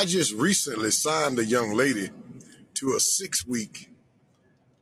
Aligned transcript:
I 0.00 0.06
just 0.06 0.32
recently 0.32 0.90
signed 0.92 1.38
a 1.38 1.44
young 1.44 1.74
lady 1.74 2.08
to 2.72 2.94
a 2.96 3.00
six 3.00 3.46
week, 3.46 3.90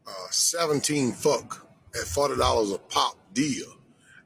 uh, 0.07 0.31
17 0.31 1.11
fuck 1.11 1.67
at 1.93 2.03
$40 2.03 2.73
a 2.73 2.79
pop 2.79 3.17
deal. 3.33 3.67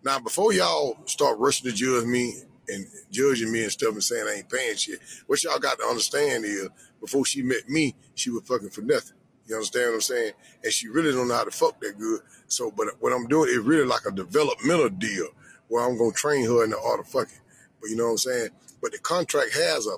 Now, 0.04 0.18
before 0.18 0.52
y'all 0.52 0.98
start 1.06 1.38
rushing 1.38 1.70
to 1.70 1.74
judge 1.74 2.04
me 2.04 2.42
and 2.68 2.84
judging 3.10 3.50
me 3.50 3.62
and 3.62 3.72
stuff 3.72 3.94
and 3.94 4.04
saying 4.04 4.26
I 4.28 4.34
ain't 4.34 4.50
paying 4.50 4.76
shit, 4.76 4.98
what 5.28 5.42
y'all 5.42 5.58
got 5.58 5.78
to 5.78 5.84
understand 5.86 6.44
is 6.44 6.68
before 7.00 7.24
she 7.24 7.40
met 7.40 7.70
me, 7.70 7.94
she 8.14 8.28
was 8.28 8.42
fucking 8.42 8.68
for 8.68 8.82
nothing. 8.82 9.16
You 9.46 9.54
understand 9.54 9.86
what 9.86 9.94
I'm 9.94 10.00
saying? 10.02 10.32
And 10.62 10.72
she 10.74 10.88
really 10.88 11.12
don't 11.12 11.28
know 11.28 11.36
how 11.36 11.44
to 11.44 11.50
fuck 11.50 11.80
that 11.80 11.98
good. 11.98 12.20
So, 12.48 12.70
but 12.70 12.88
what 13.00 13.14
I'm 13.14 13.28
doing 13.28 13.48
is 13.48 13.60
really 13.60 13.86
like 13.86 14.04
a 14.06 14.12
developmental 14.12 14.90
deal 14.90 15.28
where 15.68 15.88
I'm 15.88 15.96
gonna 15.96 16.12
train 16.12 16.44
her 16.44 16.64
in 16.64 16.68
the 16.68 16.78
art 16.78 17.00
of 17.00 17.08
fucking. 17.08 17.40
But 17.80 17.88
you 17.88 17.96
know 17.96 18.04
what 18.04 18.10
I'm 18.10 18.18
saying? 18.18 18.48
But 18.82 18.92
the 18.92 18.98
contract 18.98 19.54
has 19.54 19.86
a, 19.86 19.96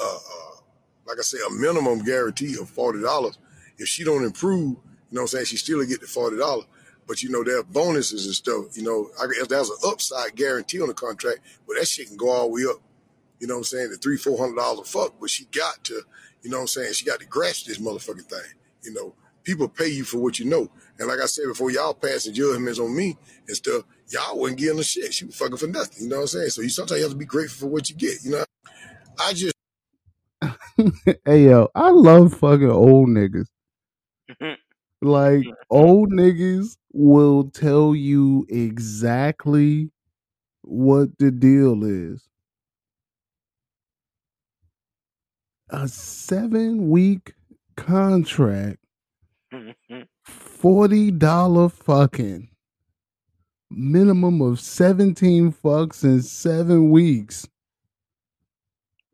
uh, 0.00 0.04
uh, 0.04 0.56
like 1.06 1.18
I 1.18 1.22
say, 1.22 1.38
a 1.46 1.52
minimum 1.52 2.04
guarantee 2.04 2.56
of 2.60 2.68
forty 2.68 3.00
dollars. 3.00 3.38
If 3.78 3.88
she 3.88 4.04
don't 4.04 4.24
improve, 4.24 4.60
you 4.60 4.76
know 5.10 5.20
what 5.20 5.20
I'm 5.22 5.26
saying, 5.28 5.46
she 5.46 5.56
still 5.56 5.84
get 5.84 6.00
the 6.00 6.06
forty 6.06 6.36
dollars. 6.36 6.66
But 7.06 7.22
you 7.22 7.30
know, 7.30 7.44
there 7.44 7.58
are 7.58 7.64
bonuses 7.64 8.26
and 8.26 8.34
stuff. 8.34 8.76
You 8.76 8.82
know, 8.82 9.10
I 9.22 9.26
guess 9.26 9.46
there's 9.48 9.70
an 9.70 9.76
upside 9.86 10.36
guarantee 10.36 10.80
on 10.80 10.88
the 10.88 10.94
contract, 10.94 11.40
but 11.66 11.76
that 11.78 11.86
shit 11.86 12.08
can 12.08 12.16
go 12.16 12.30
all 12.30 12.48
the 12.48 12.54
way 12.54 12.62
up. 12.70 12.80
You 13.40 13.46
know 13.46 13.54
what 13.54 13.58
I'm 13.58 13.64
saying? 13.64 13.90
The 13.90 13.96
three, 13.96 14.16
four 14.16 14.38
hundred 14.38 14.56
dollars 14.56 14.80
a 14.80 14.84
fuck, 14.84 15.14
but 15.20 15.30
she 15.30 15.44
got 15.46 15.84
to, 15.84 16.02
you 16.42 16.50
know 16.50 16.58
what 16.58 16.62
I'm 16.62 16.68
saying? 16.68 16.92
She 16.94 17.04
got 17.04 17.20
to 17.20 17.26
grasp 17.26 17.66
this 17.66 17.78
motherfucking 17.78 18.24
thing. 18.24 18.52
You 18.82 18.94
know, 18.94 19.14
people 19.42 19.68
pay 19.68 19.88
you 19.88 20.04
for 20.04 20.18
what 20.18 20.38
you 20.38 20.46
know. 20.46 20.70
And 20.98 21.08
like 21.08 21.20
I 21.20 21.26
said 21.26 21.44
before, 21.46 21.70
y'all 21.70 21.94
passing 21.94 22.32
judgments 22.34 22.78
on 22.78 22.94
me 22.96 23.18
and 23.46 23.56
stuff, 23.56 23.84
y'all 24.08 24.38
wasn't 24.38 24.60
getting 24.60 24.76
the 24.78 24.84
shit. 24.84 25.12
She 25.12 25.26
was 25.26 25.36
fucking 25.36 25.56
for 25.56 25.66
nothing. 25.66 26.04
You 26.04 26.08
know 26.08 26.16
what 26.16 26.22
I'm 26.22 26.28
saying? 26.28 26.50
So 26.50 26.62
you 26.62 26.68
sometimes 26.68 26.98
you 26.98 27.04
have 27.04 27.12
to 27.12 27.18
be 27.18 27.24
grateful 27.26 27.68
for 27.68 27.72
what 27.72 27.90
you 27.90 27.96
get. 27.96 28.24
You 28.24 28.30
know, 28.32 28.44
I 29.18 29.32
just 29.32 29.53
hey 31.24 31.44
yo, 31.44 31.68
I 31.74 31.90
love 31.90 32.34
fucking 32.34 32.70
old 32.70 33.08
niggas. 33.08 33.46
like 35.02 35.44
old 35.70 36.10
niggas 36.10 36.76
will 36.92 37.50
tell 37.50 37.94
you 37.94 38.46
exactly 38.48 39.90
what 40.62 41.10
the 41.18 41.30
deal 41.30 41.84
is. 41.84 42.26
A 45.70 45.86
seven 45.86 46.90
week 46.90 47.34
contract, 47.76 48.78
forty 50.24 51.10
dollar 51.12 51.68
fucking 51.68 52.48
minimum 53.70 54.40
of 54.40 54.58
seventeen 54.58 55.52
fucks 55.52 56.02
in 56.02 56.20
seven 56.22 56.90
weeks. 56.90 57.46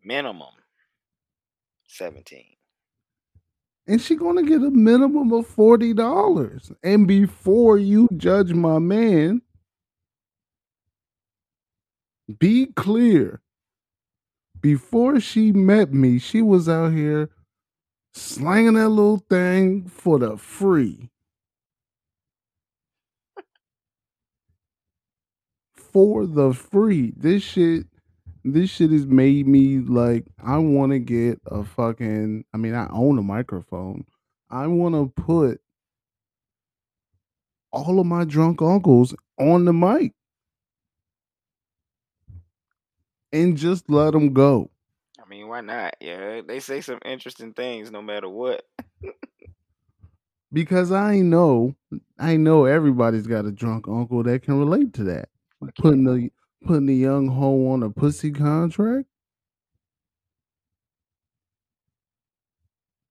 Minimum 0.03 0.48
seventeen. 2.00 2.47
and 3.88 4.00
she 4.03 4.16
gonna 4.16 4.44
get 4.44 4.62
a 4.62 4.71
minimum 4.71 5.33
of 5.34 5.47
forty 5.47 5.94
dollars. 5.94 6.72
And 6.84 7.09
before 7.09 7.78
you 7.78 8.09
judge 8.16 8.55
my 8.55 8.81
man, 8.81 9.43
be 12.39 12.69
clear. 12.77 13.43
Before 14.60 15.21
she 15.21 15.53
met 15.53 15.93
me, 15.94 16.19
she 16.19 16.43
was 16.43 16.69
out 16.69 16.93
here 16.93 17.31
slanging 18.15 18.75
that 18.75 18.91
little 18.91 19.25
thing 19.31 19.89
for 19.89 20.19
the 20.19 20.37
free. 20.39 21.10
For 25.77 26.27
the 26.27 26.55
free. 26.55 27.15
This 27.16 27.43
shit 27.44 27.87
this 28.45 28.71
shit 28.71 28.91
has 28.91 29.06
made 29.06 29.47
me 29.47 29.78
like 29.78 30.27
I 30.43 30.59
want 30.59 30.93
to 30.93 30.99
get 30.99 31.41
a 31.47 31.65
fucking 31.65 32.45
I 32.53 32.56
mean 32.56 32.75
I 32.75 32.89
own 32.91 33.19
a 33.19 33.23
microphone. 33.23 34.05
I 34.51 34.67
want 34.67 34.95
to 34.95 35.23
put 35.23 35.61
all 37.73 38.01
of 38.01 38.06
my 38.06 38.25
drunk 38.25 38.62
uncles 38.62 39.15
on 39.39 39.65
the 39.65 39.73
mic 39.73 40.12
and 43.33 43.56
just 43.56 43.89
let 43.89 44.12
them 44.12 44.33
go. 44.33 44.71
I 45.25 45.28
mean, 45.28 45.47
why 45.47 45.61
not? 45.61 45.95
Yeah, 46.01 46.41
they 46.47 46.59
say 46.61 46.81
some 46.81 46.99
interesting 47.05 47.53
things 47.53 47.91
no 47.91 48.03
matter 48.03 48.28
what. 48.28 48.65
Because 50.53 50.91
I 50.91 51.19
know 51.21 51.77
I 52.19 52.37
know 52.37 52.65
everybody's 52.65 53.27
got 53.27 53.45
a 53.45 53.53
drunk 53.53 53.87
uncle 53.87 54.25
that 54.25 54.43
can 54.43 54.59
relate 54.59 54.93
to 54.95 55.05
that. 55.05 55.28
Putting 55.78 56.05
the 56.05 56.31
putting 56.65 56.87
the 56.87 56.94
young 56.94 57.28
hoe 57.28 57.69
on 57.69 57.82
a 57.82 57.91
pussy 57.91 58.31
contract. 58.31 59.06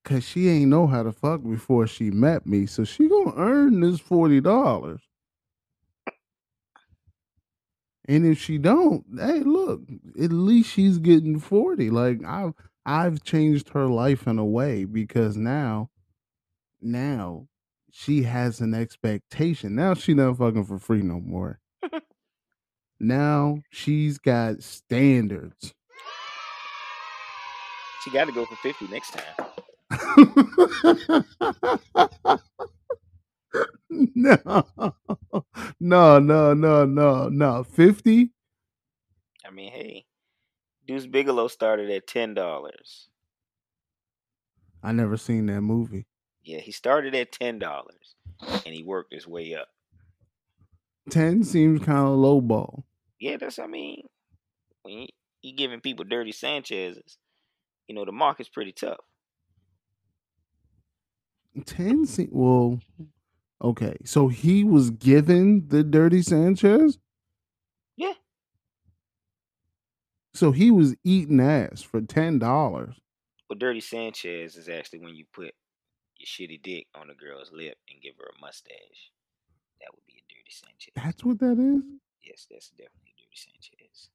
Cause 0.05 0.23
she 0.23 0.49
ain't 0.49 0.69
know 0.71 0.87
how 0.87 1.03
to 1.03 1.11
fuck 1.11 1.43
before 1.43 1.85
she 1.85 2.09
met 2.09 2.47
me, 2.47 2.65
so 2.65 2.83
she 2.83 3.07
gonna 3.07 3.33
earn 3.35 3.81
this 3.81 3.99
forty 3.99 4.41
dollars. 4.41 5.01
And 8.07 8.25
if 8.25 8.39
she 8.39 8.57
don't, 8.57 9.05
hey, 9.19 9.41
look, 9.41 9.81
at 10.19 10.31
least 10.31 10.71
she's 10.71 10.97
getting 10.97 11.39
forty. 11.39 11.91
Like 11.91 12.23
I've 12.25 12.53
I've 12.85 13.23
changed 13.23 13.69
her 13.69 13.85
life 13.85 14.25
in 14.25 14.39
a 14.39 14.45
way 14.45 14.85
because 14.85 15.37
now, 15.37 15.91
now 16.81 17.47
she 17.91 18.23
has 18.23 18.61
an 18.61 18.73
expectation. 18.73 19.75
Now 19.75 19.93
she 19.93 20.15
not 20.15 20.37
fucking 20.37 20.65
for 20.65 20.79
free 20.79 21.03
no 21.03 21.19
more. 21.19 21.59
now 22.99 23.59
she's 23.71 24.17
got 24.17 24.63
standards. 24.63 25.73
She 28.03 28.11
got 28.11 28.25
to 28.25 28.31
go 28.31 28.45
for 28.45 28.55
fifty 28.57 28.87
next 28.87 29.11
time. 29.11 29.45
no, 33.89 34.37
no, 35.79 36.19
no, 36.19 36.53
no, 36.53 36.85
no, 36.85 37.29
no. 37.29 37.63
Fifty? 37.63 38.31
I 39.45 39.51
mean, 39.51 39.71
hey, 39.71 40.05
Deuce 40.87 41.07
Bigalow 41.07 41.49
started 41.49 41.89
at 41.89 42.07
ten 42.07 42.33
dollars. 42.33 43.09
I 44.81 44.91
never 44.91 45.17
seen 45.17 45.47
that 45.47 45.61
movie. 45.61 46.05
Yeah, 46.43 46.59
he 46.59 46.71
started 46.71 47.15
at 47.15 47.31
ten 47.31 47.59
dollars, 47.59 48.15
and 48.41 48.73
he 48.73 48.83
worked 48.83 49.13
his 49.13 49.27
way 49.27 49.55
up. 49.55 49.67
Ten 51.09 51.43
seems 51.43 51.83
kind 51.83 52.07
of 52.07 52.17
low 52.17 52.39
ball. 52.39 52.85
Yeah, 53.19 53.37
that's 53.39 53.59
I 53.59 53.67
mean, 53.67 54.03
when 54.83 55.07
you, 55.41 55.55
giving 55.55 55.81
people 55.81 56.05
dirty 56.05 56.31
Sanchez's, 56.31 57.17
you 57.87 57.95
know 57.95 58.05
the 58.05 58.11
market's 58.11 58.49
pretty 58.49 58.71
tough. 58.71 58.99
Ten 61.65 62.05
well. 62.31 62.79
Okay, 63.61 63.97
so 64.05 64.29
he 64.29 64.63
was 64.63 64.89
given 64.91 65.67
the 65.67 65.83
dirty 65.83 66.21
Sanchez. 66.21 66.97
Yeah. 67.97 68.13
So 70.33 70.53
he 70.53 70.71
was 70.71 70.95
eating 71.03 71.41
ass 71.41 71.81
for 71.81 71.99
ten 71.99 72.39
dollars. 72.39 72.95
Well, 73.49 73.59
dirty 73.59 73.81
Sanchez 73.81 74.55
is 74.55 74.69
actually 74.69 74.99
when 74.99 75.15
you 75.15 75.25
put 75.33 75.53
your 76.15 76.27
shitty 76.27 76.61
dick 76.61 76.87
on 76.95 77.09
a 77.09 77.15
girl's 77.15 77.51
lip 77.51 77.77
and 77.89 78.01
give 78.01 78.13
her 78.17 78.31
a 78.37 78.39
mustache. 78.39 79.11
That 79.81 79.89
would 79.93 80.05
be 80.07 80.13
a 80.13 80.33
dirty 80.33 80.51
Sanchez. 80.51 80.93
That's 80.95 81.25
what 81.25 81.39
that 81.39 81.59
is. 81.59 81.83
Yes, 82.23 82.47
that's 82.49 82.69
definitely 82.69 83.08
Sanchez. 83.33 84.09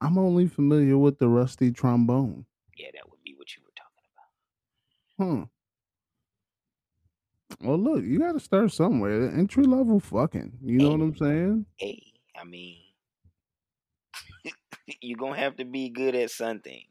I'm 0.00 0.18
only 0.18 0.46
familiar 0.46 0.96
with 0.96 1.18
the 1.18 1.28
rusty 1.28 1.70
trombone. 1.70 2.46
Yeah, 2.76 2.88
that 2.94 3.10
would 3.10 3.22
be 3.22 3.34
what 3.36 3.54
you 3.54 3.62
were 3.62 3.72
talking 3.76 4.04
about. 5.36 5.46
Huh. 5.46 5.46
Well, 7.62 7.78
look, 7.78 8.04
you 8.04 8.18
got 8.18 8.32
to 8.32 8.40
start 8.40 8.72
somewhere. 8.72 9.30
Entry 9.30 9.64
level 9.64 10.00
fucking. 10.00 10.58
You 10.64 10.78
know 10.78 10.90
what 10.92 11.00
I'm 11.00 11.16
saying? 11.16 11.66
Hey, 11.76 12.02
I 12.34 12.44
mean, 12.44 12.78
you're 15.02 15.18
gonna 15.18 15.36
have 15.36 15.56
to 15.56 15.64
be 15.64 15.90
good 15.90 16.14
at 16.14 16.30
something, 16.30 16.82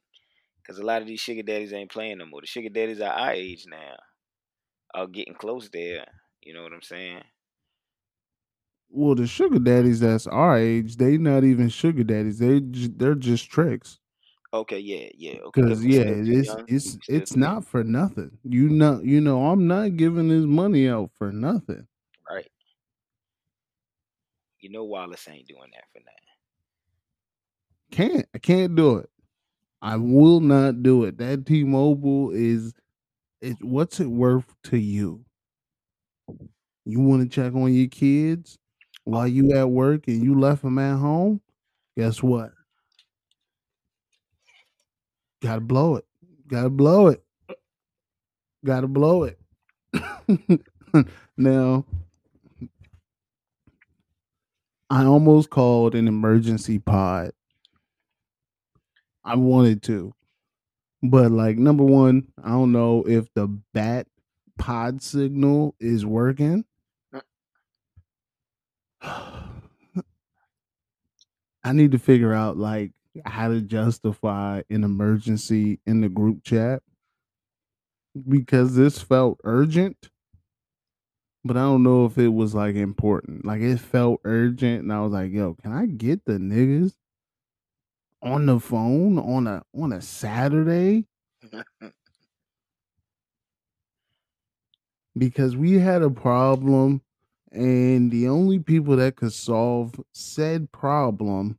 because 0.61 0.77
a 0.77 0.83
lot 0.83 1.01
of 1.01 1.07
these 1.07 1.19
sugar 1.19 1.41
daddies 1.41 1.73
ain't 1.73 1.91
playing 1.91 2.19
no 2.19 2.25
more. 2.27 2.41
The 2.41 2.47
sugar 2.47 2.69
daddies 2.69 3.01
are 3.01 3.11
our 3.11 3.31
age 3.31 3.65
now, 3.67 3.95
are 4.93 5.07
getting 5.07 5.33
close 5.33 5.69
there. 5.69 6.05
You 6.41 6.53
know 6.53 6.61
what 6.61 6.73
I'm 6.73 6.83
saying? 6.83 7.23
Well, 8.91 9.15
the 9.15 9.27
sugar 9.27 9.59
daddies 9.59 9.99
that's 9.99 10.25
our 10.25 10.57
age, 10.57 10.97
they 10.97 11.17
not 11.17 11.43
even 11.43 11.69
sugar 11.69 12.03
daddies. 12.03 12.39
They 12.39 12.59
they're 12.63 13.15
just 13.15 13.49
tricks. 13.49 13.99
Okay, 14.51 14.79
yeah, 14.79 15.09
yeah. 15.15 15.37
Cause 15.53 15.81
we 15.81 15.97
yeah, 15.97 16.05
it's 16.05 16.47
young. 16.47 16.65
it's 16.67 16.97
it's 17.07 17.31
young. 17.31 17.39
not 17.39 17.65
for 17.65 17.83
nothing. 17.83 18.31
You 18.43 18.67
know, 18.67 18.99
you 19.03 19.21
know, 19.21 19.45
I'm 19.45 19.67
not 19.67 19.95
giving 19.95 20.29
this 20.29 20.45
money 20.45 20.89
out 20.89 21.11
for 21.19 21.31
nothing. 21.31 21.85
right. 22.27 22.49
You 24.59 24.71
know 24.71 24.85
Wallace 24.85 25.27
ain't 25.29 25.47
doing 25.47 25.69
that 25.73 25.83
for 25.93 25.99
nothing. 25.99 26.15
Can't 27.91 28.25
I 28.33 28.39
can't 28.39 28.75
do 28.75 28.97
it. 28.97 29.09
I 29.83 29.97
will 29.97 30.39
not 30.39 30.81
do 30.81 31.03
it. 31.03 31.19
That 31.19 31.45
T-Mobile 31.45 32.31
is 32.31 32.73
it. 33.39 33.55
What's 33.61 33.99
it 33.99 34.07
worth 34.07 34.51
to 34.63 34.77
you? 34.77 35.23
You 36.85 36.99
want 36.99 37.21
to 37.21 37.29
check 37.29 37.53
on 37.53 37.71
your 37.71 37.87
kids 37.87 38.57
while 39.03 39.27
you 39.27 39.53
at 39.53 39.69
work 39.69 40.07
and 40.07 40.23
you 40.23 40.39
left 40.39 40.61
them 40.61 40.77
at 40.79 40.97
home? 40.97 41.41
Guess 41.97 42.21
what? 42.23 42.51
Got 45.41 45.55
to 45.55 45.61
blow 45.61 45.95
it. 45.95 46.05
Gotta 46.49 46.69
blow 46.69 47.07
it. 47.07 47.23
Gotta 48.65 48.87
blow 48.87 49.23
it. 49.23 49.39
now, 51.37 51.85
I 54.89 55.05
almost 55.05 55.51
called 55.51 55.93
an 55.93 56.07
emergency 56.07 56.79
pod. 56.79 57.33
I 59.23 59.35
wanted 59.35 59.83
to. 59.83 60.15
But 61.03 61.31
like 61.31 61.57
number 61.57 61.83
one, 61.83 62.27
I 62.43 62.49
don't 62.49 62.71
know 62.71 63.03
if 63.07 63.31
the 63.35 63.47
bat 63.73 64.07
pod 64.57 65.03
signal 65.03 65.75
is 65.79 66.03
working. 66.03 66.65
I 69.01 69.43
need 71.73 71.91
to 71.91 71.99
figure 71.99 72.33
out 72.33 72.57
like 72.57 72.91
how 73.25 73.49
to 73.49 73.61
justify 73.61 74.61
an 74.69 74.83
emergency 74.83 75.79
in 75.85 76.01
the 76.01 76.09
group 76.09 76.43
chat 76.43 76.81
because 78.27 78.75
this 78.75 79.01
felt 79.01 79.39
urgent, 79.43 80.09
but 81.43 81.57
I 81.57 81.61
don't 81.61 81.83
know 81.83 82.05
if 82.05 82.17
it 82.17 82.29
was 82.29 82.55
like 82.55 82.75
important. 82.75 83.45
Like 83.45 83.61
it 83.61 83.77
felt 83.79 84.21
urgent, 84.23 84.83
and 84.83 84.93
I 84.93 85.01
was 85.01 85.13
like, 85.13 85.31
"Yo, 85.31 85.55
can 85.55 85.71
I 85.73 85.85
get 85.85 86.25
the 86.25 86.33
niggas 86.33 86.95
on 88.21 88.45
the 88.45 88.59
phone 88.59 89.17
on 89.17 89.47
a 89.47 89.63
on 89.73 89.93
a 89.93 90.01
Saturday?" 90.01 91.05
because 95.17 95.55
we 95.55 95.79
had 95.79 96.01
a 96.01 96.09
problem 96.09 97.01
and 97.51 98.11
the 98.11 98.27
only 98.27 98.59
people 98.59 98.95
that 98.97 99.15
could 99.15 99.33
solve 99.33 99.99
said 100.13 100.71
problem 100.71 101.57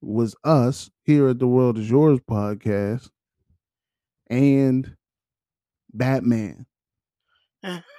was 0.00 0.34
us 0.44 0.90
here 1.04 1.28
at 1.28 1.38
the 1.38 1.46
World 1.46 1.78
Is 1.78 1.90
Yours 1.90 2.20
podcast 2.20 3.10
and 4.28 4.96
Batman. 5.92 6.66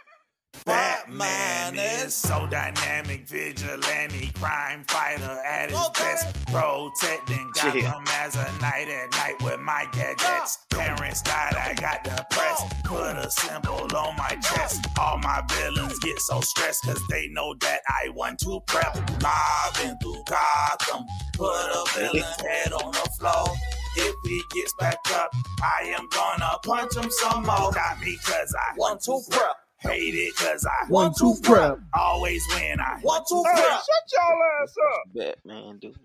Batman 0.65 1.77
is 1.77 2.13
so 2.13 2.48
dynamic, 2.48 3.27
vigilante, 3.27 4.31
crime 4.36 4.83
fighter 4.88 5.38
at 5.45 5.71
his 5.71 5.89
best, 5.89 6.45
protecting 6.48 7.51
Gotham 7.56 8.04
as 8.13 8.36
a 8.36 8.51
night 8.62 8.88
at 8.89 9.12
night 9.12 9.36
with 9.42 9.59
my 9.59 9.86
gadgets. 9.92 10.59
Parents 10.69 11.21
died, 11.21 11.56
I 11.56 11.74
got 11.74 12.04
depressed. 12.04 12.65
Put 12.83 13.18
a 13.18 13.30
symbol 13.30 13.88
on 13.95 14.15
my 14.18 14.38
chest. 14.42 14.86
All 15.00 15.18
my 15.19 15.42
villains 15.50 15.98
get 16.00 16.19
so 16.19 16.42
stressed 16.42 16.83
because 16.83 17.01
they 17.10 17.27
know 17.30 17.56
that 17.62 17.81
I 17.89 18.10
want 18.10 18.39
to 18.39 18.60
prep. 18.68 18.95
Mobbing 19.21 19.98
through 20.01 20.24
Gotham, 20.27 21.06
put 21.33 21.48
a 21.50 21.83
villain's 21.95 22.42
head 22.42 22.74
on 22.74 22.92
the 22.92 23.10
floor. 23.19 23.56
If 23.98 24.15
he 24.25 24.42
gets 24.53 24.74
back 24.80 25.00
up, 25.13 25.31
I 25.62 25.95
am 25.98 26.07
gonna 26.10 26.51
punch 26.63 26.95
him 26.95 27.10
some 27.10 27.44
more. 27.44 27.71
Got 27.71 28.00
me 28.00 28.18
cause 28.24 28.53
I 28.56 28.77
want 28.77 29.01
to 29.01 29.19
prep. 29.31 29.56
Hate 29.79 30.15
it 30.15 30.35
cause 30.35 30.65
I 30.65 30.89
One 30.89 31.13
two 31.18 31.35
prep. 31.44 31.79
always 31.94 32.44
win. 32.56 32.79
I 32.79 33.00
Want 33.03 33.25
to 33.27 33.44
Hey, 33.45 33.62
prep. 33.62 33.71
shut 33.71 33.85
y'all 34.13 34.39
ass 34.63 34.75
up. 34.94 35.03
Batman, 35.13 35.77
dude. 35.79 35.95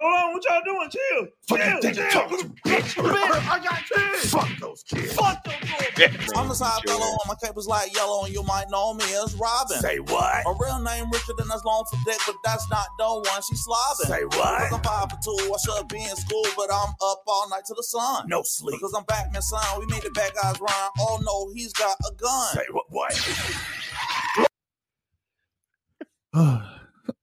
Hold 0.00 0.14
on, 0.14 0.32
what 0.32 0.44
y'all 0.44 0.62
doing? 0.64 0.90
Chill. 0.90 1.26
Fucking 1.48 1.64
Chill, 1.64 1.80
think 1.80 1.96
chill. 1.96 2.10
talk 2.10 2.28
to 2.30 2.36
bitch. 2.66 2.94
Bitch, 2.94 3.48
I 3.48 3.58
got 3.64 3.82
kids. 3.88 4.30
Fuck 4.30 4.48
those 4.60 4.82
kids. 4.82 5.12
Fuck 5.14 5.44
those 5.44 5.54
kids. 5.94 6.32
I'm 6.36 6.48
the 6.48 6.54
side 6.54 6.82
fellow 6.86 7.00
on 7.04 7.28
my 7.28 7.34
cape 7.42 7.56
is 7.56 7.66
like 7.66 7.94
yellow, 7.94 8.24
and 8.24 8.34
you 8.34 8.42
might 8.42 8.66
know 8.70 8.92
me 8.94 9.04
as 9.24 9.34
Robin. 9.36 9.78
Say 9.78 9.98
what? 9.98 10.46
A 10.46 10.54
real 10.60 10.80
name 10.80 11.10
Richard, 11.10 11.38
and 11.40 11.50
that's 11.50 11.64
long 11.64 11.84
for 11.90 11.98
dick, 12.04 12.20
but 12.26 12.36
that's 12.44 12.68
not 12.70 12.86
the 12.98 13.04
one 13.06 13.42
she's 13.48 13.64
slobbing. 13.66 14.08
Say 14.08 14.24
what? 14.24 14.34
Because 14.36 14.72
I'm 14.72 14.80
what? 14.80 14.86
five 14.86 15.10
for 15.10 15.18
two, 15.24 15.54
I 15.54 15.56
should 15.64 15.88
be 15.88 16.02
in 16.02 16.16
school, 16.16 16.44
but 16.56 16.70
I'm 16.72 16.90
up 17.00 17.22
all 17.26 17.48
night 17.48 17.64
to 17.66 17.74
the 17.74 17.82
sun. 17.82 18.28
No 18.28 18.42
sleep. 18.44 18.76
Because 18.78 18.92
I'm 18.94 19.04
Batman 19.04 19.42
son, 19.42 19.62
we 19.80 19.86
made 19.86 20.02
the 20.02 20.10
bad 20.10 20.32
guys 20.34 20.60
run. 20.60 20.90
Oh 21.00 21.20
no, 21.24 21.52
he's 21.54 21.72
got 21.72 21.96
a 22.00 22.14
gun. 22.14 22.54
Say 22.54 22.66
what? 22.70 22.86
What? 26.34 26.75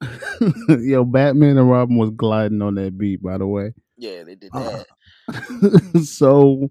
Yo, 0.81 1.03
Batman 1.05 1.57
and 1.57 1.69
Robin 1.69 1.97
was 1.97 2.11
gliding 2.11 2.61
on 2.61 2.75
that 2.75 2.97
beat, 2.97 3.21
by 3.23 3.37
the 3.37 3.47
way. 3.47 3.73
Yeah, 3.97 4.23
they 4.23 4.35
did 4.35 4.51
Uh, 4.53 4.83
that. 5.27 6.01
so 6.05 6.69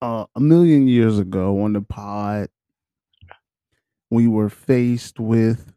uh, 0.00 0.26
a 0.34 0.40
million 0.40 0.88
years 0.88 1.18
ago 1.18 1.62
on 1.62 1.72
the 1.74 1.82
pod, 1.82 2.48
we 4.10 4.28
were 4.28 4.48
faced 4.48 5.18
with 5.20 5.72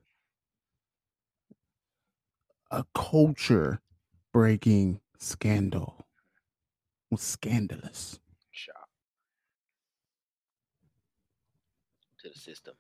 a 2.72 2.86
culture 2.96 3.82
breaking 4.34 5.00
scandal. 5.20 5.96
It 6.00 7.16
was 7.16 7.22
scandalous. 7.22 8.20
Shock 8.52 8.88
to 12.20 12.30
the 12.30 12.40
system. 12.40 12.76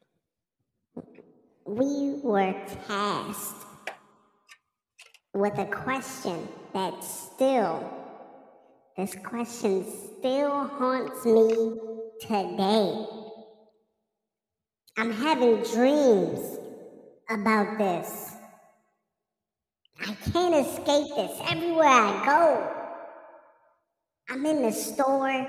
We 1.69 2.19
were 2.23 2.55
tasked 2.87 3.67
with 5.35 5.55
a 5.59 5.65
question 5.65 6.47
that 6.73 7.03
still, 7.03 7.87
this 8.97 9.15
question 9.23 9.85
still 10.17 10.65
haunts 10.65 11.23
me 11.25 11.75
today. 12.21 13.05
I'm 14.97 15.11
having 15.11 15.61
dreams 15.61 16.57
about 17.29 17.77
this. 17.77 18.31
I 20.01 20.15
can't 20.31 20.55
escape 20.55 21.15
this 21.15 21.39
everywhere 21.51 21.87
I 21.87 22.25
go. 22.25 22.75
I'm 24.31 24.43
in 24.43 24.63
the 24.63 24.71
store, 24.71 25.47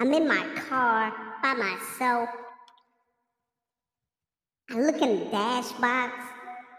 I'm 0.00 0.14
in 0.14 0.26
my 0.26 0.46
car 0.68 1.12
by 1.42 1.52
myself. 1.52 2.30
I 4.70 4.80
look 4.80 5.00
in 5.00 5.18
the 5.18 5.24
dash 5.26 5.72
box 5.72 6.12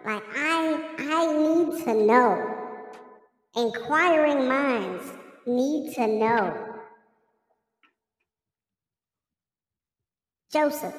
like 0.05 0.23
I 0.35 0.95
I 0.99 1.33
need 1.33 1.83
to 1.85 1.93
know. 1.93 2.55
Inquiring 3.55 4.47
minds 4.47 5.03
need 5.47 5.95
to 5.95 6.07
know. 6.07 6.65
Joseph, 10.53 10.95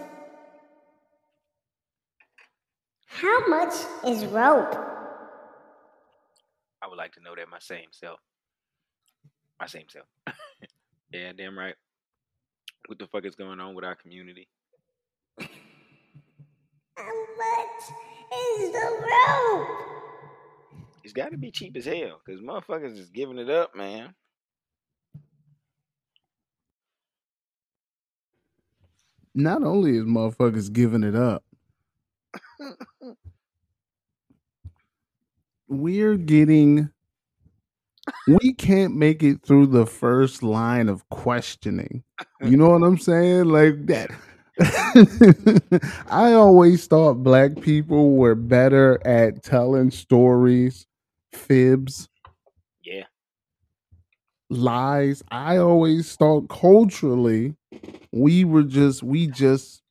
how 3.07 3.47
much 3.47 3.75
is 4.07 4.25
rope? 4.27 4.75
I 6.83 6.89
would 6.89 6.99
like 6.99 7.13
to 7.13 7.21
know 7.23 7.35
that 7.37 7.49
my 7.49 7.59
same 7.61 7.89
self. 7.93 8.19
My 9.61 9.67
same 9.67 9.87
self. 9.89 10.07
yeah, 11.13 11.33
damn 11.37 11.59
right. 11.59 11.75
What 12.87 12.99
the 12.99 13.07
fuck 13.07 13.25
is 13.25 13.37
going 13.37 13.61
on 13.61 13.75
with 13.75 13.85
our 13.85 13.95
community? 13.95 14.49
How 17.01 17.07
much 17.39 17.95
is 18.61 18.73
the 18.73 18.91
rope? 19.01 19.69
It's 21.03 21.15
got 21.15 21.31
to 21.31 21.39
be 21.39 21.51
cheap 21.51 21.75
as 21.77 21.87
hell 21.87 22.21
because 22.25 22.43
motherfuckers 22.43 22.99
is 22.99 23.09
giving 23.09 23.39
it 23.39 23.49
up, 23.49 23.75
man. 23.75 24.15
Not 29.35 29.63
only 29.63 29.97
is 29.97 30.05
motherfuckers 30.05 30.71
giving 30.71 31.03
it 31.03 31.15
up, 31.15 31.43
we're 35.69 36.17
getting 36.17 36.91
we 38.27 38.53
can't 38.53 38.95
make 38.95 39.23
it 39.23 39.43
through 39.43 39.69
the 39.69 39.87
first 39.87 40.43
line 40.43 40.91
of 40.91 41.09
questioning. 41.09 42.03
You 42.43 42.59
know 42.59 42.71
what 42.71 42.83
I'm 42.83 42.99
saying? 42.99 43.47
Like 43.47 43.87
that. 43.87 44.11
I 46.11 46.33
always 46.35 46.87
thought 46.87 47.23
black 47.23 47.61
people 47.63 48.17
were 48.17 48.35
better 48.37 49.01
at 49.07 49.43
telling 49.43 49.91
stories, 49.91 50.87
fibs, 51.33 52.09
Yeah. 52.85 53.05
lies. 54.51 55.23
I 55.31 55.59
always 55.59 56.15
thought 56.17 56.49
culturally 56.49 57.55
we 58.13 58.45
were 58.45 58.65
just 58.65 59.03
we 59.03 59.29
just 59.29 59.83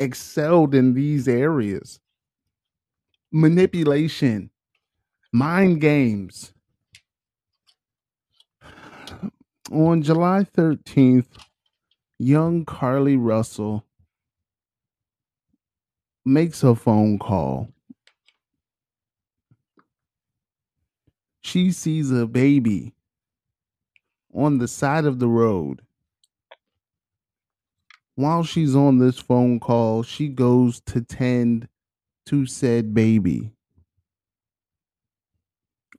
excelled 0.00 0.74
in 0.74 0.94
these 0.94 1.28
areas. 1.28 2.00
Manipulation, 3.32 4.50
mind 5.32 5.80
games. 5.80 6.52
On 9.72 10.02
July 10.02 10.44
13th, 10.44 11.28
young 12.18 12.64
Carlee 12.64 13.18
Russell 13.20 13.84
makes 16.26 16.64
a 16.64 16.74
phone 16.74 17.18
call. 17.18 17.68
She 21.40 21.70
sees 21.70 22.10
a 22.10 22.26
baby 22.26 22.94
on 24.34 24.58
the 24.58 24.66
side 24.66 25.04
of 25.04 25.20
the 25.20 25.28
road. 25.28 25.82
While 28.16 28.42
she's 28.42 28.74
on 28.74 28.98
this 28.98 29.18
phone 29.18 29.60
call, 29.60 30.02
she 30.02 30.28
goes 30.28 30.80
to 30.86 31.00
tend 31.00 31.68
to 32.26 32.44
said 32.46 32.92
baby 32.92 33.52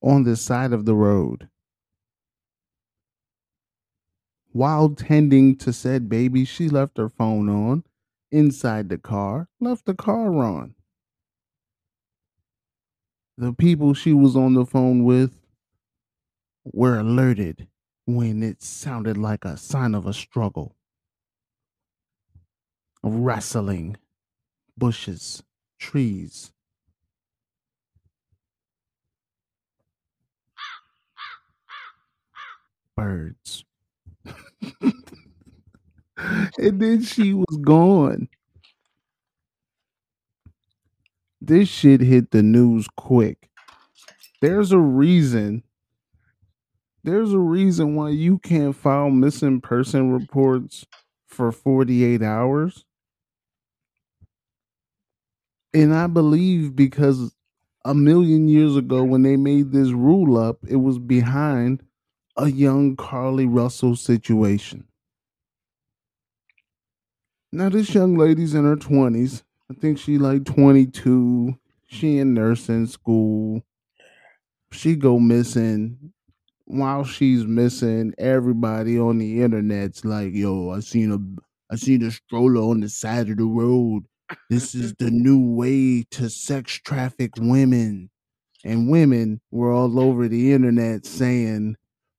on 0.01 0.23
the 0.23 0.35
side 0.35 0.73
of 0.73 0.83
the 0.83 0.95
road. 0.95 1.47
While 4.51 4.89
tending 4.89 5.55
to 5.57 5.71
said 5.71 6.09
baby, 6.09 6.43
she 6.43 6.67
left 6.67 6.97
her 6.97 7.07
phone 7.07 7.47
on 7.47 7.83
inside 8.31 8.89
the 8.89 8.97
car, 8.97 9.49
left 9.59 9.85
the 9.85 9.95
car 9.95 10.43
on. 10.43 10.75
The 13.37 13.53
people 13.53 13.93
she 13.93 14.13
was 14.13 14.35
on 14.35 14.53
the 14.55 14.65
phone 14.65 15.03
with 15.03 15.35
were 16.65 16.99
alerted 16.99 17.67
when 18.05 18.43
it 18.43 18.61
sounded 18.63 19.17
like 19.17 19.45
a 19.45 19.57
sign 19.57 19.95
of 19.95 20.05
a 20.07 20.13
struggle, 20.13 20.75
wrestling, 23.03 23.97
bushes, 24.77 25.43
trees. 25.79 26.51
Birds. 32.95 33.65
and 36.17 36.81
then 36.81 37.01
she 37.03 37.33
was 37.33 37.57
gone. 37.61 38.27
This 41.39 41.69
shit 41.69 42.01
hit 42.01 42.31
the 42.31 42.43
news 42.43 42.87
quick. 42.97 43.49
There's 44.41 44.71
a 44.71 44.79
reason. 44.79 45.63
There's 47.03 47.31
a 47.31 47.39
reason 47.39 47.95
why 47.95 48.09
you 48.09 48.39
can't 48.39 48.75
file 48.75 49.09
missing 49.09 49.61
person 49.61 50.11
reports 50.11 50.85
for 51.27 51.51
48 51.51 52.21
hours. 52.21 52.83
And 55.73 55.93
I 55.93 56.07
believe 56.07 56.75
because 56.75 57.33
a 57.85 57.93
million 57.93 58.47
years 58.47 58.75
ago, 58.75 59.03
when 59.03 59.21
they 59.21 59.37
made 59.37 59.71
this 59.71 59.89
rule 59.91 60.37
up, 60.37 60.57
it 60.67 60.77
was 60.77 60.99
behind 60.99 61.83
a 62.35 62.49
young 62.49 62.95
Carlee 62.95 63.47
Russell 63.49 63.95
situation. 63.95 64.85
Now, 67.57 67.69
this 67.69 67.91
young 67.91 68.15
lady's 68.15 68.53
in 68.53 68.65
her 68.65 68.75
20s. 68.75 69.41
I 69.71 69.73
think 69.73 69.97
she 69.97 70.19
like 70.19 70.45
22. 70.45 71.57
She 71.87 72.19
in 72.19 72.35
nursing 72.35 72.85
school. 72.85 73.63
She 74.71 74.95
go 74.95 75.17
missing. 75.17 76.13
While 76.65 77.03
she's 77.03 77.45
missing, 77.45 78.13
everybody 78.19 78.99
on 78.99 79.17
the 79.17 79.41
internet's 79.41 80.05
like, 80.05 80.35
"Yo, 80.35 80.69
I 80.69 80.81
seen 80.81 81.11
a, 81.11 81.17
I 81.73 81.77
seen 81.77 82.03
a 82.03 82.11
stroller 82.11 82.61
on 82.61 82.81
the 82.81 82.89
side 82.89 83.27
of 83.27 83.37
the 83.37 83.45
road. 83.45 84.03
This 84.51 84.75
is 84.75 84.93
the 84.93 85.09
new 85.09 85.55
way 85.55 86.03
to 86.11 86.29
sex 86.29 86.73
traffic 86.73 87.31
women." 87.39 88.11
And 88.63 88.87
women 88.87 89.41
were 89.49 89.71
all 89.71 89.99
over 89.99 90.27
the 90.27 90.53
internet 90.53 91.07
saying, 91.07 91.77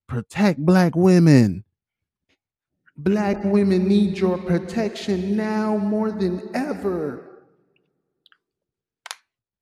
"Protect 0.08 0.58
black 0.58 0.96
women." 0.96 1.62
Black 2.98 3.44
women 3.44 3.86
need 3.86 4.18
your 4.18 4.38
protection 4.38 5.36
now 5.36 5.76
more 5.76 6.10
than 6.10 6.50
ever. 6.52 7.46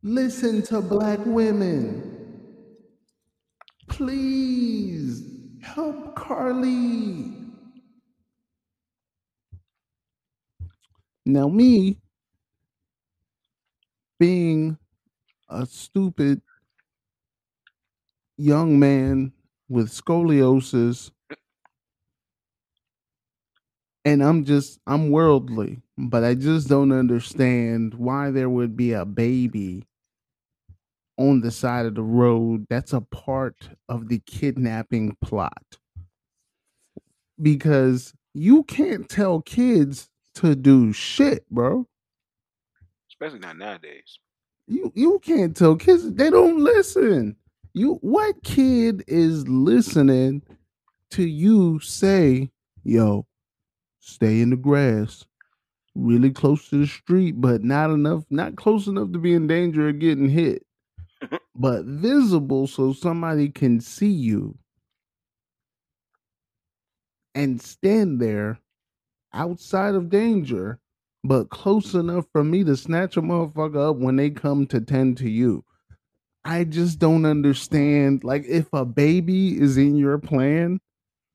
Listen 0.02 0.62
to 0.62 0.81
black 0.81 1.19
women. 1.26 2.12
Please 3.88 5.23
help 5.61 6.16
Carlee. 6.16 7.52
Now, 11.26 11.49
me 11.49 11.99
being 14.19 14.78
a 15.50 15.66
stupid 15.66 16.40
young 18.38 18.78
man 18.78 19.33
with 19.69 19.90
scoliosis 19.90 21.11
and 24.07 24.23
I'm 24.23 24.45
just 24.45 24.79
I'm 24.87 25.11
worldly, 25.11 25.83
but 25.99 26.23
I 26.23 26.35
just 26.35 26.69
don't 26.69 26.93
understand 26.93 27.93
why 27.95 28.31
there 28.31 28.49
would 28.49 28.77
be 28.77 28.93
a 28.93 29.05
baby 29.05 29.85
on 31.19 31.41
the 31.41 31.51
side 31.51 31.87
of 31.87 31.97
the 31.97 32.05
road 32.05 32.67
that's 32.71 32.93
a 32.93 33.01
part 33.01 33.69
of 33.89 34.09
the 34.09 34.21
kidnapping 34.21 35.17
plot. 35.21 35.79
Because 37.43 38.15
you 38.33 38.63
can't 38.63 39.09
tell 39.09 39.43
kids 39.43 40.09
to 40.37 40.55
do 40.55 40.93
shit, 40.93 41.45
bro. 41.51 41.87
Especially 43.11 43.41
not 43.41 43.59
nowadays. 43.59 44.21
You 44.69 44.93
you 44.95 45.19
can't 45.19 45.57
tell 45.57 45.75
kids 45.75 46.13
they 46.13 46.31
don't 46.31 46.63
listen. 46.63 47.35
You 47.75 47.95
what 48.03 48.45
kid 48.45 49.03
is 49.09 49.49
listening 49.49 50.43
to 51.11 51.25
you 51.25 51.81
say, 51.81 52.51
"Yo, 52.85 53.27
stay 54.07 54.41
in 54.41 54.51
the 54.51 54.57
grass, 54.57 55.25
really 55.95 56.31
close 56.31 56.69
to 56.69 56.79
the 56.79 56.87
street, 56.87 57.41
but 57.41 57.65
not 57.65 57.91
enough, 57.91 58.25
not 58.31 58.57
close 58.57 58.87
enough 58.87 59.11
to 59.13 59.19
be 59.19 59.35
in 59.35 59.47
danger 59.47 59.89
of 59.89 59.99
getting 59.99 60.29
hit, 60.29 60.65
but 61.57 61.85
visible 61.85 62.67
so 62.67 62.93
somebody 62.93 63.49
can 63.49 63.81
see 63.81 64.11
you 64.11 64.57
and 67.35 67.61
stand 67.61 68.21
there 68.21 68.61
outside 69.33 69.95
of 69.95 70.09
danger, 70.09 70.79
but 71.25 71.51
close 71.51 71.93
enough 71.95 72.27
for 72.33 72.45
me 72.45 72.63
to 72.63 72.77
snatch 72.77 73.17
a 73.17 73.23
motherfucker 73.23 73.91
up 73.91 73.97
when 73.97 74.17
they 74.17 74.31
come 74.31 74.67
to 74.69 74.81
tend 74.81 75.19
to 75.19 75.29
you. 75.29 75.65
I 76.45 76.63
just 76.63 77.01
don't 77.01 77.27
understand. 77.27 78.23
Like, 78.23 78.45
if 78.47 78.73
a 78.73 78.85
baby 78.85 79.61
is 79.61 79.77
in 79.77 79.97
your 79.97 80.19
plan, 80.19 80.79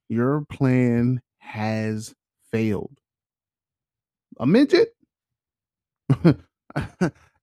your 0.08 0.46
plan 0.50 1.22
has 1.40 2.16
failed. 2.52 2.92
A 4.40 4.46
midget? 4.46 4.96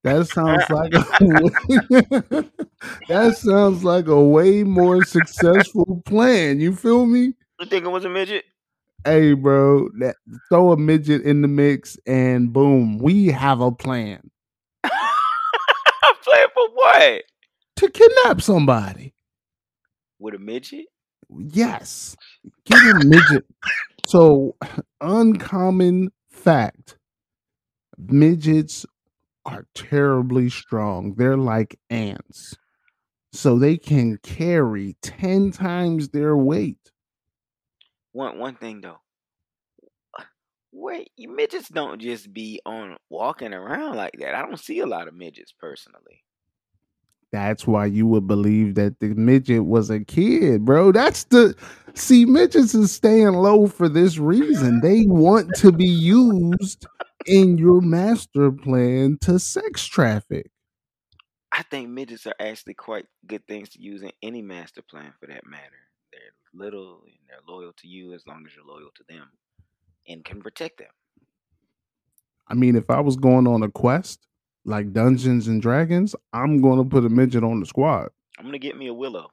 that 0.02 0.26
sounds 0.28 0.68
like 0.70 0.92
a 0.94 2.48
that 3.08 3.36
sounds 3.36 3.84
like 3.84 4.06
a 4.08 4.20
way 4.20 4.62
more 4.64 5.04
successful 5.04 6.02
plan. 6.06 6.60
You 6.60 6.74
feel 6.74 7.06
me? 7.06 7.34
You 7.60 7.66
think 7.66 7.84
it 7.84 7.88
was 7.88 8.04
a 8.04 8.08
midget? 8.08 8.44
Hey, 9.04 9.32
bro, 9.32 9.88
that, 10.00 10.16
throw 10.48 10.72
a 10.72 10.76
midget 10.76 11.22
in 11.22 11.40
the 11.42 11.48
mix, 11.48 11.96
and 12.06 12.52
boom, 12.52 12.98
we 12.98 13.28
have 13.28 13.60
a 13.60 13.70
plan 13.70 14.30
A 14.84 14.90
Plan 16.22 16.48
for 16.52 16.68
what? 16.74 17.22
to 17.76 17.90
kidnap 17.90 18.42
somebody. 18.42 19.14
With 20.18 20.34
a 20.34 20.38
midget? 20.38 20.86
Yes, 21.30 22.16
get 22.64 22.78
a 22.78 23.04
midget. 23.04 23.44
So, 24.08 24.56
uncommon 25.02 26.12
fact: 26.30 26.96
midgets 27.98 28.86
are 29.44 29.66
terribly 29.74 30.48
strong. 30.48 31.12
They're 31.16 31.36
like 31.36 31.78
ants, 31.90 32.54
so 33.34 33.58
they 33.58 33.76
can 33.76 34.16
carry 34.22 34.96
ten 35.02 35.50
times 35.50 36.08
their 36.08 36.34
weight. 36.34 36.90
One 38.12 38.38
one 38.38 38.54
thing 38.56 38.80
though. 38.80 39.00
Wait, 40.72 41.10
midgets 41.18 41.68
don't 41.68 42.00
just 42.00 42.32
be 42.32 42.62
on 42.64 42.96
walking 43.10 43.52
around 43.52 43.96
like 43.96 44.14
that. 44.20 44.34
I 44.34 44.40
don't 44.40 44.58
see 44.58 44.78
a 44.78 44.86
lot 44.86 45.08
of 45.08 45.12
midgets 45.12 45.52
personally. 45.52 46.24
That's 47.32 47.66
why 47.66 47.86
you 47.86 48.06
would 48.06 48.26
believe 48.26 48.74
that 48.76 49.00
the 49.00 49.08
midget 49.08 49.66
was 49.66 49.90
a 49.90 50.00
kid, 50.00 50.64
bro. 50.64 50.92
That's 50.92 51.24
the 51.24 51.54
see, 51.94 52.24
midgets 52.24 52.74
is 52.74 52.92
staying 52.92 53.34
low 53.34 53.66
for 53.66 53.88
this 53.88 54.18
reason. 54.18 54.80
They 54.80 55.04
want 55.06 55.54
to 55.56 55.70
be 55.72 55.86
used 55.86 56.86
in 57.26 57.58
your 57.58 57.82
master 57.82 58.50
plan 58.50 59.18
to 59.22 59.38
sex 59.38 59.84
traffic. 59.86 60.50
I 61.52 61.62
think 61.64 61.88
midgets 61.88 62.26
are 62.26 62.34
actually 62.38 62.74
quite 62.74 63.06
good 63.26 63.46
things 63.46 63.70
to 63.70 63.82
use 63.82 64.02
in 64.02 64.12
any 64.22 64.42
master 64.42 64.80
plan 64.80 65.12
for 65.18 65.26
that 65.26 65.46
matter. 65.46 65.64
They're 66.12 66.20
little 66.54 67.02
and 67.04 67.14
they're 67.28 67.38
loyal 67.46 67.72
to 67.78 67.88
you 67.88 68.14
as 68.14 68.26
long 68.26 68.44
as 68.46 68.52
you're 68.54 68.64
loyal 68.64 68.90
to 68.94 69.04
them 69.08 69.28
and 70.06 70.24
can 70.24 70.40
protect 70.40 70.78
them. 70.78 70.88
I 72.46 72.54
mean, 72.54 72.76
if 72.76 72.88
I 72.88 73.00
was 73.00 73.16
going 73.16 73.46
on 73.46 73.62
a 73.62 73.70
quest 73.70 74.27
like 74.68 74.92
Dungeons 74.92 75.48
and 75.48 75.60
Dragons, 75.62 76.14
I'm 76.32 76.60
going 76.60 76.78
to 76.78 76.84
put 76.84 77.04
a 77.04 77.08
midget 77.08 77.42
on 77.42 77.60
the 77.60 77.66
squad. 77.66 78.10
I'm 78.38 78.44
gonna 78.44 78.58
get 78.58 78.76
me 78.76 78.86
a 78.86 78.94
willow. 78.94 79.30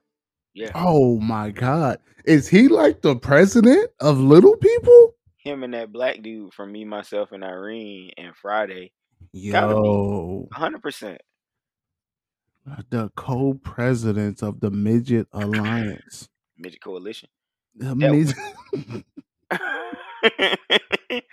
Yeah. 0.56 0.72
Oh 0.74 1.20
my 1.20 1.52
god. 1.52 2.00
Is 2.24 2.48
he 2.48 2.70
like 2.70 3.02
the 3.02 3.16
president 3.16 3.92
of 4.00 4.18
little 4.18 4.56
people? 4.58 5.16
Him 5.38 5.62
and 5.62 5.76
that 5.76 5.92
black 5.92 6.24
dude 6.24 6.54
from 6.54 6.72
me, 6.72 6.86
myself, 6.86 7.32
and 7.32 7.44
Irene 7.44 8.12
and 8.18 8.36
Friday. 8.36 8.94
Yo, 9.32 10.48
hundred 10.52 10.82
percent. 10.82 11.22
the 12.90 13.12
co-presidents 13.16 14.42
of 14.42 14.60
the 14.60 14.72
Midget 14.72 15.28
Alliance. 15.34 16.30
Midget 16.58 16.82
Coalition. 16.82 17.30
The 17.76 17.96
midget- 17.96 18.36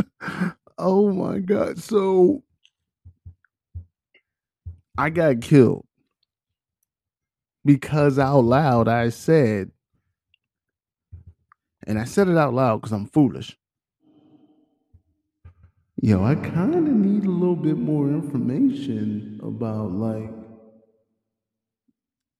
oh 0.78 1.12
my 1.12 1.38
god. 1.40 1.78
So 1.78 2.42
I 4.98 5.10
got 5.10 5.40
killed 5.40 5.86
because 7.64 8.18
out 8.18 8.40
loud 8.40 8.88
I 8.88 9.08
said 9.10 9.70
And 11.86 11.98
I 11.98 12.04
said 12.04 12.28
it 12.28 12.36
out 12.36 12.54
loud 12.54 12.80
because 12.80 12.92
I'm 12.92 13.06
foolish. 13.06 13.56
Yo, 16.00 16.24
I 16.24 16.34
kind 16.34 16.74
of 16.74 16.82
need 16.82 17.24
a 17.24 17.30
little 17.30 17.56
bit 17.56 17.78
more 17.78 18.08
information 18.08 19.40
about 19.42 19.92
like 19.92 20.30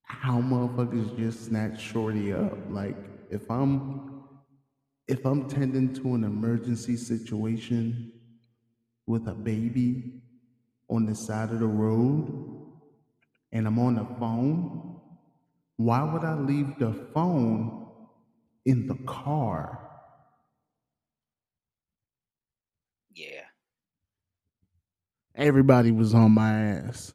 how 0.05 0.41
motherfuckers 0.41 1.17
just 1.19 1.47
snatch 1.47 1.81
shorty 1.81 2.33
up. 2.33 2.57
Like 2.71 2.97
if 3.31 3.51
I'm 3.51 4.25
if 5.09 5.25
I'm 5.27 5.49
tending 5.49 5.95
to 5.97 6.15
an 6.15 6.25
emergency 6.25 6.97
situation 6.97 8.13
with 9.07 9.27
a 9.29 9.35
baby 9.35 10.23
on 10.89 11.07
the 11.07 11.15
side 11.15 11.51
of 11.51 11.61
the 11.61 11.67
road 11.67 12.73
and 13.53 13.67
I'm 13.67 13.79
on 13.79 13.95
the 13.95 14.07
phone, 14.19 15.01
why 15.77 16.03
would 16.03 16.25
I 16.25 16.35
leave 16.35 16.79
the 16.79 16.93
phone 17.13 17.89
in 18.65 18.87
the 18.87 18.97
car? 19.07 19.79
Yeah. 23.15 23.45
Everybody 25.35 25.91
was 25.91 26.15
on 26.15 26.33
my 26.33 26.53
ass. 26.53 27.15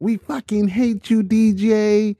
We 0.00 0.16
fucking 0.16 0.68
hate 0.68 1.10
you, 1.10 1.22
DJ. 1.22 2.16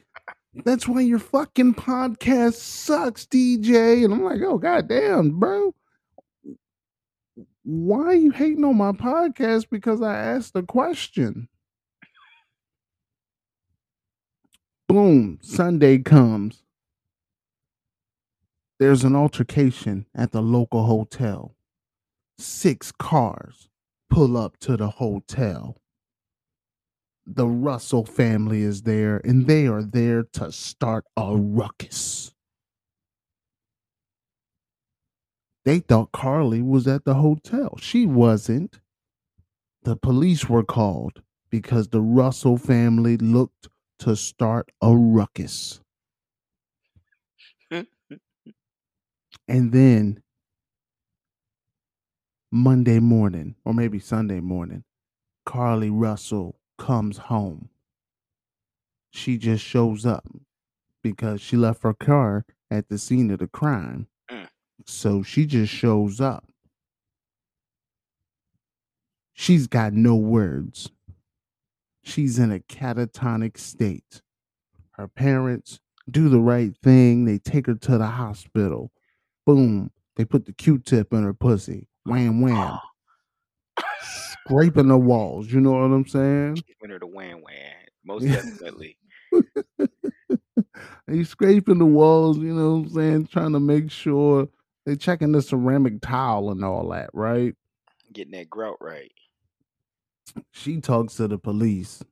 That's 0.65 0.89
why 0.89 1.03
your 1.03 1.19
fucking 1.19 1.75
podcast 1.75 2.55
sucks, 2.55 3.27
DJ. 3.27 4.05
And 4.05 4.13
I'm 4.13 4.25
like, 4.25 4.41
oh 4.43 4.59
goddamn, 4.59 5.39
bro. 5.39 5.75
Why 7.71 8.05
are 8.05 8.15
you 8.15 8.31
hating 8.31 8.65
on 8.65 8.79
my 8.79 8.93
podcast? 8.93 9.67
Because 9.69 10.01
I 10.01 10.17
asked 10.17 10.57
a 10.57 10.63
question. 10.63 11.51
Boom, 14.89 15.39
Sunday 15.43 15.99
comes. 15.99 16.63
There's 18.79 19.05
an 19.05 19.15
altercation 19.15 20.07
at 20.15 20.33
the 20.33 20.41
local 20.41 20.87
hotel. 20.87 21.57
Six 22.39 22.91
cars 22.91 23.69
pull 24.09 24.39
up 24.39 24.57
to 24.61 24.79
the 24.79 24.89
hotel. 24.89 25.77
The 27.27 27.47
Russell 27.47 28.07
family 28.07 28.63
is 28.63 28.81
there, 28.81 29.21
and 29.25 29.47
they 29.47 29.67
are 29.67 29.83
there 29.83 30.23
to 30.33 30.51
start 30.53 31.05
a 31.19 31.37
ruckus. 31.37 32.33
They 35.69 35.81
thought 35.81 36.13
Carlee 36.13 36.67
was 36.67 36.89
at 36.89 37.05
the 37.05 37.17
hotel. 37.17 37.77
She 37.79 38.07
wasn't. 38.07 38.81
The 39.83 39.97
police 39.97 40.49
were 40.49 40.63
called 40.65 41.21
because 41.51 41.89
the 41.89 42.01
Russell 42.01 42.57
family 42.57 43.19
looked 43.19 43.69
to 43.99 44.17
start 44.17 44.73
a 44.81 44.97
ruckus. 44.97 45.83
and 47.71 47.87
then 49.47 50.23
Monday 52.51 52.99
morning, 52.99 53.55
or 53.67 53.75
maybe 53.75 53.99
Sunday 53.99 54.41
morning, 54.41 54.85
Carlee 55.47 55.91
Russell 55.93 56.59
comes 56.79 57.19
home. 57.19 57.69
She 59.11 59.37
just 59.37 59.63
shows 59.63 60.07
up 60.07 60.27
because 61.03 61.43
she 61.43 61.59
left 61.59 61.83
her 61.83 61.93
car 61.93 62.47
at 62.71 62.89
the 62.89 62.97
scene 62.97 63.31
of 63.31 63.41
the 63.41 63.49
crime. 63.49 64.07
So 64.87 65.23
she 65.23 65.47
just 65.47 65.73
shows 65.73 66.21
up. 66.21 66.45
She's 69.35 69.67
got 69.67 69.93
no 69.93 70.17
words. 70.17 70.91
She's 72.03 72.39
in 72.39 72.51
a 72.51 72.59
catatonic 72.59 73.59
state. 73.59 74.23
Her 74.93 75.07
parents 75.07 75.79
do 76.11 76.29
the 76.29 76.41
right 76.41 76.75
thing. 76.83 77.25
They 77.25 77.39
take 77.39 77.67
her 77.67 77.75
to 77.75 77.99
the 77.99 78.07
hospital. 78.07 78.91
Boom. 79.47 79.91
They 80.17 80.25
put 80.25 80.47
the 80.47 80.53
Q 80.53 80.79
tip 80.79 81.13
in 81.13 81.23
her 81.23 81.35
pussy. 81.35 81.87
Wham, 82.05 82.41
wham. 82.41 82.57
Ah. 82.57 82.83
Scraping 84.01 84.89
the 84.89 84.99
walls. 84.99 85.53
You 85.53 85.61
know 85.61 85.73
what 85.73 85.83
I'm 85.83 86.07
saying? 86.07 86.59
Winner 86.83 86.99
to 86.99 87.07
win 87.07 87.43
win. 87.43 87.73
Most 88.05 88.25
definitely. 88.27 88.99
they 91.07 91.23
scraping 91.25 91.79
the 91.79 91.87
walls, 91.87 92.39
you 92.39 92.55
know 92.55 92.79
what 92.79 92.87
I'm 92.87 92.89
saying? 92.91 93.27
Trying 93.27 93.53
to 93.53 93.61
make 93.61 93.91
sure 93.91 94.49
they 94.89 94.97
checking 94.97 95.33
the 95.33 95.43
ceramic 95.43 96.01
tile 96.01 96.49
and 96.49 96.65
all 96.65 96.89
that, 96.89 97.11
right? 97.13 97.55
Getting 98.11 98.33
that 98.33 98.49
grout 98.49 98.79
right. 98.81 99.13
She 100.51 100.81
talks 100.81 101.17
to 101.17 101.29
the 101.29 101.37
police, 101.37 102.03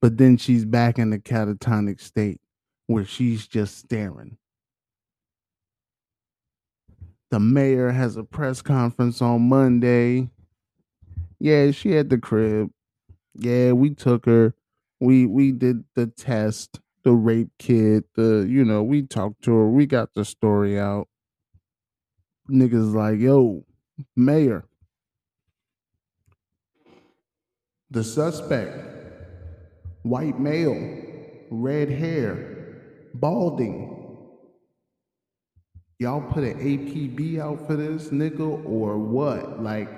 but 0.00 0.16
then 0.16 0.36
she's 0.36 0.64
back 0.64 0.98
in 0.98 1.10
the 1.10 1.18
catatonic 1.18 2.00
state 2.00 2.40
where 2.86 3.04
she's 3.04 3.48
just 3.48 3.78
staring. 3.78 4.38
The 7.32 7.40
mayor 7.40 7.90
has 7.90 8.16
a 8.16 8.22
press 8.22 8.62
conference 8.62 9.20
on 9.20 9.48
Monday. 9.48 10.30
Yeah, 11.40 11.72
she 11.72 11.96
at 11.96 12.10
the 12.10 12.18
crib. 12.18 12.70
Yeah, 13.34 13.72
we 13.72 13.90
took 13.90 14.24
her. 14.26 14.54
We 15.00 15.26
we 15.26 15.50
did 15.50 15.84
the 15.94 16.06
test, 16.06 16.80
the 17.02 17.12
rape 17.12 17.50
kit, 17.58 18.04
the 18.14 18.46
you 18.48 18.64
know, 18.64 18.84
we 18.84 19.02
talked 19.02 19.42
to 19.42 19.52
her. 19.52 19.68
We 19.68 19.86
got 19.86 20.14
the 20.14 20.24
story 20.24 20.78
out. 20.78 21.08
Niggas 22.50 22.94
like, 22.94 23.18
yo, 23.18 23.64
mayor. 24.16 24.64
The 27.90 28.04
suspect, 28.04 28.76
white 30.02 30.38
male, 30.38 31.02
red 31.50 31.90
hair, 31.90 32.80
balding. 33.14 33.94
Y'all 35.98 36.20
put 36.20 36.44
an 36.44 36.58
APB 36.58 37.38
out 37.40 37.66
for 37.66 37.76
this 37.76 38.08
nigga 38.08 38.64
or 38.64 38.98
what? 38.98 39.62
Like, 39.62 39.90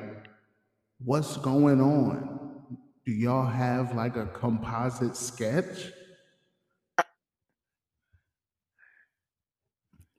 what's 1.05 1.37
going 1.37 1.81
on? 1.81 2.31
Do 3.05 3.13
y'all 3.13 3.47
have 3.47 3.95
like 3.95 4.17
a 4.17 4.27
composite 4.27 5.17
sketch? 5.17 5.91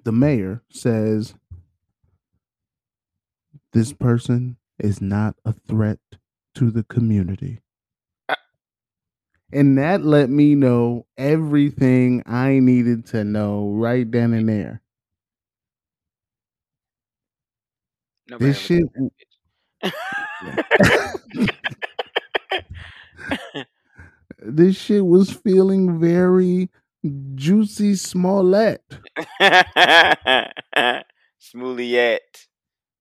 The 0.03 0.11
mayor 0.11 0.63
says 0.69 1.35
this 3.73 3.93
person 3.93 4.57
is 4.79 5.01
not 5.01 5.35
a 5.45 5.53
threat 5.53 5.99
to 6.55 6.71
the 6.71 6.83
community. 6.83 7.59
And 9.53 9.77
that 9.77 10.03
let 10.05 10.29
me 10.29 10.55
know 10.55 11.05
everything 11.17 12.23
I 12.25 12.59
needed 12.59 13.05
to 13.07 13.25
know 13.25 13.69
right 13.71 14.09
then 14.09 14.33
and 14.33 14.47
there. 14.47 14.81
Nobody 18.29 18.51
This 18.51 18.59
shit, 18.59 18.83
this 24.39 24.77
shit 24.77 25.05
was 25.05 25.31
feeling 25.31 25.99
very 25.99 26.69
Jussie 27.05 27.97
Smollett. 27.97 28.83
that. 31.39 32.47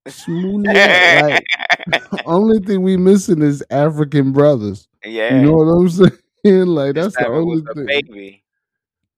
Smollett. 0.08 1.44
Like, 1.86 2.00
only 2.26 2.60
thing 2.60 2.82
we 2.82 2.96
missing 2.96 3.42
is 3.42 3.62
African 3.70 4.32
brothers. 4.32 4.88
yeah. 5.04 5.34
You 5.36 5.42
know 5.42 5.52
what 5.52 5.64
I'm 5.64 5.88
saying? 6.44 6.66
Like 6.66 6.94
this 6.94 7.14
that's 7.14 7.16
the 7.16 7.24
time 7.24 7.34
it 7.34 7.44
was 7.44 7.62
only 7.62 7.70
a 7.70 7.74
thing. 7.74 7.86
baby. 7.86 8.44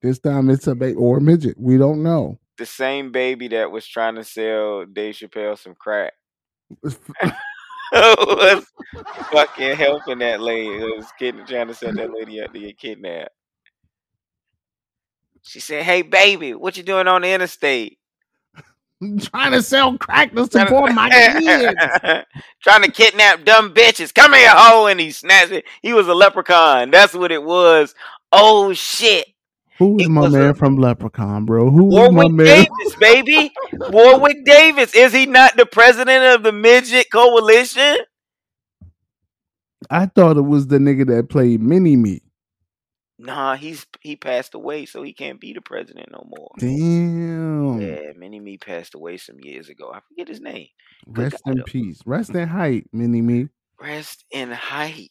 This 0.03 0.19
time 0.19 0.51
it's 0.51 0.67
a 0.67 0.75
baby 0.75 0.97
or 0.97 1.19
a 1.19 1.21
midget. 1.21 1.59
We 1.59 1.79
don't 1.79 2.03
know. 2.03 2.39
The 2.59 2.67
same 2.67 3.13
baby 3.13 3.49
that 3.49 3.71
was 3.71 3.87
trying 3.87 4.17
to 4.17 4.25
sell 4.25 4.85
Dave 4.85 5.15
Chappelle 5.15 5.59
some 5.59 5.75
crack. 5.75 6.13
was 6.83 6.99
fucking 9.31 9.77
helping 9.77 10.19
that 10.19 10.41
lady. 10.41 10.69
It 10.69 10.97
was 10.97 11.07
kid 11.19 11.37
trying 11.47 11.69
to 11.69 11.75
send 11.75 11.99
that 11.99 12.13
lady 12.13 12.41
up 12.41 12.53
to 12.53 12.59
get 12.61 12.79
kidnapped. 12.79 13.31
She 15.43 15.61
said, 15.61 15.83
"Hey, 15.85 16.03
baby, 16.03 16.55
what 16.55 16.77
you 16.77 16.83
doing 16.83 17.09
on 17.09 17.23
the 17.23 17.33
interstate?" 17.33 17.99
Trying 19.21 19.53
to 19.53 19.63
sell 19.63 19.97
crack 19.99 20.35
to 20.35 20.47
support 20.47 20.93
my 20.95 21.09
kids. 21.39 21.75
trying 22.63 22.83
to 22.83 22.91
kidnap 22.91 23.45
dumb 23.45 23.75
bitches. 23.75 24.15
Come 24.15 24.33
here, 24.35 24.51
hoe! 24.51 24.87
And 24.87 25.01
he 25.01 25.11
snatched 25.11 25.53
it. 25.53 25.65
He 25.83 25.93
was 25.93 26.09
a 26.09 26.15
leprechaun. 26.15 26.91
That's 26.91 27.15
what 27.15 27.33
it 27.33 27.43
was. 27.43 27.95
Oh 28.31 28.73
shit! 28.73 29.27
Who 29.79 29.99
is 29.99 30.07
It 30.07 30.11
my 30.11 30.21
was 30.23 30.35
a- 30.35 30.39
man 30.39 30.55
from 30.55 30.77
Leprechaun, 30.79 31.45
bro? 31.45 31.71
Who 31.71 31.89
is 31.89 31.95
my 32.13 32.25
Warwick 32.25 32.33
man? 32.33 32.47
Davis, 32.47 32.97
baby. 33.01 33.53
Warwick 33.91 34.45
Davis. 34.45 34.95
Is 34.95 35.13
he 35.13 35.27
not 35.27 35.57
the 35.57 35.67
president 35.67 36.25
of 36.37 36.43
the 36.43 36.53
midget 36.53 37.11
coalition? 37.11 37.97
I 39.91 40.07
thought 40.07 40.37
it 40.37 40.43
was 40.43 40.69
the 40.69 40.79
nigga 40.79 41.07
that 41.09 41.29
played 41.29 41.61
Mini 41.61 41.97
Me. 41.97 42.23
Nah, 43.25 43.55
he's 43.55 43.87
he 44.01 44.17
passed 44.17 44.55
away, 44.55 44.85
so 44.85 45.03
he 45.03 45.13
can't 45.13 45.41
be 45.41 45.53
the 45.53 45.61
president 45.61 46.11
no 46.11 46.27
more. 46.29 46.51
Damn. 46.59 47.81
Yeah, 47.81 48.13
Mini 48.17 48.41
Me 48.41 48.59
passed 48.59 48.95
away 48.97 49.17
some 49.17 49.37
years 49.41 49.69
ago. 49.69 49.93
I 49.95 50.01
forget 50.09 50.27
his 50.27 50.41
name. 50.41 50.67
Good 51.13 51.33
Rest 51.33 51.43
in 51.47 51.59
though. 51.59 51.63
peace. 51.65 52.01
Rest 52.05 52.31
in 52.35 52.49
height, 52.49 52.87
Mini 52.93 53.23
Me. 53.23 53.49
Rest 53.81 54.25
in 54.33 54.51
height. 54.51 55.11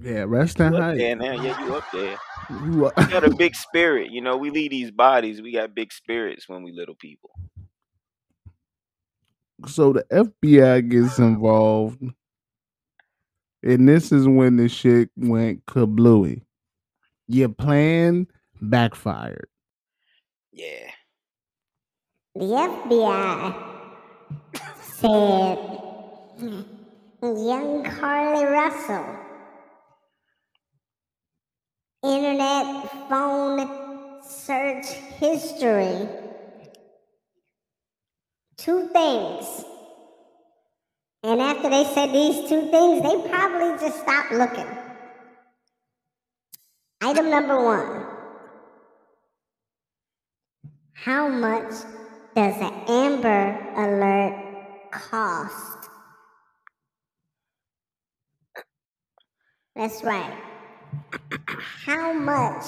Yeah, 0.00 0.24
rest 0.28 0.58
You 0.58 0.66
in 0.66 0.72
height. 0.74 0.98
there 0.98 1.16
now? 1.16 1.32
Yeah, 1.42 1.64
you 1.64 1.74
up 1.74 1.84
there. 1.92 2.18
You 2.50 2.84
are- 2.86 2.92
We 2.98 3.04
got 3.06 3.24
a 3.24 3.34
big 3.34 3.54
spirit. 3.66 4.10
You 4.10 4.20
know, 4.20 4.36
we 4.36 4.50
leave 4.50 4.70
these 4.70 4.90
bodies. 4.90 5.40
We 5.40 5.52
got 5.52 5.74
big 5.74 5.92
spirits 5.92 6.48
when 6.48 6.62
we 6.62 6.72
little 6.72 6.94
people. 6.96 7.30
So 9.66 9.92
the 9.92 10.04
FBI 10.12 10.88
gets 10.88 11.18
involved, 11.18 12.00
and 13.62 13.88
this 13.88 14.12
is 14.12 14.28
when 14.28 14.56
the 14.56 14.68
shit 14.68 15.10
went 15.16 15.66
kablooey. 15.66 16.42
Your 17.28 17.50
plan 17.50 18.26
backfired. 18.62 19.48
Yeah. 20.50 20.90
The 22.34 22.40
FBI 22.40 23.54
said 24.80 25.58
young 27.20 27.84
Carlee 27.84 28.50
Russell, 28.50 29.04
internet 32.02 32.90
phone 33.10 34.22
search 34.22 34.86
history, 34.86 36.08
two 38.56 38.88
things. 38.88 39.64
And 41.24 41.42
after 41.42 41.68
they 41.68 41.84
said 41.92 42.12
these 42.12 42.48
two 42.48 42.70
things, 42.70 43.02
they 43.02 43.28
probably 43.28 43.78
just 43.86 44.00
stopped 44.00 44.32
looking. 44.32 44.87
Item 47.00 47.30
number 47.30 47.62
one 47.62 48.06
How 50.94 51.28
much 51.28 51.70
does 52.34 52.56
an 52.60 52.72
Amber 52.88 53.56
Alert 53.76 54.90
cost? 54.90 55.88
That's 59.76 60.02
right. 60.02 60.36
How 61.86 62.12
much 62.12 62.64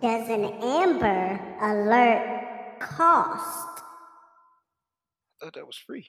does 0.00 0.28
an 0.28 0.44
Amber 0.62 1.40
Alert 1.60 2.78
cost? 2.78 3.82
I 5.40 5.44
thought 5.44 5.54
that 5.54 5.66
was 5.66 5.76
free. 5.76 6.06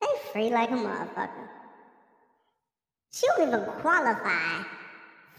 They 0.00 0.08
free 0.32 0.50
like 0.50 0.70
a 0.70 0.74
motherfucker. 0.74 1.48
She 3.12 3.28
don't 3.28 3.46
even 3.46 3.64
qualify 3.80 4.64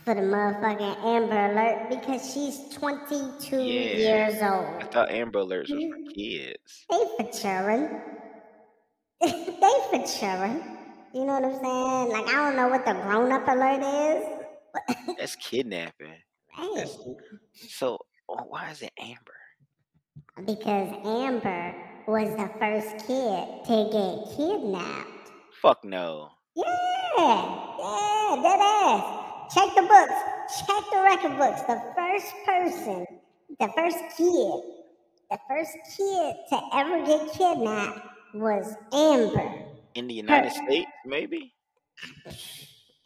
for 0.06 0.14
the 0.14 0.22
motherfucking 0.22 1.04
Amber 1.04 1.52
Alert 1.52 1.90
because 1.90 2.32
she's 2.32 2.70
22 2.76 3.58
Yeah. 3.58 3.82
years 4.30 4.42
old. 4.42 4.82
I 4.82 4.86
thought 4.86 5.10
Amber 5.10 5.40
Alerts 5.40 5.72
was 5.72 5.84
for 5.84 6.14
kids. 6.14 6.86
They 6.90 7.04
for 7.18 7.32
children. 7.32 8.02
they 9.22 9.76
for 9.90 10.06
children. 10.08 10.78
You 11.14 11.26
know 11.26 11.40
what 11.40 11.46
I'm 11.46 11.60
saying? 11.60 12.12
Like, 12.12 12.28
I 12.28 12.34
don't 12.34 12.56
know 12.56 12.68
what 12.68 12.86
the 12.86 12.94
grown 12.94 13.32
up 13.32 13.48
alert 13.48 13.82
is. 13.82 15.16
That's 15.18 15.36
kidnapping. 15.38 16.14
Right. 16.58 16.88
So 17.54 17.98
oh, 18.30 18.44
why 18.48 18.70
is 18.70 18.84
it 18.84 18.92
Amber? 19.00 19.18
Because 20.46 20.94
Amber 21.04 21.74
was 22.08 22.30
the 22.30 22.50
first 22.60 23.08
kid 23.08 23.66
to 23.66 23.90
get 23.92 24.38
kidnapped. 24.38 25.32
Fuck 25.62 25.84
no. 25.84 26.30
Yeah, 26.56 26.66
yeah, 27.80 28.42
dead 28.44 28.60
ass. 28.62 29.25
Check 29.56 29.74
the 29.74 29.84
books. 29.84 30.14
Check 30.68 30.84
the 30.92 31.02
record 31.02 31.38
books. 31.38 31.62
The 31.62 31.82
first 31.96 32.34
person, 32.46 33.06
the 33.58 33.70
first 33.74 33.98
kid, 34.18 34.62
the 35.32 35.40
first 35.48 35.72
kid 35.96 36.36
to 36.50 36.62
ever 36.74 37.06
get 37.06 37.32
kidnapped 37.34 38.02
was 38.34 38.76
Amber. 38.92 39.64
In 39.96 40.08
the 40.08 40.14
United 40.14 40.52
States, 40.52 40.92
maybe. 41.06 41.54
And 42.26 42.36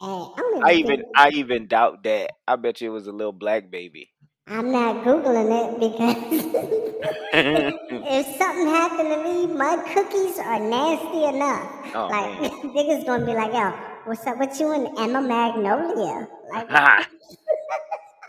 I 0.02 0.42
even 0.42 0.62
I 0.64 0.72
think- 0.72 0.84
even 0.90 1.04
I 1.14 1.28
even 1.30 1.66
doubt 1.68 2.02
that. 2.02 2.32
I 2.48 2.56
bet 2.56 2.80
you 2.80 2.90
it 2.90 2.92
was 2.94 3.06
a 3.06 3.12
little 3.12 3.32
black 3.32 3.70
baby. 3.70 4.10
I'm 4.48 4.72
not 4.72 5.04
googling 5.04 5.52
it 5.54 5.78
because 5.78 6.16
if 7.32 8.26
something 8.36 8.66
happened 8.66 9.08
to 9.10 9.22
me, 9.22 9.46
my 9.46 9.76
cookies 9.94 10.40
are 10.40 10.58
nasty 10.58 11.24
enough. 11.24 11.94
Oh, 11.94 12.08
like 12.08 12.40
man. 12.40 12.50
niggas 12.74 13.06
gonna 13.06 13.24
be 13.24 13.34
like, 13.34 13.52
yo, 13.52 13.72
what's 14.04 14.26
up 14.26 14.38
with 14.38 14.58
you 14.58 14.72
and 14.72 14.98
Emma 14.98 15.20
Magnolia? 15.22 16.28
Like, 16.50 16.68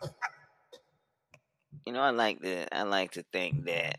you 1.85 1.93
know, 1.93 2.01
I 2.01 2.11
like 2.11 2.41
to 2.41 2.75
I 2.75 2.83
like 2.83 3.11
to 3.11 3.23
think 3.31 3.65
that. 3.65 3.97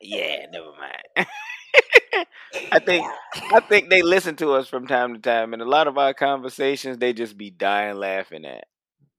Yeah, 0.00 0.46
never 0.52 0.72
mind. 0.78 1.28
I 2.72 2.78
think 2.78 3.06
I 3.52 3.60
think 3.60 3.90
they 3.90 4.02
listen 4.02 4.36
to 4.36 4.52
us 4.52 4.68
from 4.68 4.86
time 4.86 5.14
to 5.14 5.20
time, 5.20 5.52
and 5.52 5.62
a 5.62 5.66
lot 5.68 5.88
of 5.88 5.98
our 5.98 6.14
conversations 6.14 6.98
they 6.98 7.12
just 7.12 7.36
be 7.36 7.50
dying 7.50 7.96
laughing 7.96 8.44
at. 8.44 8.64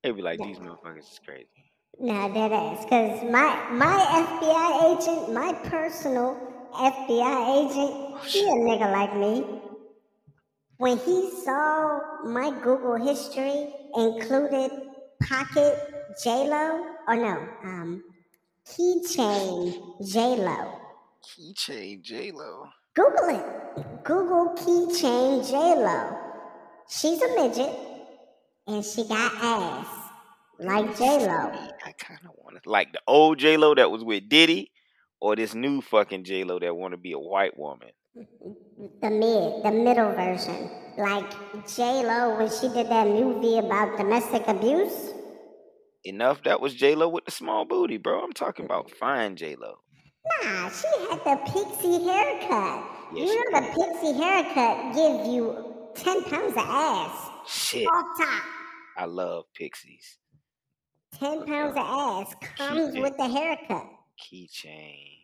They 0.03 0.11
be 0.11 0.21
like, 0.21 0.39
"These 0.39 0.59
motherfuckers 0.59 0.99
is 0.99 1.19
crazy." 1.23 1.47
Nah, 1.99 2.29
that 2.29 2.51
ass. 2.51 2.85
Cause 2.89 3.23
my 3.23 3.69
my 3.71 4.27
FBI 4.39 4.97
agent, 4.97 5.33
my 5.33 5.53
personal 5.69 6.37
FBI 6.73 7.59
agent, 7.59 7.91
oh, 7.91 8.21
he 8.25 8.41
a 8.41 8.53
nigga 8.53 8.91
like 8.91 9.15
me. 9.15 9.68
When 10.79 10.97
he 10.97 11.29
saw 11.43 11.99
my 12.23 12.51
Google 12.63 12.95
history 12.95 13.67
included 13.97 14.71
Pocket 15.21 15.75
J 16.23 16.47
Lo, 16.47 16.85
or 17.05 17.15
no, 17.17 17.49
um, 17.65 18.01
Keychain 18.65 19.73
J 20.09 20.37
Lo. 20.37 20.79
Keychain 21.21 22.01
J 22.01 22.31
Lo. 22.31 22.69
Google 22.95 23.27
it. 23.27 24.05
Google 24.05 24.55
Keychain 24.55 25.45
J 25.45 25.57
Lo. 25.83 26.17
She's 26.87 27.21
a 27.23 27.27
midget, 27.35 27.75
and 28.65 28.85
she 28.85 29.05
got 29.05 29.33
ass 29.35 30.11
like 30.59 30.97
J 30.97 31.27
Lo. 31.27 31.51
I 31.85 31.91
kind 31.97 32.21
of 32.23 32.31
want 32.37 32.63
to 32.63 32.69
like 32.69 32.93
the 32.93 33.01
old 33.05 33.37
J 33.37 33.57
Lo 33.57 33.75
that 33.75 33.91
was 33.91 34.05
with 34.05 34.29
Diddy, 34.29 34.71
or 35.19 35.35
this 35.35 35.53
new 35.53 35.81
fucking 35.81 36.23
J 36.23 36.45
Lo 36.45 36.57
that 36.57 36.73
want 36.73 36.93
to 36.93 36.97
be 36.97 37.11
a 37.11 37.19
white 37.19 37.59
woman. 37.59 37.89
The 38.15 39.09
mid, 39.09 39.63
the 39.63 39.71
middle 39.71 40.11
version. 40.13 40.69
Like 40.97 41.29
J 41.67 42.05
Lo 42.05 42.37
when 42.37 42.49
she 42.49 42.67
did 42.69 42.89
that 42.89 43.07
movie 43.07 43.57
about 43.59 43.97
domestic 43.97 44.47
abuse. 44.47 45.13
Enough. 46.03 46.43
That 46.43 46.59
was 46.61 46.73
J 46.75 46.95
Lo 46.95 47.07
with 47.09 47.25
the 47.25 47.31
small 47.31 47.65
booty, 47.65 47.97
bro. 47.97 48.21
I'm 48.21 48.33
talking 48.33 48.65
about 48.65 48.89
fine 48.91 49.35
J 49.35 49.55
Lo. 49.55 49.79
Nah, 50.43 50.69
she 50.69 50.87
had 51.09 51.19
the 51.23 51.37
pixie 51.45 52.03
haircut. 52.03 52.83
You 53.15 53.25
know 53.25 53.59
the 53.59 53.67
pixie 53.73 54.13
haircut 54.13 54.95
give 54.95 55.27
you 55.33 55.75
ten 55.95 56.23
pounds 56.23 56.53
of 56.53 56.57
ass 56.65 57.29
Shit, 57.47 57.87
off 57.87 58.05
top. 58.17 58.43
I 58.97 59.05
love 59.05 59.45
pixies. 59.55 60.17
Ten 61.17 61.45
pounds 61.45 61.71
of 61.71 61.77
ass 61.77 62.35
comes 62.57 62.95
it. 62.95 63.01
with 63.01 63.15
the 63.17 63.27
haircut. 63.27 63.85
Keychain. 64.21 65.18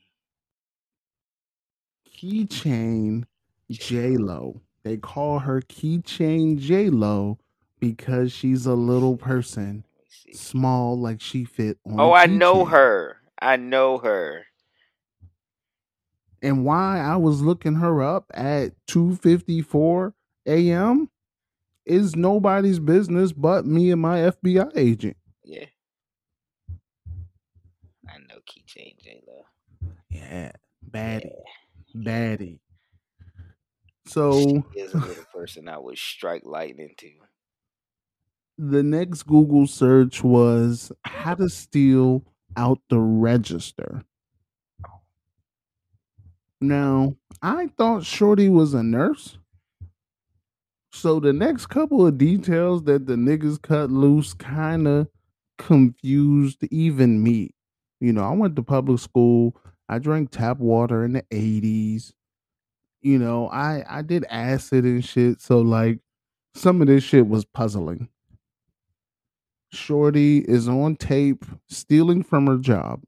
Keychain 2.16 3.24
J 3.72 4.18
Lo. 4.18 4.62
They 4.84 4.98
call 4.98 5.40
her 5.40 5.62
Keychain 5.62 6.58
J 6.60 6.90
Lo 6.90 7.40
because 7.80 8.32
she's 8.32 8.66
a 8.66 8.74
little 8.74 9.18
person, 9.18 9.84
Let 9.98 10.04
me 10.04 10.06
see. 10.10 10.34
small 10.34 11.00
like 11.00 11.22
she 11.22 11.44
fit 11.44 11.78
on. 11.86 12.00
Oh, 12.00 12.14
I 12.14 12.26
know 12.28 12.66
her. 12.66 13.18
I 13.42 13.58
know 13.58 13.98
her. 13.98 14.46
And 16.42 16.64
why 16.64 17.00
I 17.00 17.16
was 17.18 17.42
looking 17.42 17.76
her 17.76 18.04
up 18.04 18.26
at 18.34 18.74
2:54 18.88 20.14
a.m. 20.46 21.10
is 21.86 22.16
nobody's 22.16 22.80
business 22.80 23.32
but 23.32 23.66
me 23.66 23.90
and 23.92 24.02
my 24.02 24.20
FBI 24.20 24.72
agent. 24.76 25.18
Yeah. 25.44 25.66
I 28.08 28.18
know 28.30 28.38
Keychain 28.48 28.98
J 29.02 29.22
Lo. 29.28 29.46
Yeah, 30.10 30.52
baddie, 30.92 31.32
baddie. 31.96 32.60
So 34.06 34.64
She 34.72 34.82
is 34.82 34.94
a 34.94 35.00
little 35.00 35.26
person 35.34 35.68
I 35.68 35.80
would 35.80 35.98
strike 35.98 36.46
lightning 36.46 36.94
to. 36.98 37.28
the 38.58 38.84
next 38.84 39.24
Google 39.24 39.68
search 39.68 40.24
was 40.24 40.92
how 41.04 41.36
to 41.36 41.50
steal 41.50 42.24
out 42.56 42.80
the 42.90 43.00
register. 43.00 44.04
Now, 46.62 47.16
I 47.42 47.68
thought 47.68 48.04
Shorty 48.04 48.50
was 48.50 48.74
a 48.74 48.84
nurse. 48.84 49.38
So 50.92 51.20
the 51.20 51.34
next 51.34 51.68
couple 51.68 52.06
of 52.06 52.18
details 52.18 52.84
that 52.84 53.06
the 53.06 53.16
niggas 53.16 53.62
cut 53.62 53.92
loose 53.92 54.34
kind 54.34 54.88
of 54.88 55.10
confused 55.58 56.64
even 56.72 57.22
me. 57.22 57.52
You 58.00 58.14
know, 58.14 58.24
I 58.24 58.32
went 58.34 58.56
to 58.56 58.64
public 58.64 59.00
school. 59.00 59.56
I 59.88 60.00
drank 60.00 60.32
tap 60.32 60.60
water 60.60 61.04
in 61.04 61.14
the 61.14 61.24
80s. 61.32 62.14
You 63.02 63.20
know, 63.20 63.48
I 63.50 63.84
I 63.88 64.02
did 64.02 64.26
acid 64.30 64.84
and 64.84 65.06
shit, 65.06 65.40
so 65.40 65.60
like 65.60 66.00
some 66.56 66.82
of 66.82 66.88
this 66.88 67.04
shit 67.04 67.28
was 67.28 67.46
puzzling. 67.46 68.10
Shorty 69.72 70.40
is 70.40 70.68
on 70.68 70.96
tape 70.96 71.46
stealing 71.68 72.24
from 72.24 72.48
her 72.48 72.58
job. 72.58 73.02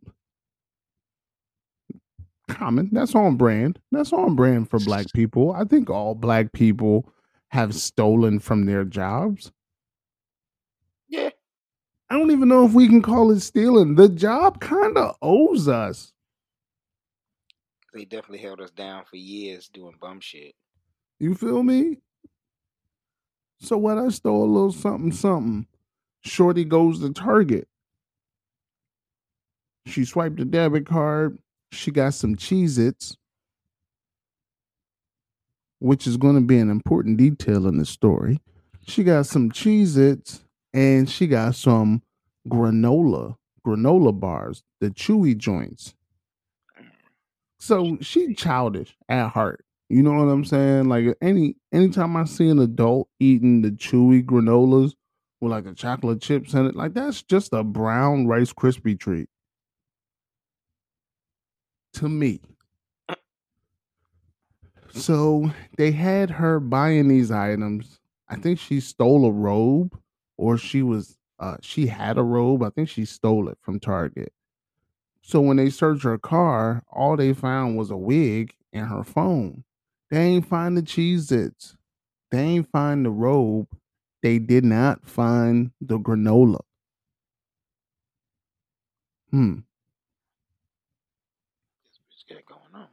Common. 2.47 2.89
That's 2.91 3.15
on 3.15 3.37
brand. 3.37 3.79
That's 3.91 4.13
on 4.13 4.35
brand 4.35 4.69
for 4.69 4.79
black 4.79 5.07
people. 5.13 5.51
I 5.51 5.63
think 5.63 5.89
all 5.89 6.13
black 6.15 6.51
people 6.53 7.09
have 7.49 7.73
stolen 7.73 8.39
from 8.39 8.65
their 8.65 8.83
jobs. 8.83 9.51
Yeah. 11.09 11.29
I 12.09 12.17
don't 12.17 12.31
even 12.31 12.47
know 12.49 12.65
if 12.65 12.73
we 12.73 12.87
can 12.87 13.01
call 13.01 13.31
it 13.31 13.41
stealing. 13.41 13.95
The 13.95 14.09
job 14.09 14.59
kind 14.61 14.97
of 14.97 15.15
owes 15.21 15.67
us. 15.67 16.13
They 17.97 18.05
definitely 18.05 18.39
held 18.39 18.62
us 18.62 18.69
down 18.69 19.05
for 19.10 19.15
years 19.15 19.69
doing 19.69 19.95
bum 19.99 20.19
shit. 20.19 20.53
You 21.19 21.33
feel 21.33 21.63
me? 21.63 21.97
So 23.60 23.75
what? 23.75 23.97
I 23.97 24.10
stole 24.10 24.43
a 24.43 24.45
little 24.45 24.71
something, 24.71 25.12
something. 25.12 25.65
Shorty 26.23 26.63
goes 26.63 26.99
to 26.99 27.12
Target. 27.12 27.67
She 29.88 30.05
swiped 30.05 30.39
a 30.39 30.45
debit 30.45 30.86
card. 30.86 31.39
She 31.71 31.89
got 31.89 32.13
some 32.13 32.36
Cheez 32.36 32.77
Its, 32.77 33.17
which 35.79 36.05
is 36.05 36.17
going 36.17 36.36
to 36.36 36.41
be 36.41 36.60
an 36.60 36.69
important 36.69 37.17
detail 37.17 37.67
in 37.67 37.79
the 37.79 37.86
story. 37.86 38.39
She 38.88 39.03
got 39.03 39.25
some 39.25 39.49
Cheez 39.49 39.97
Its 39.97 40.43
and 40.71 41.10
she 41.10 41.25
got 41.25 41.55
some 41.55 42.03
granola, 42.47 43.38
granola 43.65 44.17
bars, 44.17 44.62
the 44.81 44.91
chewy 44.91 45.36
joints. 45.36 45.95
So 47.59 47.97
she 48.01 48.33
childish 48.33 48.95
at 49.09 49.29
heart. 49.29 49.65
You 49.89 50.03
know 50.03 50.13
what 50.13 50.31
I'm 50.31 50.45
saying? 50.45 50.89
Like 50.89 51.15
any 51.21 51.55
anytime 51.71 52.15
I 52.17 52.25
see 52.25 52.49
an 52.49 52.59
adult 52.59 53.09
eating 53.19 53.61
the 53.61 53.71
chewy 53.71 54.23
granolas 54.23 54.93
with 55.39 55.51
like 55.51 55.63
the 55.63 55.73
chocolate 55.73 56.21
chips 56.21 56.53
in 56.53 56.65
it, 56.67 56.75
like 56.75 56.93
that's 56.93 57.23
just 57.23 57.53
a 57.53 57.63
brown 57.63 58.27
rice 58.27 58.51
crispy 58.53 58.95
treat. 58.95 59.29
To 61.93 62.09
me. 62.09 62.41
So 64.91 65.51
they 65.77 65.91
had 65.91 66.29
her 66.31 66.59
buying 66.59 67.07
these 67.07 67.31
items. 67.31 67.99
I 68.29 68.35
think 68.35 68.59
she 68.59 68.79
stole 68.79 69.25
a 69.25 69.31
robe 69.31 69.97
or 70.37 70.57
she 70.57 70.81
was 70.81 71.17
uh 71.39 71.57
she 71.61 71.87
had 71.87 72.17
a 72.17 72.23
robe. 72.23 72.63
I 72.63 72.69
think 72.69 72.89
she 72.89 73.05
stole 73.05 73.47
it 73.49 73.57
from 73.61 73.79
Target. 73.79 74.33
So 75.27 75.41
when 75.41 75.57
they 75.57 75.69
searched 75.69 76.03
her 76.03 76.17
car, 76.17 76.83
all 76.89 77.17
they 77.17 77.33
found 77.33 77.77
was 77.77 77.91
a 77.91 77.97
wig 77.97 78.55
and 78.71 78.87
her 78.87 79.03
phone. 79.03 79.65
They 80.09 80.21
ain't 80.21 80.47
find 80.47 80.77
the 80.77 80.81
Cheez 80.81 81.33
Its. 81.33 81.75
They 82.31 82.39
ain't 82.39 82.71
find 82.71 83.05
the 83.05 83.09
robe. 83.09 83.67
They 84.23 84.39
did 84.39 84.63
not 84.63 85.05
find 85.05 85.71
the 85.81 85.99
granola. 85.99 86.61
Hmm. 89.29 89.55
What's 91.83 92.23
got 92.29 92.45
going 92.45 92.85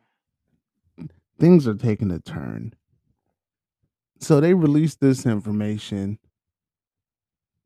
on? 0.98 1.10
Things 1.38 1.68
are 1.68 1.74
taking 1.74 2.10
a 2.10 2.18
turn. 2.18 2.74
So 4.18 4.40
they 4.40 4.54
released 4.54 4.98
this 4.98 5.24
information. 5.24 6.18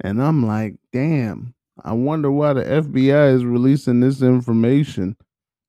And 0.00 0.22
I'm 0.22 0.46
like, 0.46 0.74
damn, 0.92 1.54
I 1.85 1.93
wonder 1.93 2.31
why 2.31 2.55
the 2.55 2.64
FBI 2.64 3.35
is 3.35 3.45
releasing 3.45 4.01
this 4.01 4.23
information. 4.23 5.17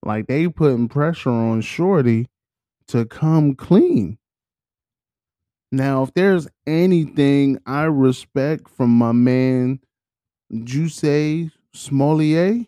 Like 0.03 0.27
they 0.27 0.47
putting 0.47 0.87
pressure 0.87 1.29
on 1.29 1.61
Shorty 1.61 2.27
to 2.87 3.05
come 3.05 3.55
clean. 3.55 4.17
Now, 5.71 6.03
if 6.03 6.13
there's 6.13 6.47
anything 6.65 7.59
I 7.65 7.83
respect 7.83 8.69
from 8.69 8.89
my 8.97 9.11
man 9.11 9.79
Jussie 10.51 11.51
Smollett, 11.73 12.67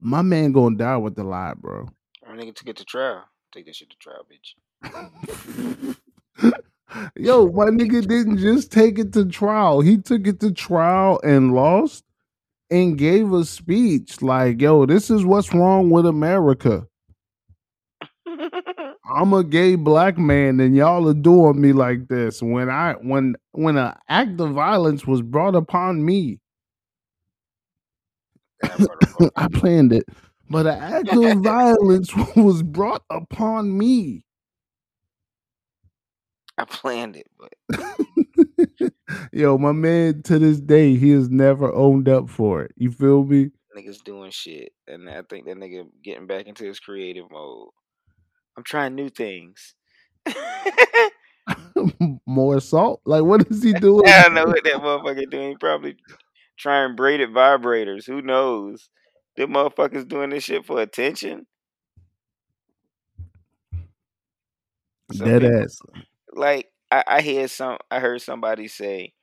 my 0.00 0.22
man 0.22 0.52
gonna 0.52 0.76
die 0.76 0.96
with 0.98 1.16
the 1.16 1.24
lie, 1.24 1.54
bro. 1.56 1.88
Our 2.26 2.34
nigga 2.34 2.54
to 2.54 2.64
get 2.64 2.76
to 2.76 2.84
trial. 2.84 3.24
Take 3.52 3.66
that 3.66 3.74
shit 3.74 3.90
to 3.90 3.96
trial, 3.96 4.26
bitch. 4.30 5.96
Yo, 7.16 7.48
my 7.48 7.66
nigga 7.66 8.06
didn't 8.06 8.38
just 8.38 8.72
take 8.72 8.98
it 8.98 9.12
to 9.14 9.24
trial. 9.26 9.80
He 9.80 9.98
took 9.98 10.26
it 10.26 10.40
to 10.40 10.52
trial 10.52 11.20
and 11.24 11.54
lost 11.54 12.04
and 12.70 12.98
gave 12.98 13.32
a 13.32 13.44
speech 13.44 14.22
like, 14.22 14.60
yo, 14.60 14.86
this 14.86 15.10
is 15.10 15.24
what's 15.24 15.52
wrong 15.54 15.90
with 15.90 16.06
America. 16.06 16.86
I'm 19.14 19.32
a 19.32 19.44
gay 19.44 19.74
black 19.74 20.16
man 20.16 20.58
and 20.60 20.74
y'all 20.74 21.08
are 21.08 21.14
doing 21.14 21.60
me 21.60 21.72
like 21.72 22.08
this. 22.08 22.40
When 22.42 22.70
I 22.70 22.94
when 22.94 23.36
when 23.52 23.76
an 23.76 23.94
act 24.08 24.40
of 24.40 24.52
violence 24.52 25.06
was 25.06 25.20
brought 25.22 25.54
upon 25.54 26.04
me, 26.04 26.40
I 29.36 29.48
planned 29.52 29.92
it. 29.92 30.04
But 30.48 30.66
an 30.66 30.78
act 30.78 31.08
of 31.12 31.38
violence 31.42 32.14
was 32.36 32.62
brought 32.62 33.02
upon 33.10 33.76
me. 33.76 34.24
I 36.58 36.64
planned 36.64 37.16
it, 37.16 37.28
but 37.38 38.92
Yo, 39.32 39.58
my 39.58 39.72
man 39.72 40.22
to 40.22 40.38
this 40.38 40.60
day, 40.60 40.96
he 40.96 41.10
has 41.10 41.28
never 41.30 41.72
owned 41.74 42.08
up 42.08 42.28
for 42.28 42.62
it. 42.62 42.72
You 42.76 42.90
feel 42.90 43.24
me? 43.24 43.50
niggas 43.76 44.04
doing 44.04 44.30
shit, 44.30 44.72
and 44.86 45.08
I 45.08 45.22
think 45.22 45.46
that 45.46 45.56
nigga 45.56 45.86
getting 46.04 46.26
back 46.26 46.46
into 46.46 46.64
his 46.64 46.78
creative 46.78 47.30
mode. 47.30 47.68
I'm 48.56 48.62
trying 48.64 48.94
new 48.94 49.08
things. 49.08 49.74
More 52.26 52.60
salt? 52.60 53.00
Like 53.06 53.24
what 53.24 53.46
is 53.50 53.62
he 53.62 53.72
doing? 53.72 54.06
I 54.06 54.22
don't 54.24 54.34
know 54.34 54.44
what 54.44 54.62
that 54.64 54.74
motherfucker 54.74 55.30
doing. 55.30 55.50
He 55.50 55.56
probably 55.56 55.96
trying 56.58 56.94
braided 56.96 57.30
vibrators. 57.30 58.04
Who 58.06 58.20
knows? 58.22 58.90
Them 59.36 59.54
motherfuckers 59.54 60.06
doing 60.06 60.30
this 60.30 60.44
shit 60.44 60.66
for 60.66 60.80
attention. 60.82 61.46
Some 65.12 65.26
Dead 65.26 65.42
people- 65.42 65.62
ass. 65.62 65.78
Like 66.34 66.70
I, 66.90 67.04
I 67.06 67.20
hear 67.20 67.48
some 67.48 67.78
I 67.90 68.00
heard 68.00 68.22
somebody 68.22 68.68
say 68.68 69.14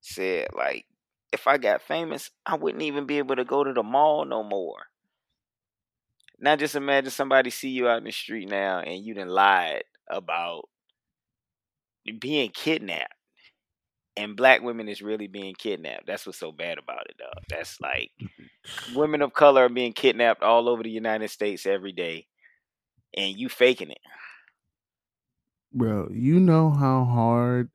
said 0.00 0.48
like 0.54 0.86
if 1.32 1.46
I 1.46 1.58
got 1.58 1.82
famous, 1.82 2.30
I 2.44 2.56
wouldn't 2.56 2.82
even 2.82 3.06
be 3.06 3.18
able 3.18 3.36
to 3.36 3.44
go 3.44 3.64
to 3.64 3.72
the 3.72 3.82
mall 3.82 4.24
no 4.24 4.42
more. 4.42 4.86
Now 6.38 6.56
just 6.56 6.74
imagine 6.74 7.10
somebody 7.10 7.50
see 7.50 7.70
you 7.70 7.88
out 7.88 7.98
in 7.98 8.04
the 8.04 8.12
street 8.12 8.48
now 8.48 8.80
and 8.80 9.04
you 9.04 9.14
done 9.14 9.28
lied 9.28 9.84
about 10.08 10.68
being 12.20 12.50
kidnapped. 12.50 13.12
And 14.18 14.36
black 14.36 14.62
women 14.62 14.88
is 14.88 15.02
really 15.02 15.26
being 15.26 15.54
kidnapped. 15.54 16.06
That's 16.06 16.24
what's 16.24 16.38
so 16.38 16.50
bad 16.50 16.78
about 16.78 17.06
it, 17.10 17.18
dog. 17.18 17.44
That's 17.50 17.78
like 17.82 18.10
mm-hmm. 18.22 18.98
women 18.98 19.20
of 19.20 19.34
color 19.34 19.64
are 19.64 19.68
being 19.68 19.92
kidnapped 19.92 20.42
all 20.42 20.70
over 20.70 20.82
the 20.82 20.90
United 20.90 21.28
States 21.28 21.66
every 21.66 21.92
day. 21.92 22.26
And 23.14 23.36
you 23.36 23.48
faking 23.50 23.90
it. 23.90 24.00
Bro, 25.72 26.10
you 26.12 26.40
know 26.40 26.70
how 26.70 27.04
hard 27.04 27.70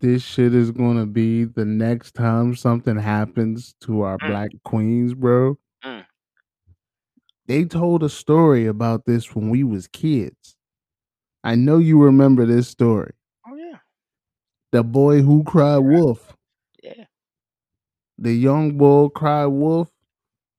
this 0.00 0.22
shit 0.22 0.54
is 0.54 0.70
gonna 0.70 1.06
be 1.06 1.44
the 1.44 1.64
next 1.64 2.14
time 2.14 2.54
something 2.54 2.96
happens 2.96 3.74
to 3.82 4.02
our 4.02 4.18
Mm. 4.18 4.28
black 4.28 4.50
queens, 4.64 5.14
bro. 5.14 5.58
Mm. 5.84 6.04
They 7.46 7.64
told 7.64 8.02
a 8.02 8.08
story 8.08 8.66
about 8.66 9.04
this 9.06 9.34
when 9.34 9.50
we 9.50 9.64
was 9.64 9.88
kids. 9.88 10.56
I 11.42 11.54
know 11.54 11.78
you 11.78 12.00
remember 12.02 12.46
this 12.46 12.68
story. 12.68 13.12
Oh 13.46 13.56
yeah. 13.56 13.78
The 14.72 14.84
boy 14.84 15.22
who 15.22 15.42
cried 15.44 15.78
wolf. 15.78 16.36
Yeah. 16.82 17.06
The 18.18 18.32
young 18.34 18.76
boy 18.76 19.08
cried 19.08 19.46
wolf, 19.46 19.90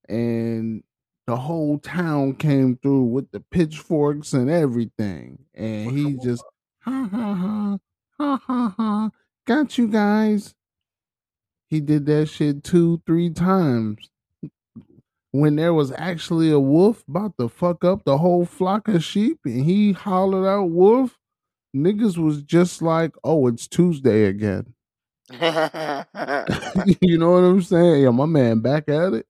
and 0.09 0.83
the 1.27 1.37
whole 1.37 1.77
town 1.79 2.35
came 2.35 2.77
through 2.77 3.03
with 3.03 3.31
the 3.31 3.39
pitchforks 3.39 4.33
and 4.33 4.49
everything. 4.49 5.45
And 5.53 5.91
he 5.91 6.17
just 6.17 6.43
ha 6.81 7.09
ha 7.11 7.33
ha 7.33 7.77
ha 8.17 8.37
ha 8.47 8.75
ha 8.77 9.09
got 9.45 9.77
you 9.77 9.87
guys. 9.87 10.55
He 11.69 11.79
did 11.79 12.05
that 12.07 12.27
shit 12.27 12.63
two, 12.63 13.01
three 13.05 13.29
times. 13.29 14.09
When 15.31 15.55
there 15.55 15.73
was 15.73 15.93
actually 15.93 16.51
a 16.51 16.59
wolf 16.59 17.03
about 17.07 17.37
to 17.37 17.47
fuck 17.47 17.85
up 17.85 18.03
the 18.03 18.17
whole 18.17 18.45
flock 18.45 18.89
of 18.89 19.03
sheep, 19.03 19.39
and 19.45 19.63
he 19.63 19.93
hollered 19.93 20.45
out 20.45 20.71
wolf, 20.71 21.17
niggas 21.75 22.17
was 22.17 22.43
just 22.43 22.81
like, 22.81 23.13
oh, 23.23 23.47
it's 23.47 23.67
Tuesday 23.67 24.25
again. 24.25 24.73
you 27.01 27.17
know 27.17 27.31
what 27.31 27.43
I'm 27.43 27.61
saying? 27.61 28.03
Yeah, 28.03 28.09
my 28.09 28.25
man 28.25 28.59
back 28.59 28.89
at 28.89 29.13
it. 29.13 29.27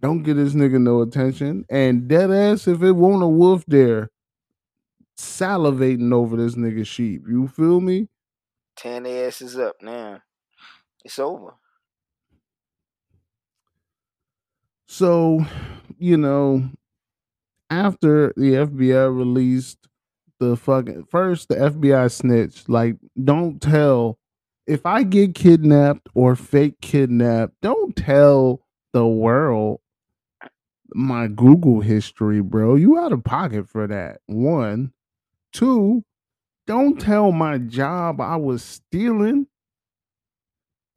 Don't 0.00 0.22
get 0.22 0.34
this 0.34 0.54
nigga 0.54 0.80
no 0.80 1.02
attention. 1.02 1.64
And 1.70 2.08
dead 2.08 2.30
ass, 2.32 2.66
if 2.66 2.82
it 2.82 2.92
won't 2.92 3.22
a 3.22 3.28
wolf 3.28 3.64
there, 3.68 4.10
salivating 5.18 6.12
over 6.12 6.36
this 6.36 6.54
nigga 6.54 6.86
sheep. 6.86 7.22
You 7.28 7.48
feel 7.48 7.80
me? 7.80 8.08
Their 8.82 9.26
asses 9.26 9.58
up 9.58 9.76
now. 9.82 10.20
It's 11.04 11.18
over. 11.18 11.54
So, 14.86 15.44
you 15.98 16.16
know, 16.16 16.70
after 17.68 18.32
the 18.36 18.52
FBI 18.54 19.14
released 19.14 19.88
the 20.38 20.56
fucking 20.56 21.06
first, 21.10 21.48
the 21.48 21.56
FBI 21.56 22.10
snitched, 22.10 22.68
like, 22.68 22.96
don't 23.22 23.60
tell 23.60 24.18
if 24.66 24.86
I 24.86 25.02
get 25.02 25.34
kidnapped 25.34 26.08
or 26.14 26.36
fake 26.36 26.80
kidnapped, 26.80 27.54
don't 27.60 27.96
tell 27.96 28.60
the 28.92 29.06
world 29.06 29.80
my 30.94 31.26
Google 31.26 31.80
history, 31.80 32.40
bro. 32.40 32.76
You 32.76 32.98
out 32.98 33.12
of 33.12 33.24
pocket 33.24 33.68
for 33.68 33.86
that. 33.88 34.20
One. 34.26 34.92
Two, 35.52 36.04
don't 36.66 37.00
tell 37.00 37.32
my 37.32 37.58
job 37.58 38.20
I 38.20 38.36
was 38.36 38.62
stealing. 38.62 39.46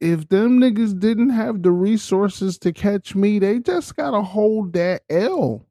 If 0.00 0.28
them 0.28 0.58
niggas 0.58 0.98
didn't 0.98 1.30
have 1.30 1.62
the 1.62 1.70
resources 1.70 2.58
to 2.58 2.72
catch 2.72 3.14
me, 3.14 3.38
they 3.38 3.60
just 3.60 3.96
gotta 3.96 4.20
hold 4.20 4.72
that 4.72 5.02
L. 5.08 5.64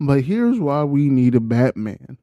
but 0.00 0.22
here's 0.22 0.58
why 0.58 0.84
we 0.84 1.08
need 1.08 1.34
a 1.34 1.40
Batman. 1.40 2.18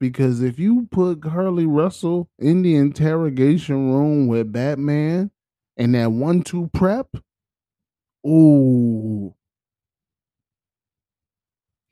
Because 0.00 0.42
if 0.42 0.58
you 0.58 0.88
put 0.90 1.20
Carlee 1.20 1.66
Russell 1.68 2.28
in 2.38 2.62
the 2.62 2.76
interrogation 2.76 3.92
room 3.92 4.26
with 4.26 4.52
Batman 4.52 5.30
and 5.76 5.94
that 5.94 6.12
one 6.12 6.42
two 6.42 6.68
prep, 6.72 7.16
ooh, 8.26 9.34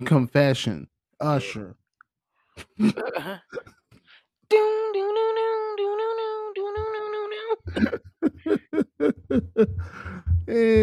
doom, 0.00 0.88
Usher. 1.20 1.76
yeah, 2.78 3.38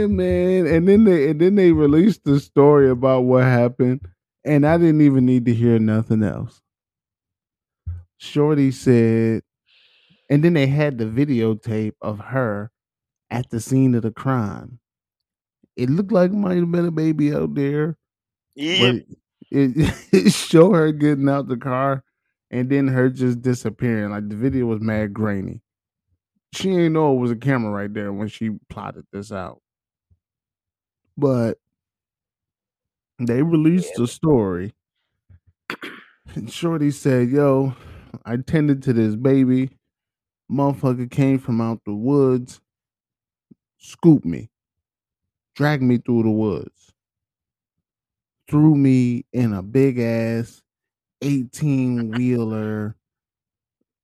man. 0.08 0.68
And 0.68 0.88
then 0.88 1.04
they 1.04 1.30
and 1.30 1.40
then 1.42 1.56
they 1.56 1.72
released 1.72 2.24
the 2.24 2.40
story 2.40 2.90
about 2.90 3.22
what 3.22 3.44
happened, 3.44 4.08
and 4.44 4.66
I 4.66 4.78
didn't 4.78 5.02
even 5.02 5.26
need 5.26 5.46
to 5.46 5.54
hear 5.54 5.80
nothing 5.80 6.24
else. 6.24 6.62
Shorty 8.18 8.72
said, 8.72 9.44
and 10.30 10.44
then 10.44 10.54
they 10.54 10.68
had 10.68 10.98
the 10.98 11.06
videotape 11.06 11.94
of 12.02 12.20
her 12.20 12.72
at 13.30 13.50
the 13.50 13.60
scene 13.60 13.96
of 13.96 14.04
the 14.04 14.12
crime. 14.12 14.80
It 15.76 15.90
looked 15.90 16.12
like 16.12 16.32
might 16.32 16.58
have 16.58 16.72
been 16.72 16.86
a 16.86 16.92
baby 16.92 17.34
out 17.34 17.56
there, 17.56 17.98
Yeah. 18.56 18.94
it, 19.52 19.94
it 20.12 20.34
showed 20.34 20.74
her 20.74 20.92
getting 20.92 21.30
out 21.30 21.48
the 21.48 21.58
car 21.58 22.04
and 22.50 22.70
then 22.70 22.88
her 22.88 23.10
just 23.10 23.42
disappearing. 23.42 24.12
Like 24.12 24.30
the 24.30 24.36
video 24.36 24.66
was 24.66 24.82
mad 24.82 25.14
grainy. 25.14 25.62
She 26.54 26.70
ain't 26.72 26.94
know 26.94 27.16
it 27.16 27.20
was 27.20 27.32
a 27.32 27.36
camera 27.36 27.72
right 27.72 27.94
there 27.94 28.12
when 28.12 28.28
she 28.28 28.52
plotted 28.70 29.06
this 29.14 29.32
out. 29.32 29.62
But 31.18 31.58
they 33.20 33.42
released 33.42 33.94
the 33.96 34.08
story. 34.08 34.74
And 36.36 36.52
Shorty 36.52 36.92
said, 36.92 37.30
Yo, 37.30 37.76
I 38.26 38.38
tended 38.38 38.84
to 38.84 38.94
this 38.94 39.16
baby. 39.16 39.70
Motherfucker 40.52 41.10
came 41.10 41.40
from 41.40 41.62
out 41.62 41.82
the 41.86 41.94
woods, 41.94 42.60
scooped 43.78 44.26
me, 44.26 44.50
dragged 45.56 45.84
me 45.84 45.98
through 45.98 46.24
the 46.24 46.30
woods, 46.30 46.81
threw 48.52 48.76
me 48.76 49.26
in 49.32 49.54
a 49.54 49.64
big 49.64 49.98
ass 49.98 50.62
18 51.22 52.12
wheeler 52.12 52.98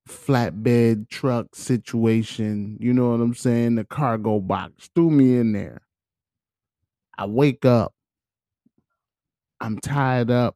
flatbed 0.07 1.09
truck 1.09 1.53
situation. 1.53 2.77
You 2.79 2.93
know 2.93 3.09
what 3.11 3.19
I'm 3.19 3.35
saying? 3.35 3.75
The 3.75 3.83
cargo 3.83 4.39
box 4.39 4.89
threw 4.95 5.11
me 5.11 5.35
in 5.35 5.51
there. 5.51 5.81
I 7.17 7.25
wake 7.25 7.65
up. 7.65 7.93
I'm 9.59 9.79
tied 9.79 10.31
up. 10.31 10.55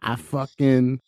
I 0.00 0.14
fucking 0.14 1.00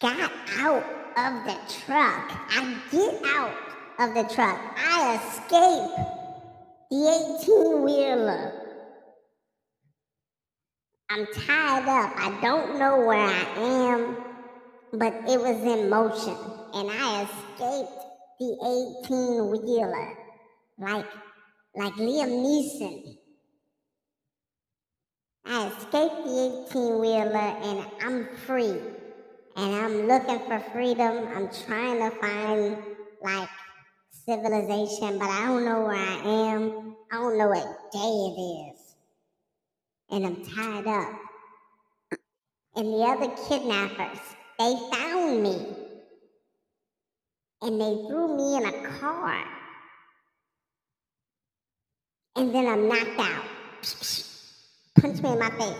got 0.00 0.32
out 0.56 0.84
of 1.18 1.44
the 1.44 1.58
truck. 1.68 2.32
I 2.48 2.80
get 2.90 3.22
out 3.26 3.54
of 3.98 4.14
the 4.14 4.34
truck. 4.34 4.58
I 4.78 5.20
escape 5.20 6.19
the 6.90 7.38
18 7.42 7.84
wheeler. 7.84 8.52
I'm 11.08 11.26
tied 11.26 11.88
up. 11.88 12.12
I 12.16 12.40
don't 12.40 12.78
know 12.78 13.04
where 13.06 13.18
I 13.18 13.44
am, 13.58 14.16
but 14.92 15.12
it 15.28 15.40
was 15.40 15.56
in 15.62 15.88
motion. 15.88 16.36
And 16.74 16.90
I 16.90 17.22
escaped 17.22 17.92
the 18.38 19.02
18 19.06 19.50
wheeler 19.50 20.16
like, 20.78 21.06
like 21.76 21.94
Liam 21.94 22.30
Neeson. 22.30 23.16
I 25.46 25.66
escaped 25.68 26.24
the 26.24 26.66
18 26.70 27.00
wheeler 27.00 27.36
and 27.36 27.86
I'm 28.02 28.36
free. 28.46 28.80
And 29.56 29.74
I'm 29.74 30.06
looking 30.06 30.38
for 30.46 30.60
freedom. 30.72 31.28
I'm 31.34 31.50
trying 31.66 31.98
to 31.98 32.16
find 32.18 32.78
like 33.22 33.48
civilization, 34.30 35.18
but 35.18 35.28
I 35.28 35.46
don't 35.46 35.64
know 35.64 35.80
where 35.86 35.96
I 35.96 36.20
am. 36.24 36.94
I 37.10 37.16
don't 37.16 37.36
know 37.36 37.48
what 37.48 37.92
day 37.92 37.98
it 37.98 38.40
is. 38.70 38.94
And 40.10 40.24
I'm 40.24 40.44
tied 40.44 40.86
up. 40.86 41.18
And 42.76 42.86
the 42.86 42.98
other 42.98 43.34
kidnappers, 43.48 44.20
they 44.58 44.76
found 44.92 45.42
me. 45.42 45.66
And 47.62 47.80
they 47.80 48.06
threw 48.06 48.36
me 48.36 48.56
in 48.56 48.66
a 48.66 48.98
car. 48.98 49.44
And 52.36 52.54
then 52.54 52.68
I'm 52.68 52.88
knocked 52.88 53.18
out. 53.18 53.44
Punch 55.00 55.22
me 55.22 55.32
in 55.32 55.38
my 55.40 55.50
face. 55.50 55.74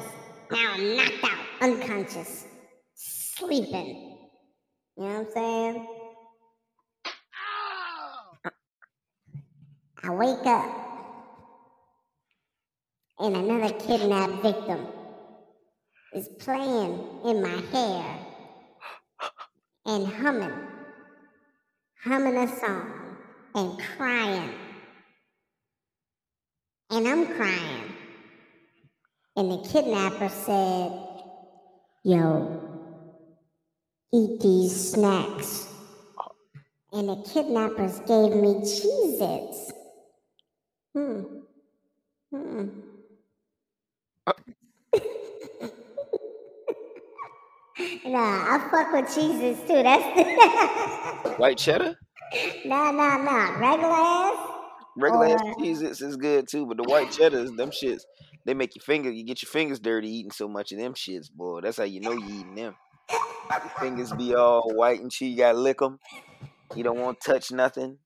Now 0.50 0.72
I'm 0.74 0.96
knocked 0.96 1.24
out, 1.24 1.46
unconscious, 1.60 2.46
sleeping. 2.94 4.18
You 4.96 5.04
know 5.04 5.08
what 5.08 5.26
I'm 5.26 5.32
saying? 5.32 5.99
I 10.02 10.10
wake 10.10 10.46
up 10.46 10.80
and 13.18 13.36
another 13.36 13.74
kidnapped 13.74 14.42
victim 14.42 14.86
is 16.14 16.28
playing 16.38 17.06
in 17.24 17.42
my 17.42 17.62
hair 17.70 18.18
and 19.84 20.06
humming, 20.06 20.52
humming 22.02 22.36
a 22.36 22.48
song 22.48 23.16
and 23.54 23.78
crying. 23.96 24.54
And 26.88 27.06
I'm 27.06 27.26
crying. 27.26 27.92
And 29.36 29.52
the 29.52 29.68
kidnapper 29.68 30.28
said, 30.30 30.92
Yo, 32.04 32.88
eat 34.14 34.40
these 34.40 34.92
snacks. 34.92 35.68
And 36.92 37.08
the 37.08 37.22
kidnappers 37.32 37.98
gave 38.00 38.34
me 38.34 38.54
Cheez 38.64 39.20
Its. 39.20 39.72
Hmm. 40.94 41.22
Hmm. 42.34 42.68
nah, 48.04 48.54
I 48.54 48.68
fuck 48.70 48.92
with 48.92 49.06
Cheez 49.06 49.40
Its 49.42 49.60
too. 49.62 49.82
That's 49.82 51.38
White 51.38 51.58
cheddar? 51.58 51.96
nah, 52.64 52.90
nah, 52.90 53.16
nah. 53.18 53.58
Regular 53.58 53.92
ass. 53.92 54.48
Regular 54.96 55.26
ass 55.26 55.40
Or- 55.42 55.54
Cheez-Its 55.58 56.02
is 56.02 56.16
good 56.16 56.48
too, 56.48 56.66
but 56.66 56.76
the 56.76 56.82
white 56.84 57.10
cheddars, 57.10 57.50
them 57.52 57.70
shits, 57.70 58.02
they 58.44 58.54
make 58.54 58.74
your 58.74 58.82
finger, 58.82 59.10
you 59.10 59.24
get 59.24 59.42
your 59.42 59.48
fingers 59.50 59.78
dirty 59.78 60.08
eating 60.08 60.32
so 60.32 60.48
much 60.48 60.72
of 60.72 60.78
them 60.78 60.94
shits, 60.94 61.30
boy. 61.30 61.60
That's 61.62 61.78
how 61.78 61.84
you 61.84 62.00
know 62.00 62.12
you 62.12 62.24
eating 62.40 62.54
them. 62.56 62.74
Your 63.10 63.72
fingers 63.80 64.12
be 64.12 64.34
all 64.34 64.72
white 64.74 65.00
and 65.00 65.10
chewy, 65.10 65.30
you 65.32 65.36
gotta 65.36 65.58
lick 65.58 65.78
them. 65.78 65.98
You 66.74 66.84
don't 66.84 66.98
want 67.00 67.20
to 67.20 67.32
touch 67.32 67.50
nothing. 67.50 67.98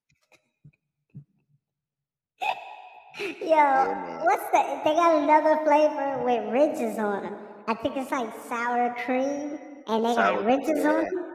Yo, 3.20 3.46
man. 3.46 4.20
what's 4.24 4.42
the? 4.50 4.80
They 4.84 4.94
got 4.94 5.22
another 5.22 5.64
flavor 5.64 6.22
with 6.24 6.52
ridges 6.52 6.98
on 6.98 7.22
them. 7.22 7.34
I 7.68 7.74
think 7.74 7.96
it's 7.96 8.10
like 8.10 8.30
sour 8.48 8.94
cream, 9.04 9.58
and 9.86 10.04
they 10.04 10.14
Sour 10.14 10.36
got 10.42 10.44
ridges 10.44 10.68
cream, 10.82 10.86
on 10.86 10.94
yeah. 10.96 11.10
them. 11.10 11.30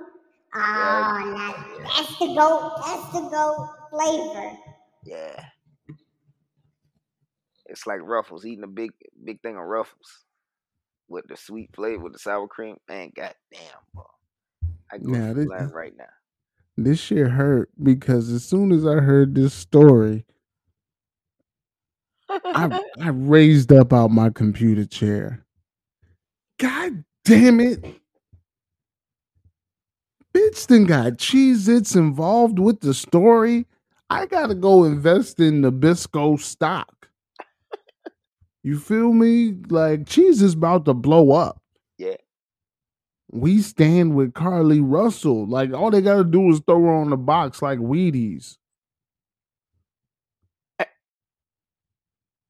Oh, 0.55 0.57
now 0.57 1.53
ah, 1.55 1.93
that's 1.95 2.19
the 2.19 2.27
goat. 2.35 2.81
That's 2.85 3.13
the 3.13 3.29
goat 3.29 3.69
flavor. 3.91 4.57
Yeah. 5.05 5.45
It's 7.67 7.85
like 7.85 7.99
Ruffles, 8.01 8.45
eating 8.45 8.63
a 8.63 8.67
big 8.67 8.91
big 9.23 9.41
thing 9.41 9.55
of 9.55 9.63
Ruffles 9.63 10.25
with 11.07 11.25
the 11.27 11.37
sweet 11.37 11.69
flavor 11.75 12.03
with 12.03 12.13
the 12.13 12.19
sour 12.19 12.47
cream. 12.47 12.77
Man, 12.89 13.11
goddamn, 13.15 13.35
boy. 13.93 14.01
I 14.91 14.97
go 14.97 15.11
Now, 15.11 15.33
this- 15.33 15.47
right 15.71 15.93
now. 15.95 16.05
this 16.77 16.99
shit 16.99 17.27
hurt 17.27 17.69
because 17.81 18.29
as 18.31 18.43
soon 18.43 18.71
as 18.71 18.85
I 18.87 18.95
heard 18.95 19.35
this 19.35 19.53
story, 19.53 20.25
I 22.29 22.81
I 23.01 23.09
raised 23.09 23.71
up 23.71 23.91
out 23.91 24.11
my 24.11 24.29
computer 24.29 24.85
chair. 24.85 25.45
God 26.59 27.03
damn 27.25 27.59
it. 27.59 27.83
Bitch 30.33 30.67
then 30.67 30.85
got 30.85 31.13
Cheez 31.13 31.67
Its 31.67 31.95
involved 31.95 32.59
with 32.59 32.81
the 32.81 32.93
story. 32.93 33.65
I 34.09 34.25
gotta 34.25 34.55
go 34.55 34.83
invest 34.83 35.39
in 35.39 35.61
Nabisco 35.61 36.39
stock. 36.39 37.09
You 38.63 38.77
feel 38.77 39.13
me? 39.13 39.55
Like 39.69 40.07
Cheese 40.07 40.41
is 40.41 40.53
about 40.53 40.85
to 40.85 40.93
blow 40.93 41.31
up. 41.31 41.61
Yeah. 41.97 42.17
We 43.31 43.61
stand 43.61 44.15
with 44.15 44.33
Carlee 44.33 44.81
Russell. 44.83 45.47
Like 45.47 45.71
all 45.73 45.91
they 45.91 46.01
gotta 46.01 46.23
do 46.23 46.49
is 46.49 46.61
throw 46.67 46.81
her 46.81 46.93
on 46.93 47.09
the 47.09 47.17
box 47.17 47.61
like 47.61 47.79
Wheaties. 47.79 48.57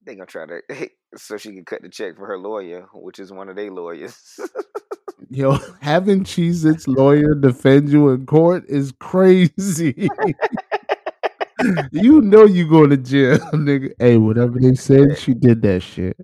They 0.10 0.16
gonna 0.16 0.26
try 0.26 0.48
to 0.48 0.90
so 1.18 1.38
she 1.38 1.54
can 1.54 1.64
cut 1.64 1.84
the 1.84 1.90
check 1.90 2.18
for 2.18 2.26
her 2.26 2.40
lawyer, 2.40 2.88
which 2.96 3.20
is 3.20 3.32
one 3.32 3.48
of 3.48 3.56
their 3.56 3.70
lawyers. 3.70 4.40
Yo, 5.30 5.56
having 5.82 6.24
Cheez 6.24 6.66
Its 6.66 6.88
lawyer 6.88 7.36
defend 7.36 7.90
you 7.90 8.10
in 8.10 8.26
court 8.26 8.64
is 8.68 8.92
crazy. 9.00 10.10
you 11.92 12.22
know 12.22 12.46
you 12.46 12.68
going 12.68 12.90
to 12.90 12.98
jail, 12.98 13.38
nigga. 13.54 13.92
Hey, 14.00 14.18
whatever 14.18 14.60
they 14.60 14.74
said, 14.74 15.16
she 15.16 15.36
did 15.36 15.62
that 15.62 15.82
shit. 15.84 16.18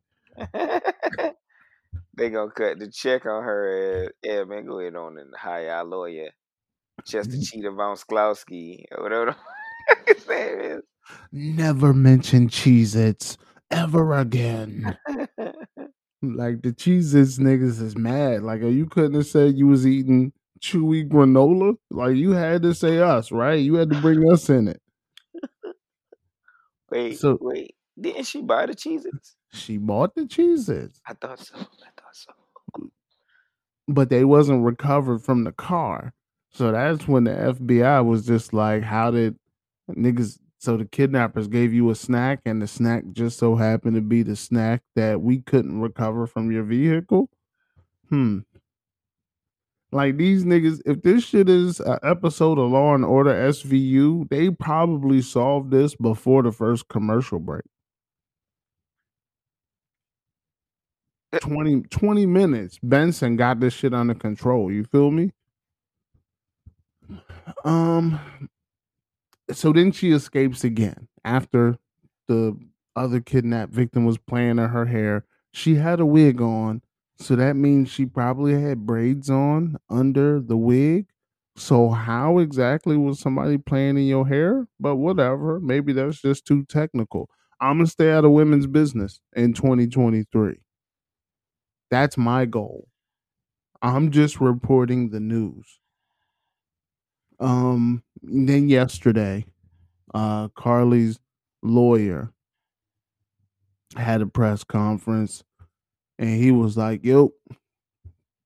they 2.15 2.31
gonna 2.31 2.49
cut 2.49 2.79
the 2.79 2.89
check 2.91 3.27
on 3.27 3.43
her. 3.43 4.05
As, 4.05 4.09
yeah, 4.23 4.45
man, 4.45 4.65
go 4.65 4.79
ahead 4.79 4.95
on 4.95 5.19
and 5.19 5.31
hire 5.38 5.69
our 5.69 5.86
lawyer, 5.86 6.31
Chester 7.05 7.38
Cheetah 7.39 7.69
Von 7.69 7.97
Sklowski, 7.97 8.86
or 8.97 9.03
whatever 9.03 9.25
the 10.07 10.15
his 10.15 10.27
name 10.27 10.59
is. 10.59 10.81
Never 11.31 11.93
mention 11.93 12.49
Cheez 12.49 12.95
Its 12.95 13.38
ever 13.76 14.17
again. 14.17 14.97
like 16.21 16.61
the 16.61 16.71
Cheez 16.71 17.13
Its 17.13 17.38
niggas 17.38 17.82
is 17.82 17.97
mad. 17.97 18.41
Like, 18.43 18.61
you 18.61 18.86
couldn't 18.88 19.15
have 19.15 19.28
said 19.28 19.55
you 19.57 19.67
was 19.67 19.86
eating 19.86 20.32
chewy 20.61 21.07
granola. 21.07 21.76
Like 21.91 22.15
you 22.15 22.32
had 22.32 22.63
to 22.63 22.73
say 22.73 22.99
us, 22.99 23.32
right? 23.32 23.59
You 23.59 23.76
had 23.76 23.89
to 23.91 24.01
bring 24.01 24.30
us 24.32 24.49
in 24.49 24.67
it. 24.67 24.82
Wait, 26.91 27.17
So 27.19 27.38
wait, 27.41 27.76
didn't 27.99 28.26
she 28.26 28.41
buy 28.41 28.65
the 28.67 28.73
Cheez-Its? 28.76 29.36
she 29.51 29.78
bought 29.78 30.15
the 30.15 30.21
Cheez 30.21 30.69
Its, 30.69 31.01
I 31.07 31.13
thought 31.13 31.39
so. 31.39 31.55
I 31.55 31.61
thought 31.61 32.13
so. 32.13 32.32
Mm. 32.80 32.89
but 33.88 34.09
they 34.09 34.23
wasn't 34.23 34.63
recovered 34.63 35.19
from 35.23 35.43
the 35.43 35.51
car. 35.51 36.13
So 36.51 36.71
that's 36.71 37.07
when 37.07 37.26
the 37.26 37.32
FBI 37.32 38.05
was 38.05 38.26
just 38.26 38.53
like, 38.53 38.84
how 38.84 39.11
did 39.11 39.38
niggas 39.91 40.39
so 40.66 40.78
the 40.78 40.86
kidnappers 40.86 41.47
gave 41.47 41.74
you 41.74 41.91
a 41.91 41.95
snack 41.95 42.41
and 42.45 42.61
the 42.61 42.68
snack 42.68 43.03
just 43.11 43.38
so 43.38 43.55
happened 43.55 43.95
to 43.95 44.01
be 44.01 44.24
the 44.24 44.36
snack 44.36 44.82
that 44.95 45.22
we 45.22 45.39
couldn't 45.39 45.80
recover 45.80 46.26
from 46.26 46.51
your 46.51 46.63
vehicle? 46.63 47.30
Hmm. 48.09 48.39
Like 49.91 50.18
these 50.18 50.43
niggas, 50.43 50.82
if 50.86 51.03
this 51.03 51.24
shit 51.24 51.47
is 51.47 51.80
an 51.80 51.99
episode 52.03 52.57
of 52.57 52.72
Law 52.72 52.95
and 52.95 53.05
Order 53.05 53.32
SVU, 53.32 54.28
they 54.30 54.49
probably 54.49 55.22
solved 55.22 55.70
this 55.70 55.95
before 55.95 56.41
the 56.41 56.51
first 56.51 56.88
commercial 56.88 57.39
break. 57.39 57.63
20, 61.39 61.84
20 61.84 62.26
minutes. 62.26 62.80
Benson 62.82 63.36
got 63.36 63.59
this 63.59 63.74
shit 63.74 63.93
under 63.93 64.16
control. 64.16 64.72
You 64.72 64.84
feel 64.84 65.11
me? 65.11 65.32
Um 67.63 68.20
so 69.51 69.71
then 69.73 69.91
she 69.91 70.11
escapes 70.11 70.63
again 70.63 71.07
after 71.23 71.77
the 72.27 72.57
other 72.95 73.19
kidnapped 73.19 73.73
victim 73.73 74.05
was 74.05 74.17
playing 74.17 74.51
in 74.51 74.57
her 74.69 74.85
hair. 74.85 75.25
She 75.53 75.75
had 75.75 75.99
a 75.99 76.05
wig 76.05 76.41
on, 76.41 76.81
so 77.17 77.35
that 77.35 77.55
means 77.55 77.89
she 77.89 78.05
probably 78.05 78.59
had 78.59 78.85
braids 78.85 79.29
on 79.29 79.77
under 79.89 80.39
the 80.39 80.57
wig. 80.57 81.07
So 81.57 81.89
how 81.89 82.39
exactly 82.39 82.97
was 82.97 83.19
somebody 83.19 83.57
playing 83.57 83.97
in 83.97 84.05
your 84.07 84.27
hair? 84.27 84.67
But 84.79 84.97
whatever, 84.97 85.59
maybe 85.59 85.93
that's 85.93 86.21
just 86.21 86.45
too 86.45 86.63
technical. 86.65 87.29
I'm 87.61 87.77
gonna 87.77 87.87
stay 87.87 88.11
out 88.11 88.25
of 88.25 88.31
women's 88.31 88.67
business 88.67 89.21
in 89.35 89.53
2023. 89.53 90.57
That's 91.89 92.15
my 92.15 92.45
goal. 92.45 92.87
I'm 93.81 94.11
just 94.11 94.41
reporting 94.41 95.09
the 95.11 95.19
news. 95.21 95.79
Um, 97.39 98.03
then 98.28 98.69
yesterday, 98.69 99.45
uh, 100.13 100.47
Carlee's 100.49 101.19
lawyer 101.61 102.32
had 103.97 104.21
a 104.21 104.26
press 104.26 104.63
conference 104.63 105.43
and 106.17 106.30
he 106.30 106.51
was 106.51 106.78
like, 106.78 107.03
Yo, 107.03 107.34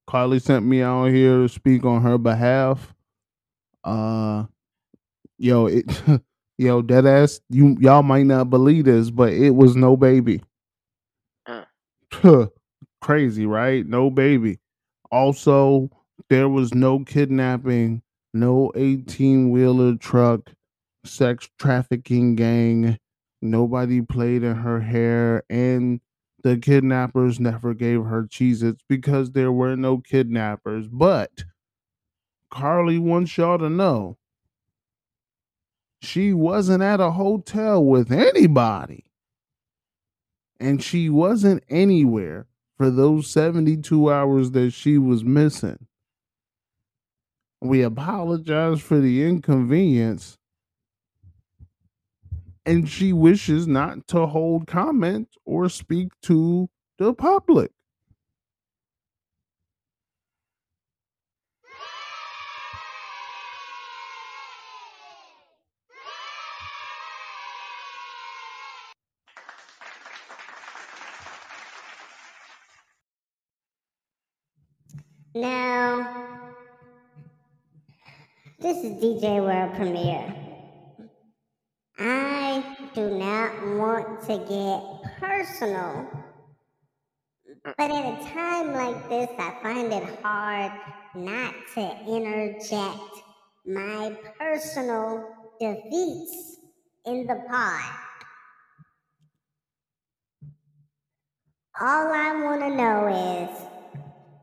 Carlee 0.09 0.41
sent 0.41 0.65
me 0.65 0.82
out 0.82 1.05
here 1.07 1.38
to 1.38 1.49
speak 1.49 1.86
on 1.86 2.01
her 2.01 2.17
behalf. 2.17 2.93
Uh, 3.84 4.45
yo, 5.38 5.67
it, 5.67 5.86
yo, 6.57 6.82
dead 6.82 7.05
ass, 7.05 7.39
you 7.49 7.77
y'all 7.80 8.03
might 8.03 8.25
not 8.25 8.49
believe 8.49 8.86
this, 8.86 9.11
but 9.11 9.32
it 9.34 9.51
was 9.51 9.75
no 9.75 9.95
baby. 9.95 10.41
Uh. 11.45 12.47
Crazy, 13.01 13.45
right? 13.45 13.86
No 13.86 14.09
baby. 14.09 14.59
Also, 15.11 15.89
there 16.30 16.49
was 16.49 16.73
no 16.73 16.99
kidnapping, 17.05 18.01
no 18.34 18.71
18 18.75 19.49
wheeler 19.49 19.95
truck, 19.95 20.51
sex 21.05 21.49
trafficking 21.57 22.36
gang. 22.36 22.97
Nobody 23.41 24.01
played 24.01 24.43
in 24.43 24.55
her 24.55 24.82
hair, 24.82 25.43
and 25.49 26.01
the 26.43 26.57
kidnappers 26.57 27.39
never 27.39 27.73
gave 27.73 28.03
her 28.03 28.23
Cheez 28.23 28.63
Its 28.63 28.84
because 28.88 29.32
there 29.32 29.51
were 29.51 29.75
no 29.75 29.97
kidnappers. 29.97 30.88
But 30.88 31.43
Carlee 32.51 32.99
wants 32.99 33.38
y'all 33.38 33.57
to 33.57 33.69
know 33.69 34.17
she 36.01 36.34
wasn't 36.34 36.84
at 36.84 36.99
a 36.99 37.11
hotel 37.11 37.84
with 37.84 38.11
anybody. 38.11 39.05
And 40.59 40.84
she 40.84 41.09
wasn't 41.09 41.63
anywhere 41.69 42.47
for 42.77 42.89
those 42.89 43.30
72 43.30 44.11
hours 44.11 44.51
that 44.51 44.71
she 44.71 44.97
was 44.97 45.23
missing. 45.23 45.88
We 47.62 47.82
apologize 47.84 48.82
for 48.82 48.99
the 48.99 49.26
inconvenience. 49.26 50.38
And 52.66 52.89
she 52.89 53.14
wishes 53.14 53.68
not 53.68 54.07
to 54.10 54.28
hold 54.28 54.68
comment 54.68 55.30
or 55.45 55.70
speak 55.70 56.10
to 56.24 56.70
the 56.97 57.14
public. 57.14 57.72
Now, 75.36 76.38
this 78.62 78.84
is 78.84 79.01
DJ 79.01 79.41
World 79.41 79.74
Premiere. 79.76 80.36
I 81.97 82.62
do 82.93 83.10
not 83.10 83.78
want 83.78 84.22
to 84.24 84.38
get 84.38 85.18
personal, 85.18 86.10
but 87.64 87.89
at 87.89 88.22
a 88.22 88.30
time 88.34 88.74
like 88.74 89.07
this, 89.07 89.30
I 89.39 89.55
find 89.64 89.93
it 89.93 90.03
hard 90.22 90.74
not 91.16 91.53
to 91.76 91.97
interject 92.05 92.99
my 93.66 94.14
personal 94.38 95.30
defeats 95.60 96.57
in 97.05 97.28
the 97.28 97.41
pod. 97.49 97.91
All 101.80 102.12
I 102.12 102.41
want 102.43 102.60
to 102.60 102.76
know 102.76 103.07
is 103.07 103.49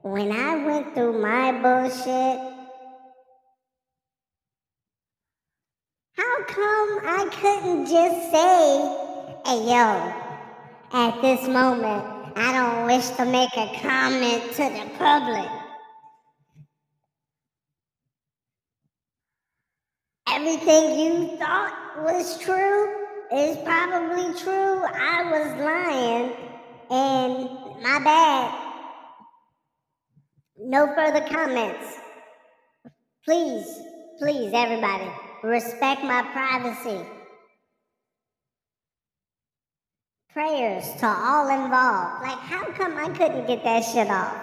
when 0.03 0.33
I 0.33 0.65
went 0.65 0.95
through 0.95 1.21
my 1.21 1.53
bullshit, 1.53 2.56
how 6.17 6.45
come 6.45 7.01
I 7.05 7.29
couldn't 7.31 7.87
just 7.87 8.31
say, 8.31 9.07
hey 9.45 9.69
yo, 9.69 10.13
at 10.93 11.21
this 11.21 11.47
moment, 11.47 12.05
I 12.37 12.53
don't 12.53 12.87
wish 12.87 13.09
to 13.17 13.25
make 13.25 13.51
a 13.57 13.79
comment 13.81 14.43
to 14.53 14.63
the 14.63 14.91
public? 14.99 15.51
Everything 20.29 20.99
you 20.99 21.37
thought 21.39 21.73
was 22.03 22.39
true 22.39 23.07
is 23.33 23.57
probably 23.59 24.39
true. 24.41 24.85
I 24.85 25.23
was 25.31 25.61
lying, 25.63 26.37
and 26.91 27.83
my 27.83 27.99
bad. 28.05 28.63
No 30.59 30.87
further 30.95 31.27
comments. 31.27 31.99
Please, 33.25 33.81
please, 34.19 34.53
everybody, 34.55 35.11
respect 35.47 36.03
my 36.03 36.23
privacy. 36.33 37.01
Prayers 40.33 40.85
to 41.01 41.07
all 41.07 41.49
involved. 41.49 42.23
Like, 42.23 42.39
how 42.39 42.65
come 42.73 42.99
I 42.99 43.09
couldn't 43.09 43.47
get 43.47 43.65
that 43.65 43.81
shit 43.81 44.11
off? 44.11 44.37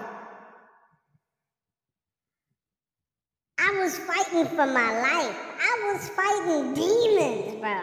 I 3.59 3.79
was 3.79 3.97
fighting 3.99 4.47
for 4.47 4.65
my 4.65 5.01
life. 5.01 5.37
I 5.61 5.93
was 5.93 6.09
fighting 6.09 6.73
demons, 6.73 7.61
bro. 7.61 7.79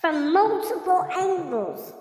From 0.00 0.32
multiple 0.32 1.06
angles. 1.12 1.92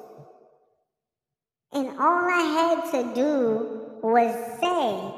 And 1.73 1.89
all 1.99 2.25
I 2.29 2.81
had 2.81 2.91
to 2.91 3.13
do 3.13 3.99
was 4.01 4.33
say, 4.61 5.16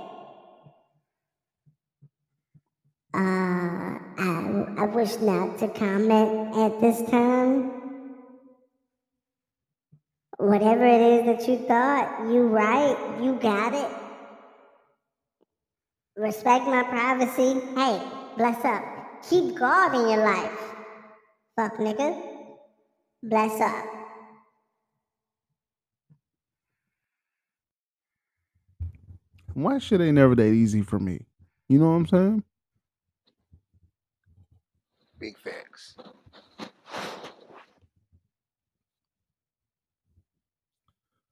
uh, 3.13 3.17
I, 3.19 4.65
I 4.77 4.85
wish 4.85 5.17
not 5.19 5.57
to 5.59 5.67
comment 5.69 6.55
at 6.55 6.79
this 6.79 7.01
time. 7.09 7.71
Whatever 10.37 10.85
it 10.85 11.01
is 11.01 11.25
that 11.25 11.47
you 11.47 11.57
thought, 11.67 12.31
you 12.31 12.47
right, 12.47 12.95
you 13.21 13.35
got 13.35 13.73
it. 13.73 13.91
Respect 16.15 16.65
my 16.65 16.83
privacy. 16.83 17.59
Hey, 17.75 18.01
bless 18.37 18.63
up. 18.63 18.83
keep 19.29 19.55
God 19.55 19.95
in 19.95 20.09
your 20.09 20.23
life. 20.25 20.59
Fuck 21.55 21.77
nigga. 21.77 22.21
Bless 23.23 23.59
up. 23.61 23.85
Why 29.53 29.77
shit 29.79 29.99
ain't 29.99 30.15
never 30.15 30.35
that 30.35 30.53
easy 30.53 30.81
for 30.83 30.99
me? 30.99 31.25
You 31.67 31.79
know 31.79 31.89
what 31.89 31.95
I'm 31.95 32.07
saying? 32.07 32.43
Big 35.19 35.37
facts. 35.37 35.95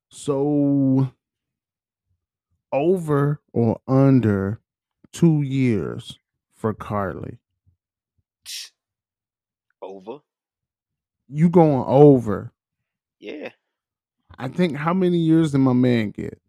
So 0.10 1.14
over 2.72 3.42
or 3.54 3.80
under 3.88 4.60
two 5.14 5.42
years 5.42 6.20
for 6.54 6.74
Carlee. 6.74 7.38
Over. 9.82 10.20
You 11.30 11.50
going 11.50 11.84
over. 11.88 12.52
Yeah. 13.20 13.50
I 14.38 14.48
think 14.50 14.76
how 14.76 14.94
many 14.94 15.18
years 15.18 15.52
did 15.52 15.60
my 15.60 15.74
man 15.74 16.12
get? 16.12 16.42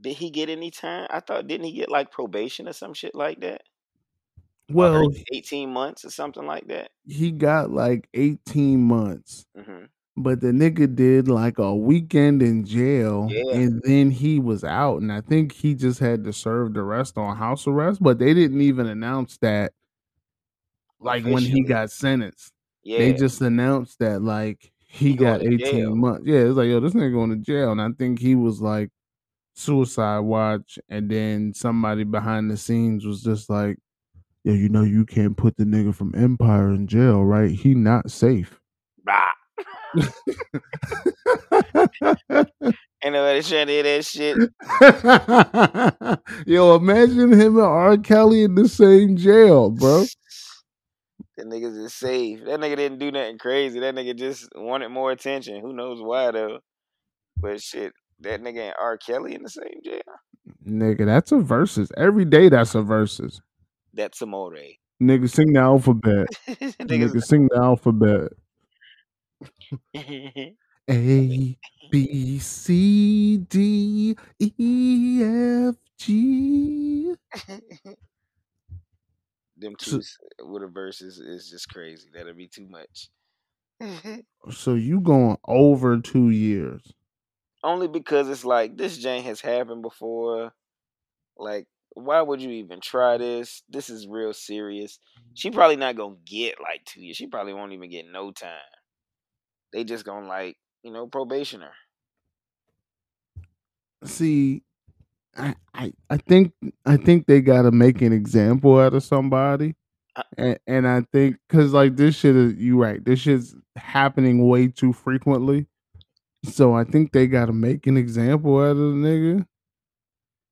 Did 0.00 0.16
he 0.16 0.30
get 0.30 0.48
any 0.48 0.70
time? 0.70 1.06
I 1.10 1.20
thought 1.20 1.46
didn't 1.46 1.66
he 1.66 1.72
get 1.72 1.90
like 1.90 2.10
probation 2.10 2.68
or 2.68 2.72
some 2.72 2.94
shit 2.94 3.14
like 3.14 3.40
that? 3.40 3.62
Well, 4.72 5.10
eighteen 5.32 5.70
months 5.72 6.04
or 6.04 6.10
something 6.10 6.46
like 6.46 6.66
that. 6.68 6.90
he 7.06 7.30
got 7.32 7.70
like 7.70 8.08
18 8.14 8.80
months, 8.82 9.46
hmm 9.56 9.84
but 10.14 10.42
the 10.42 10.48
nigga 10.48 10.94
did 10.94 11.26
like 11.26 11.58
a 11.58 11.74
weekend 11.74 12.42
in 12.42 12.66
jail 12.66 13.28
Yeah. 13.30 13.54
and 13.56 13.80
then 13.82 14.10
he 14.10 14.38
was 14.38 14.62
out. 14.62 15.00
And 15.00 15.10
I 15.10 15.22
think 15.22 15.52
he 15.52 15.74
just 15.74 16.00
had 16.00 16.22
to 16.24 16.34
serve 16.34 16.74
the 16.74 16.82
rest 16.82 17.16
on 17.16 17.34
house 17.34 17.66
arrest, 17.66 18.02
but 18.02 18.18
they 18.18 18.34
didn't 18.34 18.60
even 18.60 18.86
announce 18.88 19.38
that 19.38 19.72
like 21.00 21.24
when 21.24 21.42
he 21.42 21.62
got 21.62 21.90
sentenced. 21.90 22.52
Yeah. 22.82 22.98
They 22.98 23.14
just 23.14 23.40
announced 23.40 24.00
that 24.00 24.20
like 24.20 24.70
he, 24.86 25.08
He 25.08 25.14
got 25.14 25.40
18 25.42 25.58
jail. 25.58 25.96
months. 25.96 26.24
Yeah, 26.26 26.40
it's 26.40 26.56
like, 26.56 26.68
yo, 26.68 26.80
this 26.80 26.92
nigga 26.92 27.12
going 27.14 27.30
to 27.30 27.36
jail. 27.36 27.72
And 27.72 27.80
I 27.80 27.88
think 27.98 28.18
he 28.18 28.34
was 28.34 28.60
like 28.60 28.90
suicide 29.54 30.18
watch. 30.20 30.78
And 30.90 31.10
then 31.10 31.54
somebody 31.54 32.04
behind 32.04 32.50
the 32.50 32.58
scenes 32.58 33.06
was 33.06 33.22
just 33.22 33.48
like, 33.48 33.78
yo, 34.44 34.52
you 34.52 34.68
know, 34.68 34.82
you 34.82 35.04
can't 35.04 35.36
put 35.36 35.56
the 35.56 35.64
nigga 35.64 35.94
from 35.94 36.14
Empire 36.14 36.70
in 36.70 36.86
jail, 36.86 37.22
right? 37.22 37.50
He 37.50 37.74
not 37.74 38.10
safe. 38.10 38.60
Bah. 39.04 39.20
Ain't 43.04 43.14
nobody 43.14 43.42
trying 43.42 43.66
to 43.66 43.72
hear 43.72 43.82
that 43.82 44.04
shit. 44.04 44.36
yo, 46.46 46.76
imagine 46.76 47.32
him 47.32 47.56
and 47.56 47.58
R. 47.58 47.98
Kelly 47.98 48.44
in 48.44 48.54
the 48.54 48.68
same 48.68 49.16
jail, 49.16 49.70
bro. 49.70 50.04
That 51.36 51.46
nigga's 51.46 51.76
is 51.76 51.94
safe. 51.94 52.44
That 52.46 52.60
nigga 52.60 52.76
didn't 52.76 53.00
do 53.00 53.10
nothing 53.10 53.38
crazy. 53.38 53.80
That 53.80 53.96
nigga 53.96 54.16
just 54.16 54.48
wanted 54.54 54.90
more 54.90 55.10
attention. 55.10 55.60
Who 55.60 55.72
knows 55.72 56.00
why 56.00 56.30
though? 56.30 56.60
But 57.36 57.60
shit, 57.60 57.92
that 58.20 58.40
nigga 58.40 58.66
and 58.66 58.74
R. 58.80 58.96
Kelly 58.98 59.34
in 59.34 59.42
the 59.42 59.50
same 59.50 59.80
jail. 59.84 60.02
Nigga, 60.64 61.04
that's 61.04 61.32
a 61.32 61.38
versus. 61.38 61.90
Every 61.96 62.24
day 62.24 62.50
that's 62.50 62.76
a 62.76 62.82
versus. 62.82 63.40
That's 63.92 64.22
amore. 64.22 64.56
Nigga, 65.02 65.28
sing 65.30 65.52
the 65.52 65.60
alphabet. 65.60 66.28
Niggas- 66.48 66.76
Nigga, 66.86 67.22
sing 67.22 67.48
the 67.48 67.56
alphabet. 67.62 68.32
A 70.90 71.58
B 71.90 72.38
C 72.38 73.36
D 73.38 74.16
E 74.38 75.22
F 75.22 75.74
G. 75.98 77.14
Them 79.56 79.76
two 79.76 79.98
s- 79.98 80.16
with 80.40 80.62
a 80.62 80.66
verses 80.66 81.18
is 81.18 81.48
just 81.48 81.68
crazy. 81.68 82.08
That'll 82.12 82.34
be 82.34 82.48
too 82.48 82.66
much. 82.68 83.10
So 84.50 84.74
you 84.74 85.00
going 85.00 85.36
over 85.46 85.98
two 86.00 86.30
years? 86.30 86.82
Only 87.64 87.88
because 87.88 88.28
it's 88.28 88.44
like 88.44 88.76
this 88.76 88.98
Jane 88.98 89.22
has 89.24 89.40
happened 89.40 89.82
before. 89.82 90.52
Like, 91.36 91.66
why 91.94 92.20
would 92.22 92.42
you 92.42 92.50
even 92.50 92.80
try 92.80 93.16
this? 93.18 93.62
This 93.68 93.90
is 93.90 94.06
real 94.06 94.32
serious. 94.32 94.98
She 95.34 95.50
probably 95.50 95.76
not 95.76 95.96
gonna 95.96 96.16
get 96.26 96.60
like 96.60 96.84
two 96.84 97.02
years. 97.02 97.16
She 97.16 97.26
probably 97.28 97.54
won't 97.54 97.72
even 97.72 97.90
get 97.90 98.06
no 98.10 98.30
time. 98.32 98.50
They 99.72 99.84
just 99.84 100.04
gonna 100.04 100.28
like, 100.28 100.56
you 100.82 100.92
know, 100.92 101.06
probation 101.08 101.60
her. 101.62 101.74
See, 104.04 104.62
I, 105.36 105.54
I 105.74 105.92
I 106.10 106.16
think 106.18 106.52
I 106.86 106.96
think 106.98 107.26
they 107.26 107.40
got 107.40 107.62
to 107.62 107.72
make 107.72 108.02
an 108.02 108.12
example 108.12 108.78
out 108.80 108.94
of 108.94 109.04
somebody, 109.04 109.74
Uh 110.16 110.22
and, 110.38 110.58
and 110.66 110.88
I 110.88 111.02
think 111.12 111.38
because 111.48 111.72
like 111.74 111.96
this 111.96 112.16
shit 112.16 112.36
is 112.36 112.54
you 112.56 112.80
right. 112.82 113.04
This 113.04 113.20
shit's 113.20 113.54
happening 113.76 114.48
way 114.48 114.68
too 114.68 114.92
frequently, 114.92 115.68
so 116.44 116.74
I 116.74 116.84
think 116.84 117.12
they 117.12 117.26
got 117.28 117.46
to 117.46 117.52
make 117.54 117.86
an 117.86 117.96
example 117.98 118.58
out 118.60 118.72
of 118.72 118.78
the 118.78 118.84
nigga. 118.84 119.46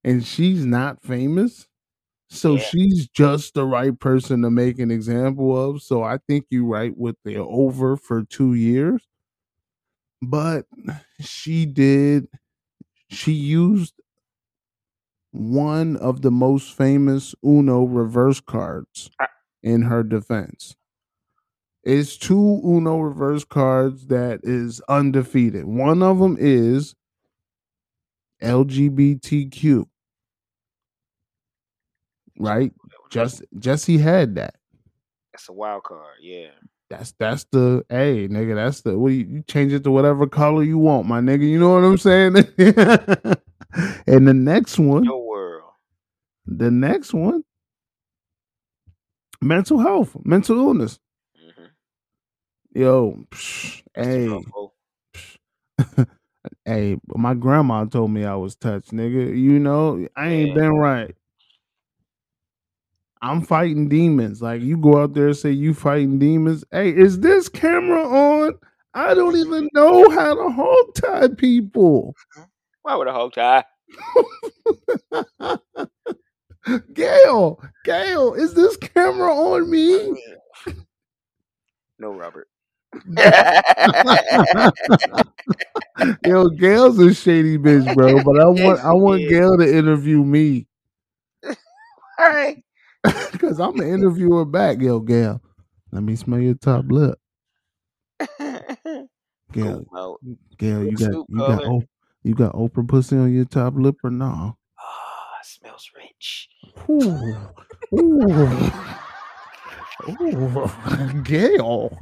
And 0.04 0.24
she's 0.24 0.64
not 0.64 1.02
famous, 1.02 1.68
so 2.30 2.54
Yeah. 2.56 2.60
she's 2.64 3.08
just 3.08 3.54
the 3.54 3.66
right 3.66 3.98
person 3.98 4.42
to 4.42 4.50
make 4.50 4.78
an 4.80 4.90
example 4.90 5.56
of. 5.56 5.82
So 5.82 6.02
I 6.02 6.18
think 6.18 6.46
you 6.50 6.66
right 6.66 6.96
with 6.96 7.16
the 7.24 7.36
over 7.38 7.96
for 7.96 8.24
two 8.24 8.54
years, 8.54 9.06
but 10.22 10.66
she 11.20 11.66
did. 11.66 12.28
She 13.10 13.32
used 13.32 13.94
one 15.32 15.96
of 15.96 16.22
the 16.22 16.30
most 16.30 16.72
famous 16.76 17.34
Uno 17.44 17.82
reverse 17.84 18.40
cards 18.40 19.10
in 19.62 19.82
her 19.82 20.02
defense. 20.02 20.76
It's 21.84 22.16
two 22.16 22.60
Uno 22.64 22.98
reverse 23.00 23.44
cards 23.44 24.06
that 24.08 24.40
is 24.42 24.80
undefeated. 24.88 25.64
One 25.66 26.02
of 26.02 26.18
them 26.18 26.36
is 26.38 26.94
LGBTQ. 28.42 29.86
Right? 32.38 32.72
Just 33.10 33.42
Jussie 33.56 34.00
had 34.00 34.36
that. 34.36 34.54
That's 35.32 35.48
a 35.48 35.52
wild 35.52 35.84
card, 35.84 36.16
yeah. 36.20 36.48
That's 36.88 37.12
that's 37.18 37.44
the 37.52 37.84
hey 37.88 38.26
nigga. 38.28 38.56
That's 38.56 38.80
the 38.80 38.98
what 38.98 39.12
you, 39.12 39.24
you 39.26 39.42
change 39.46 39.72
it 39.72 39.84
to 39.84 39.90
whatever 39.92 40.26
color 40.26 40.64
you 40.64 40.76
want, 40.78 41.06
my 41.06 41.20
nigga. 41.20 41.48
You 41.48 41.60
know 41.60 41.74
what 41.74 41.84
I'm 41.84 41.98
saying? 41.98 42.34
and 44.06 44.26
the 44.26 44.34
next 44.34 44.78
one, 44.78 45.04
Your 45.04 45.24
world. 45.24 45.70
the 46.46 46.70
next 46.70 47.14
one, 47.14 47.44
mental 49.40 49.78
health, 49.78 50.16
mental 50.24 50.58
illness. 50.58 50.98
hmm 51.36 51.66
Yo, 52.74 53.16
psh, 53.30 53.82
hey, 53.94 54.28
hey, 56.64 56.98
my 57.08 57.34
grandma 57.34 57.84
told 57.84 58.10
me 58.10 58.24
I 58.24 58.34
was 58.34 58.54
touched, 58.56 58.92
nigga. 58.92 59.36
You 59.36 59.58
know, 59.58 60.06
I 60.16 60.28
ain't 60.28 60.54
been 60.54 60.74
right. 60.74 61.14
I'm 63.22 63.42
fighting 63.42 63.88
demons. 63.88 64.40
Like 64.40 64.62
you 64.62 64.76
go 64.76 65.02
out 65.02 65.14
there 65.14 65.28
and 65.28 65.36
say 65.36 65.50
you 65.50 65.74
fighting 65.74 66.18
demons. 66.18 66.64
Hey, 66.70 66.90
is 66.90 67.20
this 67.20 67.48
camera 67.48 68.06
on? 68.08 68.54
I 68.94 69.14
don't 69.14 69.36
even 69.36 69.68
know 69.74 70.10
how 70.10 70.34
to 70.34 70.50
hog 70.50 70.94
tie 70.94 71.28
people. 71.28 72.14
Mm-hmm. 72.36 72.46
Why 72.82 72.96
would 72.96 73.08
a 73.08 73.12
hog 73.12 73.34
tie? 73.34 73.64
Gayle, 76.94 77.62
Gayle, 77.84 78.34
is 78.34 78.54
this 78.54 78.76
camera 78.76 79.34
on 79.34 79.70
me? 79.70 80.22
No, 81.98 82.14
Robert. 82.14 82.48
Yo, 86.24 86.48
Gayle's 86.48 86.98
a 86.98 87.14
shady 87.14 87.58
bitch, 87.58 87.94
bro. 87.94 88.20
But 88.24 88.40
I 88.40 88.46
want 88.46 88.80
I 88.80 88.92
want. 88.92 89.28
Gayle 89.28 89.58
to 89.58 89.76
interview 89.76 90.24
me. 90.24 90.66
All 91.44 91.54
right. 92.18 92.62
Cause 93.38 93.60
I'm 93.60 93.76
gonna 93.76 93.88
interview 93.88 94.34
her 94.36 94.44
back. 94.44 94.80
Yo, 94.80 94.98
Gayle, 95.00 95.40
let 95.92 96.02
me 96.02 96.16
smell 96.16 96.40
your 96.40 96.54
top 96.54 96.84
lip. 96.88 97.18
Gayle, 99.52 99.84
Cool. 99.92 100.20
Gayle, 100.58 100.84
you 100.84 100.96
got 100.96 101.12
you 101.12 101.26
got 101.38 101.62
color. 101.62 101.80
you 102.22 102.34
got 102.34 102.52
Oprah 102.52 102.86
pussy 102.86 103.16
on 103.16 103.32
your 103.32 103.46
top 103.46 103.74
lip 103.76 103.96
or 104.04 104.10
no? 104.10 104.56
Ah, 104.78 105.38
smells 105.42 105.90
rich. 105.96 106.48
Ooh, 106.88 107.36
ooh, 107.94 108.70
ooh, 110.08 110.70
Gayle, 111.22 111.98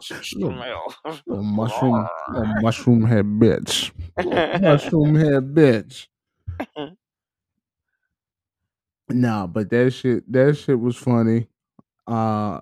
Smell. 0.00 0.94
a 1.04 1.12
mushroom, 1.28 2.08
a 2.34 2.44
mushroom 2.60 3.04
head 3.04 3.26
bitch, 3.26 3.92
mushroom 4.60 5.14
head 5.14 5.54
bitch. 5.54 6.06
Nah, 9.08 9.46
but 9.46 9.70
that 9.70 9.92
shit, 9.92 10.30
that 10.32 10.56
shit 10.56 10.78
was 10.78 10.96
funny. 10.96 11.46
Uh, 12.06 12.60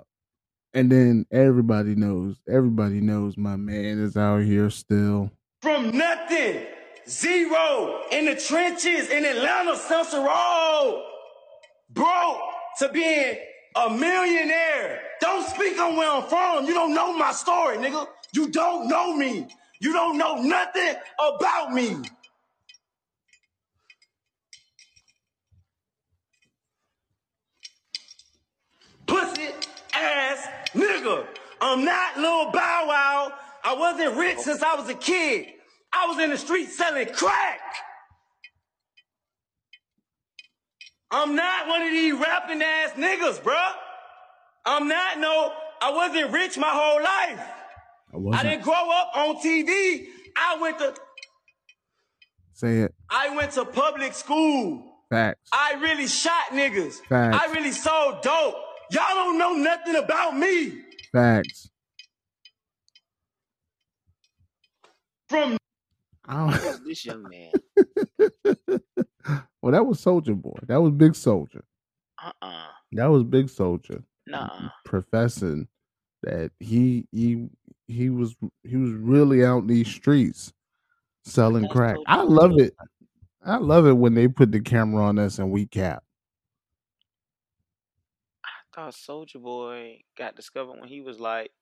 and 0.75 0.91
then 0.91 1.25
everybody 1.31 1.95
knows, 1.95 2.37
everybody 2.49 3.01
knows 3.01 3.37
my 3.37 3.57
man 3.57 3.99
is 4.01 4.17
out 4.17 4.43
here 4.43 4.69
still. 4.71 5.31
From 5.63 5.97
nothing, 5.97 6.67
zero, 7.09 8.03
in 8.11 8.27
the 8.27 8.37
trenches 8.37 9.09
in 9.09 9.25
Atlanta, 9.25 9.77
Central 9.77 10.25
Road, 10.25 11.05
broke, 11.91 12.41
to 12.79 12.89
being 12.91 13.37
a 13.77 13.91
millionaire. 13.91 15.03
Don't 15.21 15.47
speak 15.49 15.79
on 15.79 15.97
where 15.97 16.11
I'm 16.11 16.23
from. 16.25 16.67
You 16.67 16.75
don't 16.75 16.95
know 16.95 17.17
my 17.17 17.33
story, 17.33 17.77
nigga. 17.79 18.07
You 18.33 18.49
don't 18.49 18.89
know 18.89 19.17
me. 19.17 19.49
You 19.81 19.93
don't 19.93 20.17
know 20.17 20.37
nothing 20.37 20.95
about 21.19 21.73
me. 21.73 21.97
Pussy 29.07 29.49
ass 29.93 30.49
nigga. 30.73 31.27
I'm 31.61 31.85
not 31.85 32.17
little 32.17 32.51
Bow 32.51 32.85
Wow. 32.89 33.33
I 33.63 33.75
wasn't 33.75 34.17
rich 34.17 34.39
since 34.39 34.63
I 34.63 34.75
was 34.75 34.89
a 34.89 34.95
kid. 34.95 35.49
I 35.93 36.07
was 36.07 36.19
in 36.19 36.31
the 36.31 36.39
street 36.39 36.69
selling 36.69 37.09
crack. 37.13 37.61
I'm 41.15 41.37
not 41.37 41.69
one 41.69 41.81
of 41.83 41.91
these 41.93 42.13
rapping 42.15 42.61
ass 42.61 42.91
niggas, 42.97 43.41
bruh. 43.41 43.73
I'm 44.67 44.89
not 44.89 45.21
no, 45.21 45.53
I 45.81 45.93
wasn't 45.93 46.33
rich 46.33 46.59
my 46.59 46.71
whole 46.71 47.01
life. 47.01 47.39
I 47.39 48.15
I 48.15 48.17
wasn't. 48.17 48.45
I 48.47 48.51
didn't 48.51 48.65
grow 48.65 48.91
up 48.91 49.11
on 49.17 49.37
TV. 49.37 50.07
I 50.37 50.59
went 50.61 50.79
to 50.79 50.93
Say 52.55 52.81
it. 52.81 52.95
I 53.09 53.35
went 53.37 53.53
to 53.53 53.65
public 53.65 54.13
school. 54.15 54.93
Facts. 55.09 55.51
I 55.53 55.75
really 55.81 56.09
shot 56.09 56.51
niggas. 56.51 56.95
Facts. 57.09 57.39
I 57.41 57.53
really 57.53 57.71
sold 57.73 58.23
dope. 58.23 58.57
Y'all 58.91 59.03
don't 59.15 59.39
know 59.39 59.53
nothing 59.53 59.95
about 59.95 60.37
me. 60.37 60.83
Facts. 61.13 61.71
From 65.29 65.57
I 66.27 66.35
don't- 66.35 66.55
Who's 66.55 66.81
this 66.81 67.05
young 67.05 67.25
man? 67.29 67.53
well, 69.65 69.73
that 69.73 69.87
was 69.87 69.99
Soulja 69.99 70.39
Boy. 70.39 70.59
That 70.67 70.83
was 70.83 70.93
Big 70.93 71.13
Soulja. 71.13 71.63
Uh-uh. 72.23 72.67
That 72.93 73.07
was 73.07 73.25
Big 73.25 73.47
Soulja. 73.47 74.05
Nuh-uh. 74.27 74.69
professing 74.85 75.69
that 76.23 76.51
he 76.61 77.07
he 77.13 77.49
he 77.89 78.11
was 78.11 78.37
he 78.63 78.77
was 78.77 78.91
really 78.91 79.43
out 79.43 79.63
in 79.63 79.69
these 79.69 79.89
streets 79.89 80.53
selling 81.25 81.67
crack. 81.69 81.97
I 82.07 82.21
love 82.21 82.59
it. 82.59 82.75
I 83.43 83.57
love 83.57 83.87
it 83.87 83.95
when 83.95 84.13
they 84.13 84.29
put 84.29 84.53
the 84.53 84.61
camera 84.61 85.03
on 85.03 85.19
us 85.19 85.39
and 85.39 85.51
we 85.51 85.65
cap. 85.65 86.05
I 88.45 88.75
thought 88.75 88.95
Soulja 88.95 89.41
Boy 89.41 90.01
got 90.19 90.37
discovered 90.37 90.79
when 90.79 90.91
he 90.91 91.01
was 91.01 91.19
like 91.21 91.53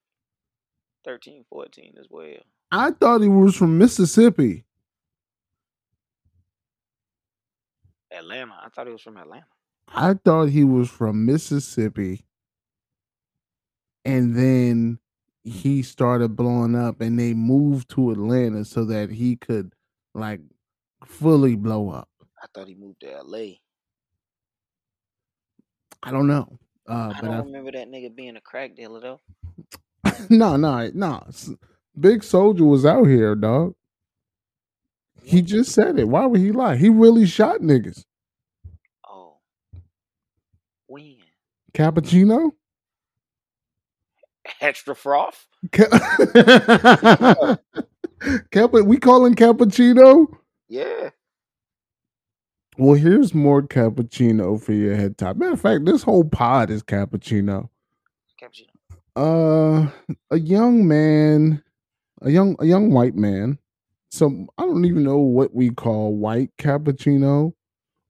13, 1.04 1.44
14 1.48 1.94
as 2.00 2.06
well. 2.10 2.42
I 2.72 2.90
thought 2.90 3.20
he 3.20 3.28
was 3.28 3.54
from 3.54 3.78
Mississippi. 3.78 4.64
Atlanta. 8.12 8.52
I 8.64 8.68
thought 8.68 8.86
he 8.86 8.92
was 8.92 9.02
from 9.02 9.16
Atlanta. 9.16 9.46
I 9.88 10.14
thought 10.14 10.48
he 10.48 10.64
was 10.64 10.88
from 10.88 11.24
Mississippi. 11.26 12.24
And 14.04 14.36
then 14.36 14.98
he 15.44 15.82
started 15.82 16.36
blowing 16.36 16.74
up 16.74 17.00
and 17.00 17.18
they 17.18 17.34
moved 17.34 17.90
to 17.90 18.10
Atlanta 18.10 18.64
so 18.64 18.84
that 18.86 19.10
he 19.10 19.36
could 19.36 19.74
like 20.14 20.40
fully 21.04 21.56
blow 21.56 21.90
up. 21.90 22.08
I 22.42 22.46
thought 22.54 22.68
he 22.68 22.74
moved 22.74 23.00
to 23.00 23.22
LA. 23.22 23.56
I 26.02 26.10
don't 26.10 26.26
know. 26.26 26.58
Uh 26.88 27.12
I 27.14 27.20
but 27.20 27.26
don't 27.26 27.34
I 27.34 27.38
remember 27.38 27.72
that 27.72 27.88
nigga 27.88 28.14
being 28.14 28.36
a 28.36 28.40
crack 28.40 28.74
dealer 28.74 29.00
though. 29.00 29.20
no, 30.30 30.56
no, 30.56 30.90
no. 30.94 31.22
Big 31.98 32.22
Soulja 32.22 32.60
was 32.60 32.84
out 32.86 33.04
here, 33.06 33.34
dog. 33.34 33.74
He 35.24 35.42
just 35.42 35.72
said 35.72 35.98
it. 35.98 36.08
Why 36.08 36.26
would 36.26 36.40
he 36.40 36.52
lie? 36.52 36.76
He 36.76 36.88
really 36.88 37.26
shot 37.26 37.60
niggas. 37.60 38.04
Oh. 39.08 39.36
When? 40.86 41.16
Cappuccino? 41.74 42.52
Extra 44.60 44.94
froth? 44.94 45.46
Ca- 45.72 45.88
Cappa, 48.50 48.82
we 48.84 48.96
call 48.98 49.24
him 49.24 49.34
cappuccino. 49.34 50.26
Yeah. 50.68 51.10
Well, 52.78 52.94
here's 52.94 53.34
more 53.34 53.62
cappuccino 53.62 54.60
for 54.60 54.72
your 54.72 54.96
head 54.96 55.18
top. 55.18 55.36
Matter 55.36 55.52
of 55.52 55.60
fact, 55.60 55.84
this 55.84 56.02
whole 56.02 56.24
pod 56.24 56.70
is 56.70 56.82
cappuccino. 56.82 57.68
Cappuccino. 58.40 58.66
Uh, 59.14 59.90
a 60.30 60.38
young 60.38 60.88
man, 60.88 61.62
a 62.22 62.30
young 62.30 62.56
a 62.60 62.64
young 62.64 62.90
white 62.90 63.14
man. 63.14 63.58
So 64.12 64.46
I 64.58 64.66
don't 64.66 64.84
even 64.84 65.04
know 65.04 65.16
what 65.18 65.54
we 65.54 65.70
call 65.70 66.14
white 66.14 66.50
cappuccino, 66.58 67.54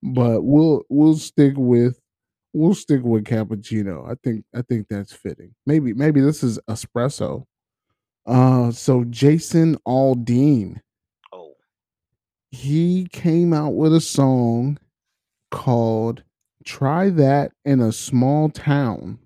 but 0.03 0.43
we'll 0.43 0.83
we'll 0.89 1.17
stick 1.17 1.55
with 1.57 2.01
we'll 2.53 2.75
stick 2.75 3.03
with 3.05 3.25
cappuccino. 3.25 4.11
I 4.11 4.17
think 4.25 4.45
I 4.53 4.63
think 4.63 4.89
that's 4.91 5.13
fitting. 5.13 5.55
Maybe 5.65 5.95
maybe 5.95 6.21
this 6.21 6.43
is 6.43 6.59
espresso. 6.69 7.45
Uh, 8.27 8.73
so 8.73 9.05
Jason 9.05 9.77
Aldean, 9.87 10.81
Oh. 11.33 11.55
he 12.51 13.07
came 13.13 13.53
out 13.53 13.75
with 13.77 13.95
a 13.95 14.01
song 14.01 14.79
called 15.53 16.25
"Try 16.65 17.11
That 17.11 17.53
in 17.65 17.81
a 17.81 17.93
Small 17.93 18.49
Town." 18.49 19.21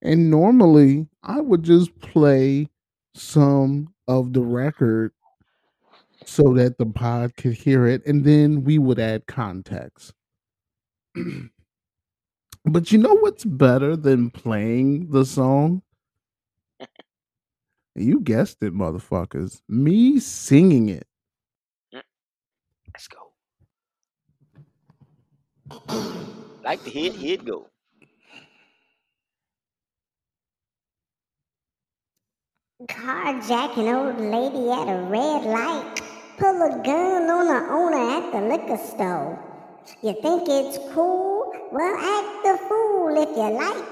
And 0.00 0.30
normally 0.30 1.08
I 1.22 1.40
would 1.42 1.62
just 1.62 1.98
play 2.00 2.68
some 3.14 3.91
of 4.08 4.32
the 4.32 4.42
record 4.42 5.12
so 6.24 6.54
that 6.54 6.78
the 6.78 6.86
pod 6.86 7.36
could 7.36 7.54
hear 7.54 7.86
it 7.86 8.04
and 8.06 8.24
then 8.24 8.64
we 8.64 8.78
would 8.78 8.98
add 8.98 9.26
context. 9.26 10.12
but 12.64 12.92
you 12.92 12.98
know 12.98 13.14
what's 13.14 13.44
better 13.44 13.96
than 13.96 14.30
playing 14.30 15.10
the 15.10 15.24
song? 15.24 15.82
You 17.94 18.20
guessed 18.20 18.62
it, 18.62 18.72
motherfuckers. 18.72 19.60
Me 19.68 20.18
singing 20.18 20.88
it. 20.88 21.06
Let's 21.92 23.08
go. 23.08 23.32
like 26.64 26.82
the 26.84 26.90
hit, 26.90 27.14
hit 27.14 27.44
go. 27.44 27.71
Carjack 32.88 33.76
an 33.76 33.94
old 33.94 34.20
lady 34.20 34.70
at 34.70 34.88
a 34.88 35.02
red 35.06 35.44
light. 35.44 36.00
Pull 36.38 36.62
a 36.62 36.82
gun 36.82 37.30
on 37.30 37.46
the 37.46 37.72
owner 37.72 37.96
at 38.18 38.32
the 38.32 38.40
liquor 38.48 38.76
store. 38.76 39.38
You 40.02 40.14
think 40.20 40.48
it's 40.48 40.78
cool? 40.92 41.52
Well, 41.70 41.96
act 41.96 42.42
the 42.42 42.58
fool 42.68 43.22
if 43.22 43.28
you 43.36 43.50
like. 43.50 43.84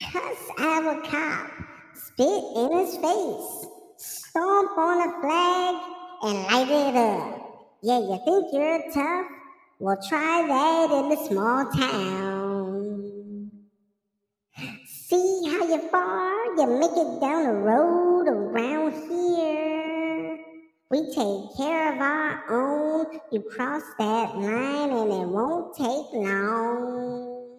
Cuss 0.00 0.50
out 0.58 0.96
a 0.96 1.02
cop, 1.06 1.50
spit 1.92 2.44
in 2.56 2.78
his 2.78 2.96
face, 2.96 3.66
stomp 3.98 4.78
on 4.78 5.08
a 5.08 5.20
flag, 5.20 5.74
and 6.22 6.38
light 6.44 6.70
it 6.70 6.96
up. 6.96 7.78
Yeah, 7.82 7.98
you 7.98 8.20
think 8.24 8.52
you're 8.52 8.90
tough? 8.92 9.26
Well, 9.80 9.98
try 10.08 10.46
that 10.46 10.90
in 10.92 11.12
a 11.12 11.26
small 11.26 11.70
town. 11.72 13.50
See 14.86 15.42
how 15.50 15.66
you 15.66 15.88
far 15.90 16.43
you 16.56 16.78
make 16.78 16.90
it 16.92 17.20
down 17.20 17.44
the 17.44 17.52
road 17.52 18.28
around 18.28 18.92
here. 18.92 20.38
We 20.90 21.06
take 21.12 21.56
care 21.56 21.92
of 21.92 22.00
our 22.00 22.44
own. 22.50 23.06
You 23.32 23.42
cross 23.42 23.82
that 23.98 24.36
line 24.36 24.90
and 24.90 25.12
it 25.12 25.28
won't 25.28 25.74
take 25.76 26.12
long 26.12 27.58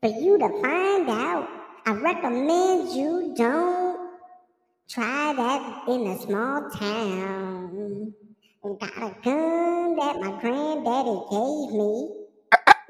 for 0.00 0.08
you 0.08 0.38
to 0.38 0.48
find 0.62 1.10
out. 1.10 1.48
I 1.84 1.92
recommend 1.92 2.90
you 2.90 3.34
don't 3.36 4.10
try 4.88 5.34
that 5.34 5.88
in 5.88 6.06
a 6.06 6.18
small 6.20 6.70
town. 6.70 8.14
Got 8.62 8.96
a 8.96 9.14
gun 9.22 9.96
that 9.96 10.20
my 10.20 10.40
granddaddy 10.40 11.20
gave 11.30 11.72
me. 11.76 12.10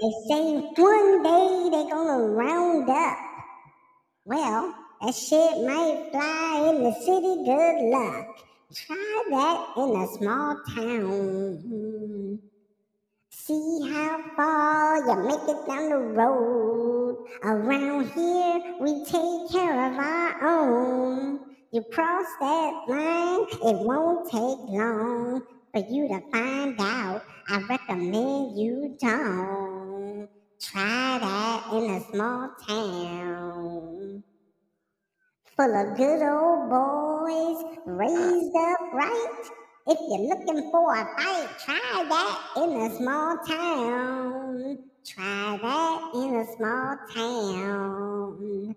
They 0.01 0.13
say 0.29 0.61
one 0.77 1.23
day 1.25 1.69
they're 1.71 1.91
gonna 1.91 2.23
round 2.31 2.89
up. 2.89 3.19
Well, 4.25 4.75
that 5.01 5.15
shit 5.15 5.65
might 5.65 6.09
fly 6.11 6.71
in 6.71 6.83
the 6.83 6.93
city, 6.93 7.45
good 7.45 7.91
luck. 7.91 8.39
Try 8.75 9.25
that 9.31 9.73
in 9.77 9.97
a 9.97 10.07
small 10.19 10.61
town. 10.75 12.39
See 13.31 13.91
how 13.91 14.23
far 14.37 14.99
you 14.99 15.27
make 15.27 15.49
it 15.49 15.67
down 15.67 15.89
the 15.89 15.97
road. 15.97 17.27
Around 17.43 18.11
here, 18.11 18.75
we 18.81 19.05
take 19.05 19.51
care 19.53 19.91
of 19.91 19.99
our 19.99 20.49
own. 20.49 21.41
You 21.71 21.83
cross 21.93 22.27
that 22.41 22.85
line, 22.89 23.47
it 23.51 23.79
won't 23.87 24.27
take 24.27 24.69
long 24.69 25.43
for 25.73 25.85
you 25.89 26.09
to 26.09 26.21
find 26.31 26.81
out. 26.81 27.23
I 27.49 27.61
recommend 27.61 28.59
you 28.59 28.97
don't. 29.01 30.29
Try 30.61 31.19
that 31.21 31.73
in 31.73 31.91
a 31.91 32.01
small 32.11 32.51
town. 32.67 34.25
Full 35.59 35.75
of 35.75 35.97
good 35.97 36.23
old 36.23 36.71
boys, 36.71 37.65
raised 37.85 38.55
up 38.55 38.93
right. 38.93 39.43
If 39.89 39.99
you're 40.09 40.29
looking 40.29 40.71
for 40.71 40.95
a 40.95 41.05
fight, 41.17 41.49
try 41.59 42.05
that 42.09 42.39
in 42.59 42.77
a 42.81 42.97
small 42.97 43.39
town. 43.39 44.79
Try 45.05 45.59
that 45.61 46.11
in 46.15 46.37
a 46.37 46.47
small 46.57 46.97
town. 47.13 48.77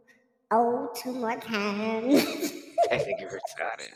Oh, 0.51 0.89
two 0.95 1.13
more 1.13 1.37
times. 1.37 2.51
That 2.89 3.05
nigga 3.07 3.27
retarded. 3.31 3.93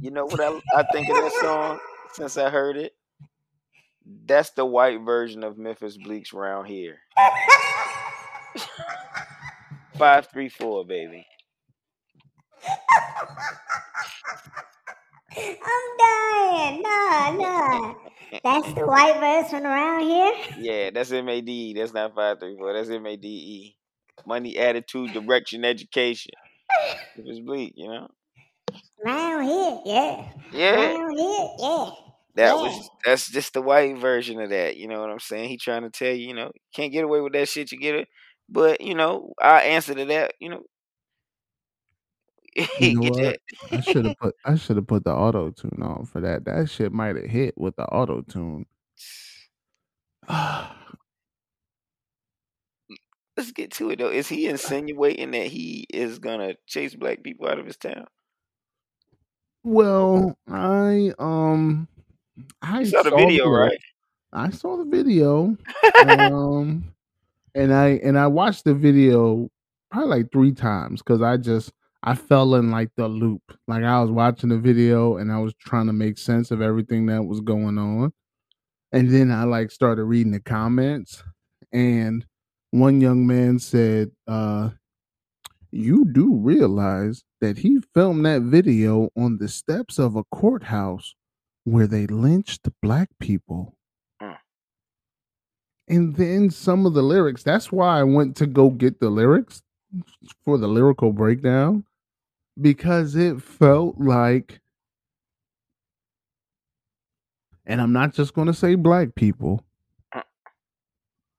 You 0.00 0.10
know 0.10 0.24
what 0.24 0.40
I, 0.40 0.58
I 0.74 0.84
think 0.92 1.10
of 1.10 1.16
that 1.16 1.32
song 1.42 1.78
since 2.14 2.36
I 2.38 2.48
heard 2.48 2.76
it? 2.76 2.94
That's 4.24 4.50
the 4.50 4.64
white 4.64 5.02
version 5.02 5.44
of 5.44 5.58
Memphis 5.58 5.98
Bleek's 5.98 6.32
round 6.32 6.66
here. 6.66 6.96
Five 9.98 10.28
three 10.32 10.48
four, 10.48 10.86
baby. 10.86 11.26
I'm 15.36 15.96
dying. 15.98 16.82
Nah, 16.82 17.30
nah. 17.32 17.94
That's 18.44 18.72
the 18.74 18.86
white 18.86 19.18
version 19.20 19.66
around 19.66 20.02
here. 20.02 20.32
Yeah, 20.58 20.90
that's 20.90 21.12
M 21.12 21.28
A 21.28 21.40
D 21.40 21.52
E. 21.52 21.74
That's 21.74 21.92
not 21.92 22.14
five 22.14 22.38
three 22.40 22.56
four. 22.56 22.72
That's 22.72 22.88
M 22.88 23.04
A 23.04 23.16
D 23.16 23.28
E. 23.28 23.77
Money, 24.28 24.58
attitude, 24.58 25.12
direction, 25.14 25.64
education. 25.64 26.32
Memphis 27.16 27.40
Bleek, 27.40 27.74
you 27.76 27.88
know. 27.88 28.08
Around 29.04 29.44
here, 29.44 29.80
yeah. 29.86 30.32
Yeah, 30.52 30.74
Around 30.74 31.18
here, 31.18 31.48
yeah. 31.58 31.90
that 32.36 32.54
Yeah. 32.54 32.54
was 32.56 32.90
that's 33.04 33.30
just 33.30 33.54
the 33.54 33.62
white 33.62 33.98
version 33.98 34.40
of 34.40 34.50
that. 34.50 34.76
You 34.76 34.88
know 34.88 35.00
what 35.00 35.10
I'm 35.10 35.20
saying? 35.20 35.48
He 35.50 35.58
trying 35.58 35.82
to 35.82 35.90
tell 35.90 36.12
you, 36.14 36.28
you 36.28 36.34
know, 36.34 36.52
can't 36.74 36.92
get 36.92 37.04
away 37.04 37.20
with 37.20 37.32
that 37.34 37.48
shit. 37.48 37.72
You 37.72 37.78
get 37.78 37.96
it, 37.96 38.08
but 38.48 38.80
you 38.80 38.94
know, 38.94 39.32
our 39.40 39.58
answer 39.58 39.94
to 39.94 40.04
that, 40.06 40.34
you 40.40 40.50
know, 40.50 40.62
You 42.80 42.92
know 42.92 43.02
get 43.02 43.12
what? 43.12 43.22
that. 43.22 43.40
I 43.72 43.80
should 43.80 44.04
have 44.04 44.16
put 44.18 44.34
I 44.44 44.54
should 44.56 44.76
have 44.76 44.86
put 44.86 45.04
the 45.04 45.12
auto 45.12 45.50
tune 45.50 45.80
on 45.82 46.06
for 46.06 46.20
that. 46.20 46.44
That 46.44 46.68
shit 46.70 46.92
might 46.92 47.16
have 47.16 47.26
hit 47.26 47.54
with 47.58 47.76
the 47.76 47.84
auto 47.86 48.22
tune. 48.22 48.66
Let's 53.38 53.52
get 53.52 53.70
to 53.74 53.90
it 53.90 54.00
though. 54.00 54.10
Is 54.10 54.28
he 54.28 54.48
insinuating 54.48 55.30
that 55.30 55.46
he 55.46 55.86
is 55.90 56.18
gonna 56.18 56.56
chase 56.66 56.96
black 56.96 57.22
people 57.22 57.48
out 57.48 57.60
of 57.60 57.66
his 57.66 57.76
town? 57.78 58.06
well, 59.64 60.36
I 60.48 61.12
um 61.20 61.88
I 62.62 62.80
You 62.80 62.86
saw 62.86 63.02
the 63.04 63.10
saw 63.10 63.16
video, 63.16 63.44
the 63.44 63.50
right? 63.50 63.78
I 64.32 64.50
saw 64.50 64.76
the 64.76 64.84
video. 64.84 65.56
um 66.08 66.92
and 67.54 67.72
I 67.74 68.00
and 68.02 68.18
I 68.18 68.26
watched 68.26 68.64
the 68.64 68.74
video 68.74 69.48
probably 69.90 70.08
like 70.10 70.32
three 70.32 70.52
times 70.52 71.02
because 71.02 71.22
I 71.22 71.36
just 71.36 71.72
I 72.02 72.16
fell 72.16 72.56
in 72.56 72.72
like 72.72 72.90
the 72.96 73.08
loop. 73.08 73.42
Like 73.68 73.84
I 73.84 74.00
was 74.00 74.10
watching 74.10 74.50
the 74.50 74.58
video 74.58 75.18
and 75.18 75.32
I 75.32 75.38
was 75.38 75.54
trying 75.54 75.86
to 75.86 75.92
make 75.92 76.18
sense 76.18 76.50
of 76.50 76.60
everything 76.60 77.06
that 77.06 77.24
was 77.24 77.40
going 77.40 77.78
on. 77.78 78.12
And 78.92 79.10
then 79.10 79.30
I 79.30 79.44
like 79.44 79.70
started 79.70 80.04
reading 80.04 80.32
the 80.32 80.40
comments 80.40 81.22
and 81.72 82.26
one 82.70 83.00
young 83.00 83.26
man 83.26 83.58
said, 83.58 84.10
uh, 84.26 84.70
you 85.70 86.04
do 86.04 86.34
realize 86.34 87.24
that 87.40 87.58
he 87.58 87.78
filmed 87.94 88.24
that 88.26 88.42
video 88.42 89.10
on 89.16 89.38
the 89.38 89.48
steps 89.48 89.98
of 89.98 90.16
a 90.16 90.24
courthouse 90.24 91.14
where 91.64 91.86
they 91.86 92.06
lynched 92.06 92.68
black 92.82 93.08
people. 93.20 93.76
Mm. 94.22 94.36
And 95.88 96.16
then 96.16 96.50
some 96.50 96.86
of 96.86 96.94
the 96.94 97.02
lyrics, 97.02 97.42
that's 97.42 97.70
why 97.70 98.00
I 98.00 98.04
went 98.04 98.36
to 98.36 98.46
go 98.46 98.70
get 98.70 99.00
the 99.00 99.10
lyrics 99.10 99.62
for 100.44 100.58
the 100.58 100.68
lyrical 100.68 101.12
breakdown 101.12 101.84
because 102.60 103.14
it 103.14 103.40
felt 103.42 103.98
like, 103.98 104.60
and 107.66 107.80
I'm 107.80 107.92
not 107.92 108.14
just 108.14 108.34
going 108.34 108.46
to 108.46 108.54
say 108.54 108.74
black 108.74 109.14
people, 109.14 109.62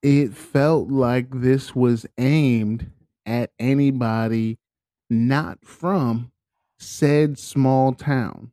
it 0.01 0.33
felt 0.33 0.89
like 0.89 1.27
this 1.31 1.75
was 1.75 2.05
aimed 2.17 2.89
at 3.25 3.51
anybody 3.59 4.57
not 5.09 5.59
from 5.63 6.31
said 6.77 7.37
small 7.37 7.93
town. 7.93 8.51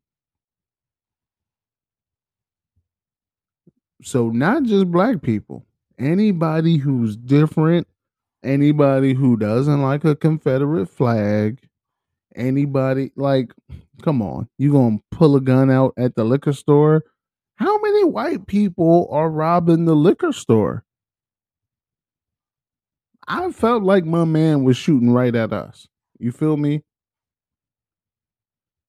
So, 4.03 4.31
not 4.31 4.65
just 4.65 4.91
black 4.91 5.23
people, 5.23 5.65
anybody 5.99 6.77
who's 6.77 7.17
different, 7.17 7.87
anybody 8.43 9.15
who 9.15 9.37
doesn't 9.37 9.83
like 9.83 10.05
a 10.05 10.15
Confederate 10.15 10.87
flag, 10.87 11.61
anybody 12.35 13.11
like, 13.17 13.53
come 14.03 14.23
on, 14.23 14.49
you 14.59 14.73
gonna 14.73 14.99
pull 15.11 15.37
a 15.37 15.41
gun 15.41 15.71
out 15.71 15.95
at 15.97 16.15
the 16.15 16.25
liquor 16.25 16.53
store? 16.53 17.05
How 17.57 17.79
many 17.81 18.05
white 18.05 18.47
people 18.47 19.09
are 19.11 19.31
robbing 19.31 19.87
the 19.87 19.97
liquor 19.97 20.33
store? 20.33 20.86
I 23.29 23.51
felt 23.53 23.83
like 23.83 24.05
my 24.05 24.25
man 24.25 24.65
was 24.65 24.77
shooting 24.77 25.11
right 25.11 25.35
at 25.35 25.53
us. 25.53 25.89
You 26.19 26.33
feel 26.33 26.57
me? 26.57 26.83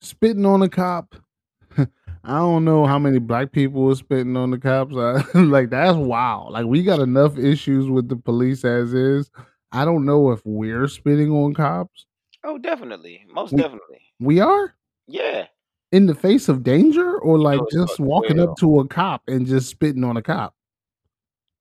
Spitting 0.01 0.45
on 0.45 0.61
a 0.61 0.69
cop. 0.69 1.15
I 1.77 2.39
don't 2.39 2.65
know 2.65 2.85
how 2.85 2.99
many 2.99 3.19
black 3.19 3.51
people 3.51 3.83
were 3.83 3.95
spitting 3.95 4.37
on 4.37 4.51
the 4.51 4.57
cops. 4.59 4.95
I, 5.35 5.39
like 5.39 5.69
that's 5.69 5.97
wild. 5.97 6.53
Like 6.53 6.65
we 6.65 6.83
got 6.83 6.99
enough 6.99 7.37
issues 7.37 7.89
with 7.89 8.09
the 8.09 8.15
police 8.15 8.63
as 8.63 8.93
is. 8.93 9.29
I 9.71 9.85
don't 9.85 10.05
know 10.05 10.31
if 10.31 10.41
we're 10.45 10.87
spitting 10.87 11.31
on 11.31 11.53
cops. 11.53 12.05
Oh, 12.43 12.57
definitely, 12.57 13.25
most 13.33 13.53
We- 13.53 13.61
definitely. 13.61 14.01
We 14.19 14.39
are 14.39 14.73
Yeah, 15.07 15.45
in 15.91 16.05
the 16.07 16.15
face 16.15 16.47
of 16.49 16.63
danger, 16.63 17.17
or 17.19 17.37
like 17.39 17.59
No, 17.59 17.67
just 17.71 17.99
walking 17.99 18.39
up 18.39 18.57
to 18.59 18.79
a 18.79 18.87
cop 18.87 19.23
and 19.27 19.45
just 19.45 19.69
spitting 19.69 20.03
on 20.03 20.17
a 20.17 20.21
cop. 20.21 20.53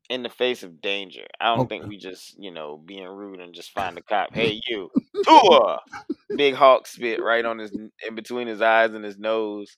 In 0.08 0.22
the 0.22 0.28
face 0.28 0.62
of 0.62 0.80
danger. 0.80 1.26
I 1.40 1.46
don't 1.54 1.60
Okay. 1.66 1.78
think 1.78 1.88
we 1.88 1.96
just, 1.96 2.38
you 2.38 2.50
know, 2.50 2.76
being 2.84 3.06
rude 3.08 3.40
and 3.40 3.54
just 3.54 3.72
find 3.72 3.96
a 3.98 4.02
cop. 4.02 4.28
Hey, 4.34 4.60
you, 4.68 4.90
tour. 5.24 5.78
Big 6.36 6.54
hawk 6.54 6.86
spit 6.86 7.22
right 7.22 7.44
on 7.44 7.58
his, 7.58 7.72
in 7.72 8.14
between 8.14 8.46
his 8.46 8.60
eyes 8.62 8.92
and 8.94 9.04
his 9.04 9.18
nose. 9.18 9.76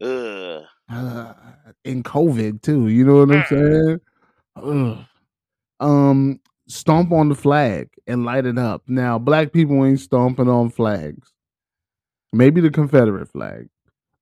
Ugh. 0.00 0.62
uh, 0.90 1.32
in 1.84 2.02
COVID 2.02 2.62
too. 2.62 2.88
You 2.88 3.04
know 3.04 3.24
what 3.24 3.36
I'm 3.36 3.44
saying? 3.48 4.00
Ugh. 4.56 4.98
Um, 5.80 6.40
stomp 6.68 7.12
on 7.12 7.28
the 7.28 7.34
flag 7.34 7.88
and 8.06 8.24
light 8.24 8.46
it 8.46 8.58
up. 8.58 8.82
Now, 8.86 9.18
black 9.18 9.52
people 9.52 9.84
ain't 9.84 10.00
stomping 10.00 10.48
on 10.48 10.70
flags. 10.70 11.32
Maybe 12.32 12.60
the 12.60 12.70
Confederate 12.70 13.28
flag, 13.30 13.68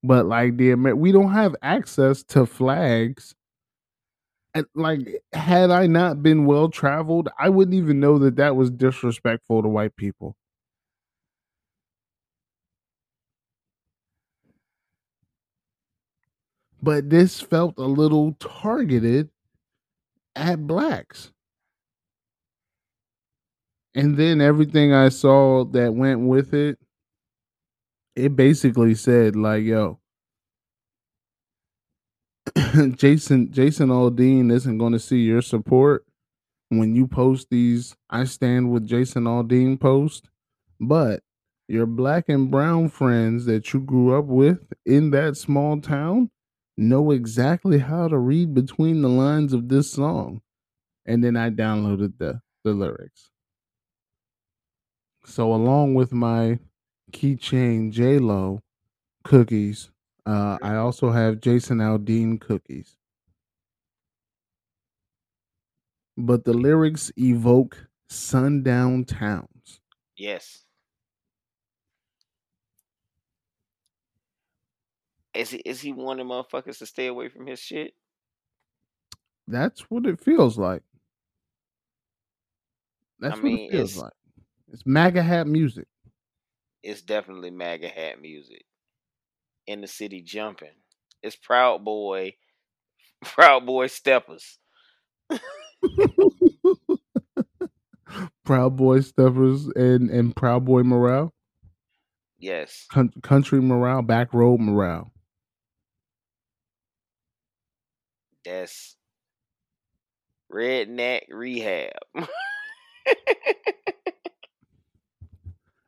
but 0.03 0.25
like 0.25 0.57
the 0.57 0.71
Amer- 0.71 0.95
we 0.95 1.11
don't 1.11 1.31
have 1.33 1.55
access 1.61 2.23
to 2.29 2.45
flags. 2.45 3.35
Like, 4.75 5.23
had 5.33 5.71
I 5.71 5.87
not 5.87 6.23
been 6.23 6.45
well 6.45 6.69
traveled, 6.69 7.29
I 7.39 7.49
wouldn't 7.49 7.75
even 7.75 7.99
know 7.99 8.17
that 8.19 8.35
that 8.37 8.55
was 8.55 8.69
disrespectful 8.69 9.61
to 9.63 9.69
white 9.69 9.95
people. 9.95 10.35
But 16.81 17.09
this 17.11 17.39
felt 17.39 17.77
a 17.77 17.83
little 17.83 18.33
targeted 18.39 19.29
at 20.35 20.65
blacks. 20.67 21.31
And 23.95 24.15
then 24.17 24.41
everything 24.41 24.93
I 24.93 25.09
saw 25.09 25.65
that 25.65 25.93
went 25.93 26.21
with 26.21 26.53
it, 26.53 26.77
it 28.15 28.35
basically 28.35 28.95
said 28.95 29.35
like, 29.35 29.63
yo, 29.63 29.99
Jason 32.95 33.51
Jason 33.51 33.89
Aldean 33.89 34.51
isn't 34.51 34.77
going 34.77 34.93
to 34.93 34.99
see 34.99 35.19
your 35.19 35.41
support 35.41 36.05
when 36.69 36.95
you 36.95 37.07
post 37.07 37.47
these 37.49 37.95
I 38.09 38.25
stand 38.25 38.71
with 38.71 38.87
Jason 38.87 39.23
Aldean 39.23 39.79
post, 39.79 40.29
but 40.79 41.23
your 41.67 41.85
black 41.85 42.29
and 42.29 42.49
brown 42.49 42.89
friends 42.89 43.45
that 43.45 43.73
you 43.73 43.79
grew 43.81 44.17
up 44.17 44.25
with 44.25 44.59
in 44.85 45.11
that 45.11 45.35
small 45.35 45.81
town 45.81 46.29
know 46.77 47.11
exactly 47.11 47.79
how 47.79 48.07
to 48.07 48.17
read 48.17 48.53
between 48.53 49.01
the 49.01 49.09
lines 49.09 49.51
of 49.51 49.67
this 49.67 49.91
song. 49.91 50.41
And 51.05 51.23
then 51.23 51.35
I 51.35 51.49
downloaded 51.49 52.17
the 52.17 52.41
the 52.63 52.73
lyrics. 52.73 53.29
So 55.25 55.53
along 55.53 55.95
with 55.95 56.13
my 56.13 56.59
keychain 57.11 57.91
J 57.91 58.19
Lo 58.19 58.61
cookies, 59.23 59.89
uh, 60.27 60.57
I 60.61 60.75
also 60.75 61.09
have 61.11 61.41
Jason 61.41 61.79
Aldean 61.79 62.39
cookies. 62.39 62.97
but 66.17 66.43
the 66.45 66.53
lyrics 66.53 67.11
evoke 67.17 67.87
sundown 68.09 69.05
towns. 69.05 69.81
Yes. 70.17 70.63
Is 75.35 75.51
he 75.51 75.57
is 75.59 75.79
he 75.81 75.93
wanting 75.93 76.25
motherfuckers 76.25 76.79
to 76.79 76.85
stay 76.87 77.07
away 77.07 77.29
from 77.29 77.45
his 77.45 77.59
shit? 77.59 77.93
That's 79.47 79.81
what 79.91 80.05
it 80.05 80.19
feels 80.19 80.57
like. 80.57 80.83
That's 83.19 83.41
what 83.43 83.43
mean, 83.43 83.69
it 83.69 83.71
feels 83.71 83.91
it's- 83.91 84.03
like. 84.03 84.13
It's 84.69 84.85
MAGA 84.85 85.23
hat 85.23 85.47
music. 85.47 85.87
It's 86.83 87.01
definitely 87.01 87.51
MAGA 87.51 87.87
hat 87.87 88.21
music. 88.21 88.65
In 89.67 89.81
the 89.81 89.87
city 89.87 90.21
jumping. 90.21 90.73
It's 91.23 91.35
Proud 91.35 91.85
Boy, 91.85 92.35
Proud 93.23 93.65
Boy 93.65 93.87
Steppers. 93.87 94.59
Proud 98.45 98.77
Boy 98.77 99.01
Steppers 99.01 99.67
and 99.75 100.09
and 100.09 100.35
Proud 100.35 100.65
Boy 100.65 100.83
Morale, 100.83 101.33
Yes. 102.39 102.91
Coun- 102.91 103.13
Country 103.23 103.61
Morale, 103.61 104.01
Back 104.03 104.33
Road 104.33 104.59
Morale. 104.61 105.11
That's 108.45 108.95
redneck 110.51 111.23
rehab. 111.31 111.91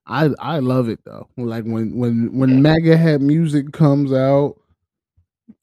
I 0.10 0.30
I 0.39 0.60
love 0.60 0.89
it 0.89 0.99
though. 1.05 1.30
Like 1.38 1.64
when 1.64 1.95
when 1.95 2.38
when 2.38 2.62
MAGA 2.62 2.97
hat 2.97 3.22
music 3.22 3.72
comes 3.72 4.12
out, 4.12 4.55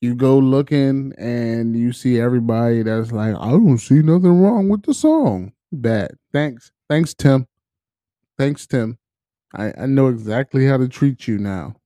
you 0.01 0.15
go 0.15 0.39
looking 0.39 1.13
and 1.19 1.77
you 1.77 1.93
see 1.93 2.21
everybody 2.21 2.83
that's 2.83 3.13
like, 3.13 3.35
I 3.37 3.51
don't 3.51 3.79
see 3.79 4.03
nothing 4.03 4.41
wrong 4.41 4.69
with 4.69 4.83
the 4.83 4.95
song. 4.95 5.53
Bad. 5.73 6.13
Thanks. 6.33 6.73
Thanks, 6.89 7.15
Tim. 7.15 7.47
Thanks, 8.39 8.67
Tim. 8.67 8.99
I, 9.55 9.73
I 9.79 9.87
know 9.87 10.09
exactly 10.09 10.67
how 10.67 10.77
to 10.77 10.89
treat 10.89 11.27
you 11.27 11.39
now. 11.39 11.77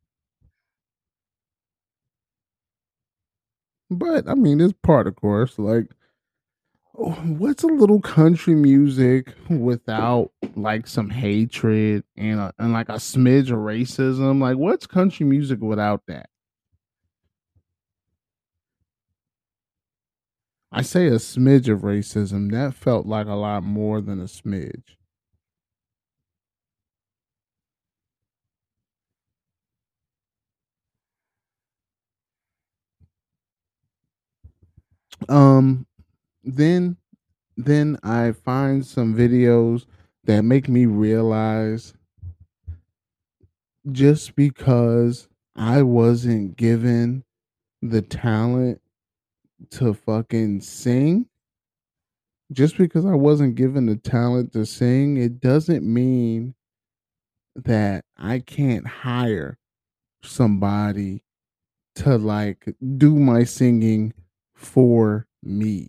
But 3.91 4.29
I 4.29 4.35
mean, 4.35 4.61
it's 4.61 4.75
part 4.83 5.07
of 5.07 5.17
course. 5.17 5.59
Like, 5.59 5.87
what's 7.39 7.63
a 7.63 7.67
little 7.69 8.01
country 8.01 8.55
music 8.55 9.35
without 9.49 10.33
like 10.55 10.87
some 10.87 11.09
hatred 11.11 12.05
and 12.17 12.41
a, 12.41 12.53
and 12.59 12.73
like 12.73 12.89
a 12.89 12.95
smidge 12.95 13.51
of 13.51 13.59
racism? 13.59 14.41
Like, 14.41 14.57
what's 14.57 14.87
country 14.87 15.27
music 15.27 15.61
without 15.61 16.03
that? 16.09 16.29
I 20.73 20.83
say 20.83 21.07
a 21.07 21.13
smidge 21.21 21.69
of 21.73 21.83
racism. 21.83 22.51
That 22.51 22.75
felt 22.75 23.07
like 23.07 23.29
a 23.29 23.35
lot 23.35 23.63
more 23.63 24.01
than 24.01 24.19
a 24.21 24.25
smidge. 24.25 24.97
Um, 35.29 35.87
then 36.43 36.97
then 37.57 37.99
I 38.03 38.33
find 38.33 38.85
some 38.87 39.15
videos 39.15 39.85
that 40.25 40.43
make 40.43 40.69
me 40.69 40.87
realize 40.87 41.95
just 43.91 44.35
because 44.35 45.29
I 45.57 45.83
wasn't 45.83 46.57
given 46.57 47.25
the 47.83 48.03
talent 48.03 48.81
to 49.73 49.95
fucking 49.95 50.61
sing, 50.63 51.27
just 52.53 52.79
because 52.79 53.05
I 53.05 53.15
wasn't 53.15 53.57
given 53.57 53.87
the 53.87 53.97
talent 53.97 54.53
to 54.53 54.65
sing, 54.65 55.17
it 55.17 55.41
doesn't 55.41 55.83
mean 55.85 56.55
that 57.57 58.05
I 58.17 58.39
can't 58.39 58.87
hire 58.87 59.59
somebody 60.23 61.25
to 61.97 62.17
like 62.17 62.75
do 62.97 63.17
my 63.17 63.45
singing 63.45 64.15
for 64.55 65.27
me. 65.43 65.89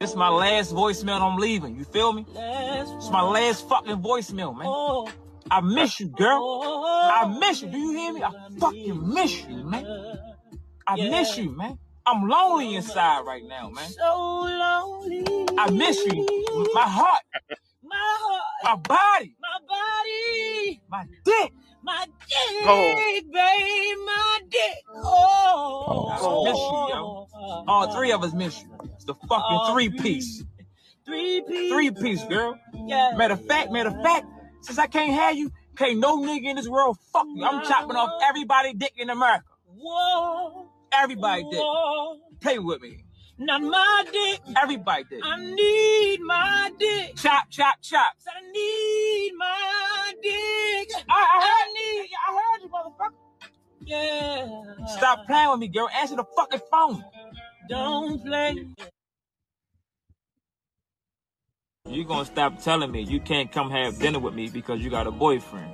This 0.00 0.10
is 0.10 0.16
my 0.16 0.28
last 0.28 0.74
voicemail. 0.74 1.22
I'm 1.22 1.38
leaving. 1.38 1.74
You 1.74 1.84
feel 1.84 2.12
me? 2.12 2.26
It's 2.28 3.08
my 3.10 3.22
last 3.22 3.66
fucking 3.66 3.96
voicemail, 4.02 4.54
man. 4.54 4.66
Oh. 4.68 5.10
I 5.50 5.62
miss 5.62 5.98
you, 6.00 6.08
girl. 6.08 6.38
Oh. 6.42 7.10
I 7.14 7.38
miss 7.38 7.62
you. 7.62 7.68
Do 7.68 7.78
you 7.78 7.92
hear 7.92 8.12
me? 8.12 8.22
I 8.22 8.30
fucking 8.60 9.14
miss 9.14 9.42
you, 9.46 9.64
man. 9.64 9.86
I 10.86 10.96
miss 10.96 11.38
you, 11.38 11.50
man. 11.56 11.78
I'm 12.04 12.28
lonely 12.28 12.74
inside 12.74 13.22
right 13.22 13.42
now, 13.48 13.70
man. 13.70 13.88
So 13.88 14.40
lonely. 14.42 15.24
I 15.56 15.70
miss 15.70 16.04
you. 16.04 16.26
My 16.74 16.82
heart, 16.82 17.22
My 17.82 17.96
heart, 17.96 18.42
my 18.64 18.76
body, 18.76 19.34
my 19.40 19.58
body, 19.66 20.80
my 20.90 21.04
dick. 21.24 21.52
my 21.82 22.04
dick, 22.04 22.64
Oh. 22.66 22.94
babe, 23.32 23.96
my 24.04 24.40
dick. 24.50 24.76
Oh, 24.94 26.10
I 26.10 26.50
miss 26.50 26.58
you, 26.58 26.94
yo. 26.94 27.64
All 27.66 27.90
three 27.96 28.12
of 28.12 28.22
us 28.22 28.34
miss 28.34 28.62
you. 28.62 28.85
The 29.06 29.14
fucking 29.14 29.28
oh, 29.30 29.56
All 29.58 29.72
three 29.72 29.88
piece. 29.88 30.42
Three 31.04 31.42
piece. 31.46 31.72
Three 31.72 31.90
piece, 31.92 32.24
girl. 32.24 32.58
Yeah. 32.74 33.12
Matter 33.16 33.34
of 33.34 33.46
fact, 33.46 33.70
matter 33.70 33.90
of 33.90 34.02
fact, 34.02 34.26
since 34.62 34.78
I 34.78 34.86
can't 34.88 35.12
have 35.12 35.36
you, 35.36 35.52
can't 35.76 35.98
no 35.98 36.18
nigga 36.18 36.46
in 36.46 36.56
this 36.56 36.68
world 36.68 36.98
fuck 37.12 37.26
you. 37.34 37.44
I'm 37.44 37.64
chopping 37.64 37.96
off 37.96 38.10
everybody 38.28 38.72
dick 38.72 38.94
in 38.96 39.10
America. 39.10 39.44
Whoa. 39.76 40.66
Everybody 40.92 41.44
dick. 41.50 41.62
Play 42.40 42.58
with 42.58 42.82
me. 42.82 43.04
Not 43.38 43.62
my 43.62 44.04
dick. 44.10 44.40
Everybody 44.60 45.04
dick. 45.10 45.20
I 45.22 45.36
need 45.38 46.20
my 46.22 46.72
dick. 46.78 47.16
Chop, 47.16 47.50
chop, 47.50 47.76
chop. 47.82 48.14
Said 48.18 48.32
I 48.36 48.50
need 48.50 49.32
my 49.36 50.12
dick. 50.22 51.04
I, 51.08 51.12
I 51.12 51.38
I 51.44 51.72
need. 51.74 52.10
I 52.26 52.40
heard 52.40 52.62
you, 52.62 52.68
motherfucker. 52.68 53.12
Yeah. 53.86 54.86
Stop 54.96 55.26
playing 55.26 55.50
with 55.50 55.60
me, 55.60 55.68
girl. 55.68 55.88
Answer 55.94 56.16
the 56.16 56.24
fucking 56.36 56.60
phone. 56.70 57.04
Don't 57.68 58.24
play. 58.24 58.66
You 61.88 62.04
gonna 62.04 62.24
stop 62.24 62.60
telling 62.62 62.90
me 62.90 63.02
you 63.02 63.20
can't 63.20 63.50
come 63.50 63.70
have 63.70 63.98
dinner 63.98 64.18
with 64.18 64.34
me 64.34 64.48
because 64.48 64.80
you 64.80 64.90
got 64.90 65.06
a 65.06 65.10
boyfriend. 65.10 65.72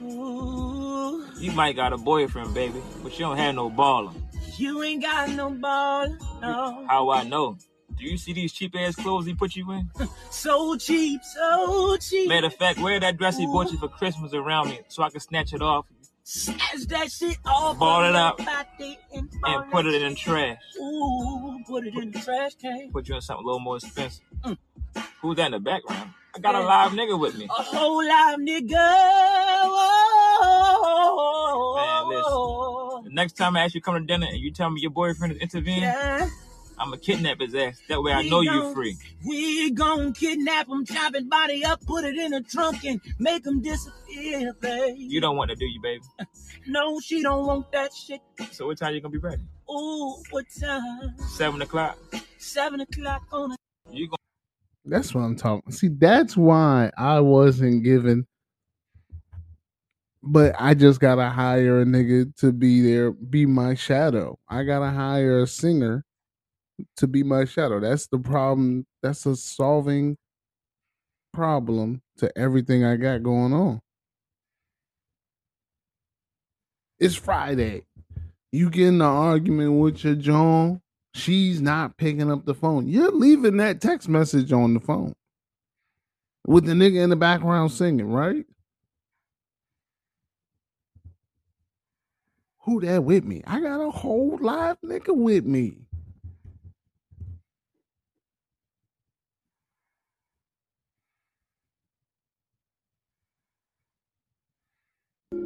You 0.00 1.52
might 1.54 1.76
got 1.76 1.92
a 1.92 1.96
boyfriend, 1.96 2.54
baby, 2.54 2.80
but 3.02 3.12
you 3.18 3.20
don't 3.26 3.36
have 3.36 3.54
no 3.54 3.70
baller. 3.70 4.14
you 4.58 4.82
ain't 4.82 5.02
got 5.02 5.30
no 5.30 5.50
ball. 5.50 6.08
No. 6.40 6.84
How 6.88 7.10
I 7.10 7.24
know? 7.24 7.56
Do 7.96 8.04
you 8.04 8.16
see 8.16 8.32
these 8.32 8.52
cheap 8.52 8.74
ass 8.76 8.96
clothes 8.96 9.26
he 9.26 9.34
put 9.34 9.54
you 9.54 9.70
in? 9.72 9.90
So 10.30 10.76
cheap, 10.76 11.20
so 11.22 11.96
cheap. 11.98 12.28
Matter 12.28 12.48
of 12.48 12.54
fact, 12.54 12.80
wear 12.80 12.98
that 12.98 13.16
dress 13.16 13.36
he 13.38 13.46
bought 13.46 13.70
you 13.70 13.78
for 13.78 13.88
Christmas 13.88 14.32
around 14.34 14.70
me 14.70 14.80
so 14.88 15.02
I 15.02 15.10
can 15.10 15.20
snatch 15.20 15.52
it 15.52 15.62
off 15.62 15.86
Snatch 16.24 16.86
that 16.88 17.10
shit 17.10 17.36
off. 17.44 17.78
Ball 17.78 18.04
it 18.08 18.14
up 18.14 18.38
and, 18.38 18.96
and 19.44 19.72
put 19.72 19.86
it 19.86 20.02
in 20.02 20.10
the 20.10 20.16
trash. 20.16 20.58
Ooh, 20.80 21.58
put 21.66 21.84
it 21.86 21.94
in 21.96 22.10
the 22.12 22.18
trash 22.20 22.54
can. 22.60 22.90
Put 22.92 23.08
you 23.08 23.16
in 23.16 23.20
something 23.20 23.44
a 23.44 23.46
little 23.46 23.60
more 23.60 23.76
expensive. 23.76 24.22
Mm. 24.44 24.56
Who's 25.20 25.36
that 25.36 25.46
in 25.46 25.52
the 25.52 25.60
background? 25.60 26.10
I 26.34 26.38
got 26.38 26.54
a 26.54 26.60
live 26.60 26.92
nigga 26.92 27.18
with 27.18 27.36
me. 27.36 27.46
A 27.46 27.48
whole 27.62 28.06
live 28.06 28.38
nigga. 28.38 28.72
Whoa. 32.14 33.02
The 33.04 33.10
next 33.10 33.32
time 33.32 33.56
I 33.56 33.64
ask 33.64 33.74
you 33.74 33.80
to 33.80 33.84
come 33.84 33.94
to 33.96 34.00
dinner 34.00 34.26
and 34.26 34.38
you 34.38 34.52
tell 34.52 34.70
me 34.70 34.80
your 34.80 34.90
boyfriend 34.92 35.34
is 35.34 35.40
intervening, 35.40 35.82
Yeah. 35.82 36.28
I'ma 36.82 36.96
kidnap 36.96 37.40
his 37.40 37.54
ass. 37.54 37.80
That 37.88 38.02
way 38.02 38.12
I 38.12 38.22
know 38.28 38.40
you 38.40 38.50
gon- 38.50 38.74
free. 38.74 38.96
We 39.24 39.70
gon' 39.70 40.12
kidnap 40.14 40.68
him, 40.68 40.84
chop 40.84 41.14
his 41.14 41.22
body 41.24 41.64
up, 41.64 41.80
put 41.86 42.04
it 42.04 42.16
in 42.16 42.32
a 42.34 42.40
trunk, 42.42 42.84
and 42.84 43.00
make 43.20 43.46
him 43.46 43.62
disappear, 43.62 44.52
babe. 44.54 44.96
You 44.98 45.20
don't 45.20 45.36
want 45.36 45.50
to 45.50 45.56
do 45.56 45.64
you, 45.64 45.80
baby. 45.80 46.02
No, 46.64 47.00
she 47.00 47.22
don't 47.22 47.44
want 47.44 47.72
that 47.72 47.92
shit. 47.92 48.20
So 48.52 48.66
what 48.66 48.78
time 48.78 48.94
you 48.94 49.00
gonna 49.00 49.10
be 49.10 49.18
ready? 49.18 49.42
Ooh, 49.68 50.22
what 50.30 50.44
time? 50.60 51.12
Seven 51.18 51.60
o'clock. 51.60 51.98
Seven 52.38 52.80
o'clock 52.80 53.22
on 53.32 53.50
a 53.50 53.56
You 53.90 54.06
gonna 54.06 54.16
That's 54.84 55.12
what 55.12 55.22
I'm 55.22 55.34
talking. 55.34 55.72
See, 55.72 55.88
that's 55.88 56.36
why 56.36 56.92
I 56.96 57.18
wasn't 57.18 57.82
given. 57.82 58.28
But 60.22 60.54
I 60.56 60.74
just 60.74 61.00
gotta 61.00 61.30
hire 61.30 61.80
a 61.80 61.84
nigga 61.84 62.32
to 62.36 62.52
be 62.52 62.80
there, 62.80 63.10
be 63.10 63.44
my 63.44 63.74
shadow. 63.74 64.38
I 64.48 64.62
gotta 64.62 64.90
hire 64.90 65.42
a 65.42 65.48
singer 65.48 66.04
to 66.96 67.06
be 67.06 67.22
my 67.22 67.44
shadow. 67.44 67.80
That's 67.80 68.06
the 68.06 68.18
problem. 68.18 68.86
That's 69.02 69.26
a 69.26 69.36
solving 69.36 70.16
problem 71.32 72.02
to 72.18 72.36
everything 72.38 72.84
I 72.84 72.96
got 72.96 73.22
going 73.22 73.52
on. 73.52 73.80
It's 76.98 77.14
Friday. 77.14 77.82
You 78.52 78.70
get 78.70 78.88
in 78.88 78.94
an 78.96 79.02
argument 79.02 79.80
with 79.80 80.04
your 80.04 80.14
John. 80.14 80.80
She's 81.14 81.60
not 81.60 81.96
picking 81.96 82.30
up 82.30 82.44
the 82.44 82.54
phone. 82.54 82.86
You're 82.86 83.10
leaving 83.10 83.56
that 83.58 83.80
text 83.80 84.08
message 84.08 84.52
on 84.52 84.74
the 84.74 84.80
phone 84.80 85.14
with 86.46 86.64
the 86.64 86.72
nigga 86.72 87.02
in 87.02 87.10
the 87.10 87.16
background 87.16 87.72
singing, 87.72 88.10
right? 88.10 88.44
Who 92.60 92.80
that 92.82 93.04
with 93.04 93.24
me? 93.24 93.42
I 93.46 93.60
got 93.60 93.80
a 93.80 93.90
whole 93.90 94.38
live 94.40 94.76
nigga 94.84 95.14
with 95.14 95.44
me. 95.44 95.78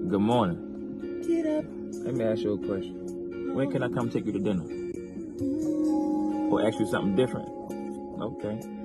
Good 0.09 0.21
morning. 0.21 1.25
Get 1.27 1.47
up. 1.47 1.65
Let 2.05 2.15
me 2.15 2.25
ask 2.25 2.43
you 2.43 2.53
a 2.53 2.59
question. 2.59 3.55
When 3.55 3.73
can 3.73 3.83
I 3.83 3.89
come 3.89 4.09
take 4.09 4.25
you 4.25 4.33
to 4.33 4.39
dinner? 4.39 4.63
Or 6.49 6.65
ask 6.65 6.79
you 6.79 6.87
something 6.87 7.17
different? 7.17 7.49
Okay. 8.21 8.76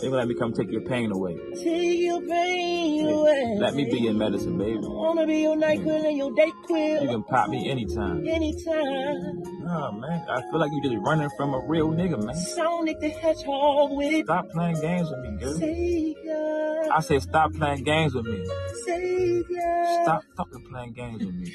Maybe 0.00 0.12
let 0.14 0.28
me 0.28 0.34
come 0.34 0.52
take 0.52 0.70
your 0.70 0.82
pain 0.82 1.10
away. 1.10 1.36
Take 1.62 1.98
your 2.00 2.20
pain 2.20 3.06
Yeah. 3.06 3.12
away. 3.12 3.56
Let 3.58 3.74
me 3.74 3.84
be 3.90 3.98
your 3.98 4.14
medicine, 4.14 4.56
baby. 4.56 4.78
I 4.78 4.88
Wanna 4.88 5.26
be 5.26 5.38
your 5.38 5.56
night 5.56 5.82
quill 5.82 6.04
and 6.04 6.16
your 6.16 6.30
date 6.32 6.52
You 6.68 7.08
can 7.08 7.22
pop 7.24 7.48
me 7.48 7.68
anytime. 7.70 8.26
anytime. 8.26 9.42
Oh 9.66 9.92
man, 9.92 10.26
I 10.28 10.42
feel 10.50 10.60
like 10.60 10.70
you 10.72 10.82
just 10.82 10.96
running 11.04 11.28
from 11.36 11.54
a 11.54 11.60
real 11.66 11.88
nigga, 11.90 12.22
man. 12.22 12.34
Sonic 12.36 13.00
the 13.00 13.08
Hedgehog 13.08 13.92
with 13.96 14.24
Stop 14.26 14.48
playing 14.50 14.80
games 14.80 15.10
with 15.10 15.20
me, 15.20 15.38
girl. 15.40 15.54
Savior. 15.54 16.82
I 16.92 17.00
said 17.00 17.22
stop 17.22 17.52
playing 17.54 17.82
games 17.84 18.14
with 18.14 18.26
me. 18.26 18.44
Savior. 18.84 19.84
Stop 20.04 20.22
fucking 20.36 20.64
playing 20.70 20.92
games 20.92 21.24
with 21.24 21.34
me. 21.34 21.50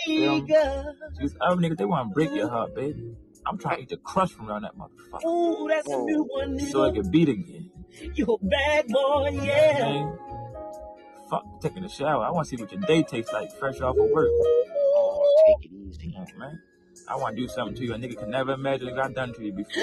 Savior. 0.00 0.94
These 1.20 1.36
other 1.40 1.60
niggas, 1.60 1.76
they 1.78 1.84
want 1.84 2.08
to 2.10 2.14
break 2.14 2.34
your 2.34 2.48
heart, 2.48 2.74
baby. 2.74 3.14
I'm 3.46 3.58
trying 3.58 3.76
to 3.76 3.82
eat 3.82 3.88
the 3.88 3.96
crust 3.96 4.34
from 4.34 4.48
around 4.48 4.62
that 4.62 4.76
motherfucker. 4.76 5.20
Oh, 5.24 5.68
that's 5.68 5.88
a 5.88 5.96
new 5.98 6.24
one. 6.30 6.58
So 6.58 6.84
I 6.84 6.90
nigga. 6.90 6.94
can 7.02 7.10
beat 7.10 7.28
again. 7.28 7.70
You 8.14 8.24
a 8.26 8.44
bad 8.44 8.86
boy, 8.88 9.30
yeah. 9.42 9.78
Man, 9.78 10.18
fuck 11.28 11.44
taking 11.60 11.84
a 11.84 11.88
shower. 11.88 12.24
I 12.24 12.30
want 12.30 12.48
to 12.48 12.56
see 12.56 12.62
what 12.62 12.70
your 12.72 12.80
day 12.82 13.02
tastes 13.02 13.32
like 13.32 13.50
fresh 13.58 13.80
off 13.80 13.96
of 13.96 14.10
work. 14.10 14.28
Oh, 14.30 15.56
take 15.60 15.70
it 15.70 15.74
easy. 15.74 16.12
Yeah, 16.14 16.24
man. 16.38 16.60
I 17.08 17.16
want 17.16 17.36
to 17.36 17.42
do 17.42 17.48
something 17.48 17.74
to 17.76 17.84
you 17.84 17.94
a 17.94 17.96
nigga 17.98 18.18
can 18.18 18.30
never 18.30 18.52
imagine 18.52 18.94
that 18.94 19.04
I've 19.04 19.14
done 19.14 19.32
to 19.34 19.42
you 19.44 19.52
before. 19.52 19.82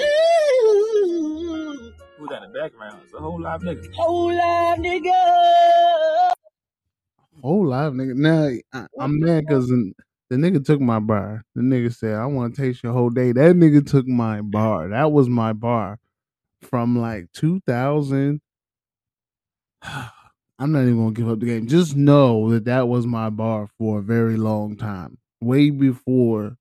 Who's 2.18 2.28
that 2.30 2.42
in 2.42 2.52
the 2.52 2.58
background? 2.58 3.00
It's 3.04 3.14
a 3.14 3.18
whole 3.18 3.40
live 3.40 3.60
nigga. 3.60 3.92
Whole 3.94 4.32
live 4.32 4.78
nigga. 4.78 6.32
Whole 7.42 7.66
live 7.66 7.92
nigga. 7.92 8.14
Now 8.14 8.48
I, 8.72 8.86
I'm 9.00 9.20
mad 9.20 9.44
because 9.46 9.70
the 10.30 10.36
nigga 10.36 10.64
took 10.64 10.80
my 10.80 11.00
bar. 11.00 11.44
The 11.54 11.62
nigga 11.62 11.94
said, 11.94 12.14
"I 12.16 12.26
want 12.26 12.54
to 12.54 12.62
taste 12.62 12.82
your 12.82 12.92
whole 12.92 13.10
day." 13.10 13.32
That 13.32 13.56
nigga 13.56 13.86
took 13.86 14.06
my 14.06 14.42
bar. 14.42 14.88
That 14.88 15.12
was 15.12 15.28
my 15.28 15.52
bar 15.52 15.98
from 16.62 16.98
like 16.98 17.32
2000. 17.32 18.40
I'm 20.60 20.72
not 20.72 20.82
even 20.82 20.96
gonna 20.98 21.12
give 21.12 21.28
up 21.28 21.40
the 21.40 21.46
game. 21.46 21.66
Just 21.66 21.96
know 21.96 22.50
that 22.50 22.64
that 22.64 22.88
was 22.88 23.06
my 23.06 23.30
bar 23.30 23.68
for 23.78 23.98
a 23.98 24.02
very 24.02 24.36
long 24.36 24.76
time, 24.76 25.18
way 25.40 25.70
before 25.70 26.56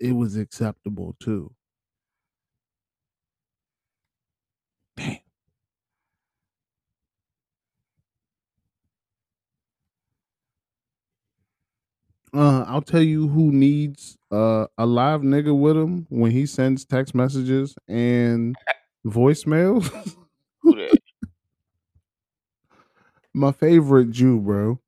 it 0.00 0.12
was 0.12 0.36
acceptable 0.36 1.16
too. 1.20 1.54
Damn. 4.96 5.21
Uh, 12.34 12.64
I'll 12.66 12.82
tell 12.82 13.02
you 13.02 13.28
who 13.28 13.52
needs 13.52 14.16
uh, 14.30 14.66
a 14.78 14.86
live 14.86 15.20
nigga 15.20 15.56
with 15.56 15.76
him 15.76 16.06
when 16.08 16.30
he 16.30 16.46
sends 16.46 16.84
text 16.84 17.14
messages 17.14 17.74
and 17.88 18.56
voicemails. 19.06 19.86
Who 20.62 20.76
that? 20.76 20.92
my 23.34 23.52
favorite 23.52 24.10
Jew, 24.10 24.40
bro. 24.40 24.80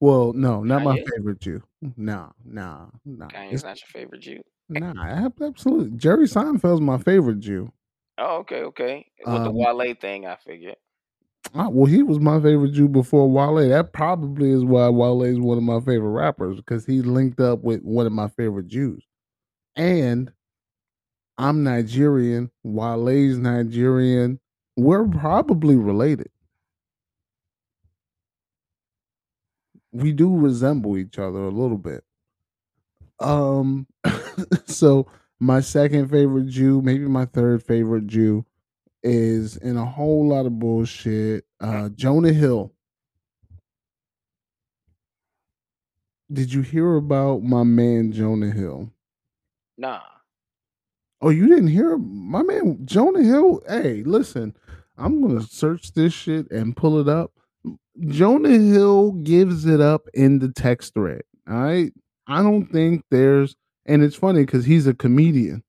Well, 0.00 0.32
no, 0.32 0.62
not 0.62 0.82
my 0.82 0.96
favorite 1.14 1.40
Jew. 1.40 1.62
Nah, 1.96 2.30
nah, 2.44 2.86
nah. 3.04 3.28
Kanye's 3.28 3.54
It's, 3.54 3.64
not 3.64 3.80
your 3.80 3.88
favorite 3.92 4.20
Jew. 4.20 4.40
nah, 4.68 5.28
absolutely. 5.40 5.96
Jerry 5.96 6.26
Seinfeld's 6.26 6.80
my 6.80 6.98
favorite 6.98 7.40
Jew. 7.40 7.72
Oh, 8.16 8.38
okay, 8.38 8.62
okay. 8.62 9.06
With 9.20 9.44
the 9.44 9.50
Um, 9.50 9.54
Wale 9.54 9.94
thing, 9.94 10.26
I 10.26 10.36
figured. 10.36 10.76
Well, 11.54 11.86
he 11.86 12.02
was 12.02 12.20
my 12.20 12.40
favorite 12.40 12.72
Jew 12.72 12.88
before 12.88 13.28
Wale. 13.30 13.68
That 13.68 13.92
probably 13.92 14.50
is 14.50 14.64
why 14.64 14.88
Wale 14.88 15.22
is 15.22 15.40
one 15.40 15.58
of 15.58 15.64
my 15.64 15.80
favorite 15.80 16.10
rappers 16.10 16.56
because 16.56 16.86
he 16.86 17.02
linked 17.02 17.40
up 17.40 17.62
with 17.62 17.82
one 17.82 18.06
of 18.06 18.12
my 18.12 18.28
favorite 18.28 18.68
Jews. 18.68 19.04
And 19.76 20.32
I'm 21.38 21.62
Nigerian. 21.64 22.50
Wale's 22.64 23.38
Nigerian. 23.38 24.40
We're 24.76 25.06
probably 25.06 25.76
related. 25.76 26.30
We 29.92 30.12
do 30.12 30.36
resemble 30.36 30.96
each 30.96 31.18
other 31.18 31.40
a 31.44 31.50
little 31.50 31.78
bit. 31.78 32.04
Um, 33.20 33.86
so 34.66 35.06
my 35.40 35.60
second 35.60 36.08
favorite 36.10 36.48
Jew, 36.48 36.82
maybe 36.82 37.06
my 37.06 37.24
third 37.24 37.62
favorite 37.62 38.06
Jew, 38.06 38.44
is 39.02 39.56
in 39.56 39.76
a 39.76 39.84
whole 39.84 40.28
lot 40.28 40.46
of 40.46 40.58
bullshit. 40.58 41.44
Uh, 41.60 41.88
Jonah 41.90 42.32
Hill. 42.32 42.72
Did 46.30 46.52
you 46.52 46.60
hear 46.62 46.96
about 46.96 47.42
my 47.42 47.62
man 47.62 48.12
Jonah 48.12 48.50
Hill? 48.50 48.90
Nah. 49.78 50.00
Oh, 51.20 51.30
you 51.30 51.48
didn't 51.48 51.68
hear 51.68 51.96
my 51.98 52.42
man 52.42 52.80
Jonah 52.84 53.22
Hill? 53.22 53.62
Hey, 53.66 54.02
listen, 54.04 54.54
I'm 54.96 55.22
gonna 55.22 55.42
search 55.42 55.92
this 55.92 56.12
shit 56.12 56.50
and 56.50 56.76
pull 56.76 56.98
it 57.00 57.08
up. 57.08 57.32
Jonah 58.06 58.50
Hill 58.50 59.12
gives 59.12 59.64
it 59.64 59.80
up 59.80 60.08
in 60.14 60.38
the 60.38 60.52
text 60.52 60.94
thread. 60.94 61.22
All 61.48 61.56
right. 61.56 61.92
I 62.26 62.42
don't 62.42 62.66
think 62.66 63.04
there's 63.10 63.56
and 63.86 64.02
it's 64.02 64.16
funny 64.16 64.44
because 64.44 64.66
he's 64.66 64.86
a 64.86 64.94
comedian. 64.94 65.64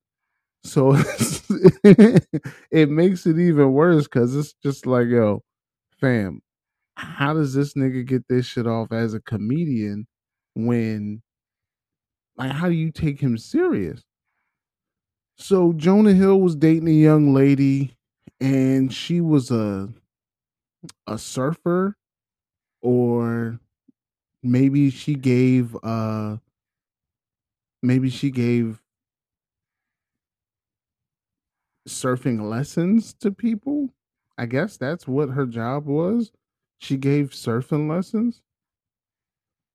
So 0.64 0.94
it 1.84 2.90
makes 2.90 3.26
it 3.26 3.40
even 3.40 3.72
worse 3.74 4.04
because 4.04 4.36
it's 4.36 4.54
just 4.62 4.86
like, 4.86 5.08
yo, 5.08 5.44
fam, 6.00 6.42
how 6.98 7.34
does 7.34 7.54
this 7.54 7.76
nigga 7.76 8.06
get 8.06 8.28
this 8.30 8.46
shit 8.46 8.68
off 8.68 8.92
as 8.92 9.14
a 9.14 9.22
comedian 9.22 10.08
when 10.56 11.22
like 12.38 12.52
how 12.52 12.68
do 12.68 12.74
you 12.76 12.92
take 12.92 13.20
him 13.20 13.38
serious? 13.38 14.04
So 15.38 15.74
Jonah 15.74 16.14
Hill 16.14 16.40
was 16.40 16.56
dating 16.56 16.88
a 16.88 16.92
young 16.92 17.34
lady 17.34 17.96
and 18.40 18.94
she 18.94 19.22
was 19.22 19.52
a 19.52 19.90
a 21.08 21.18
surfer 21.18 21.96
or 22.82 23.60
maybe 24.44 24.90
she 24.92 25.16
gave 25.16 25.76
uh 25.84 26.38
maybe 27.82 28.10
she 28.10 28.32
gave 28.32 28.82
surfing 31.90 32.50
lessons 32.50 33.14
to 33.16 33.32
people. 33.32 33.90
I 34.38 34.46
guess 34.46 34.78
that's 34.78 35.08
what 35.08 35.30
her 35.30 35.46
job 35.46 35.86
was. 35.86 36.32
She 36.78 36.98
gave 36.98 37.32
surfing 37.32 37.90
lessons. 37.90 38.42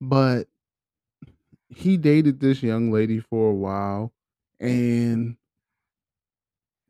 But 0.01 0.49
he 1.69 1.97
dated 1.97 2.41
this 2.41 2.63
young 2.63 2.91
lady 2.91 3.21
for 3.21 3.51
a 3.51 3.55
while 3.55 4.13
and 4.61 5.37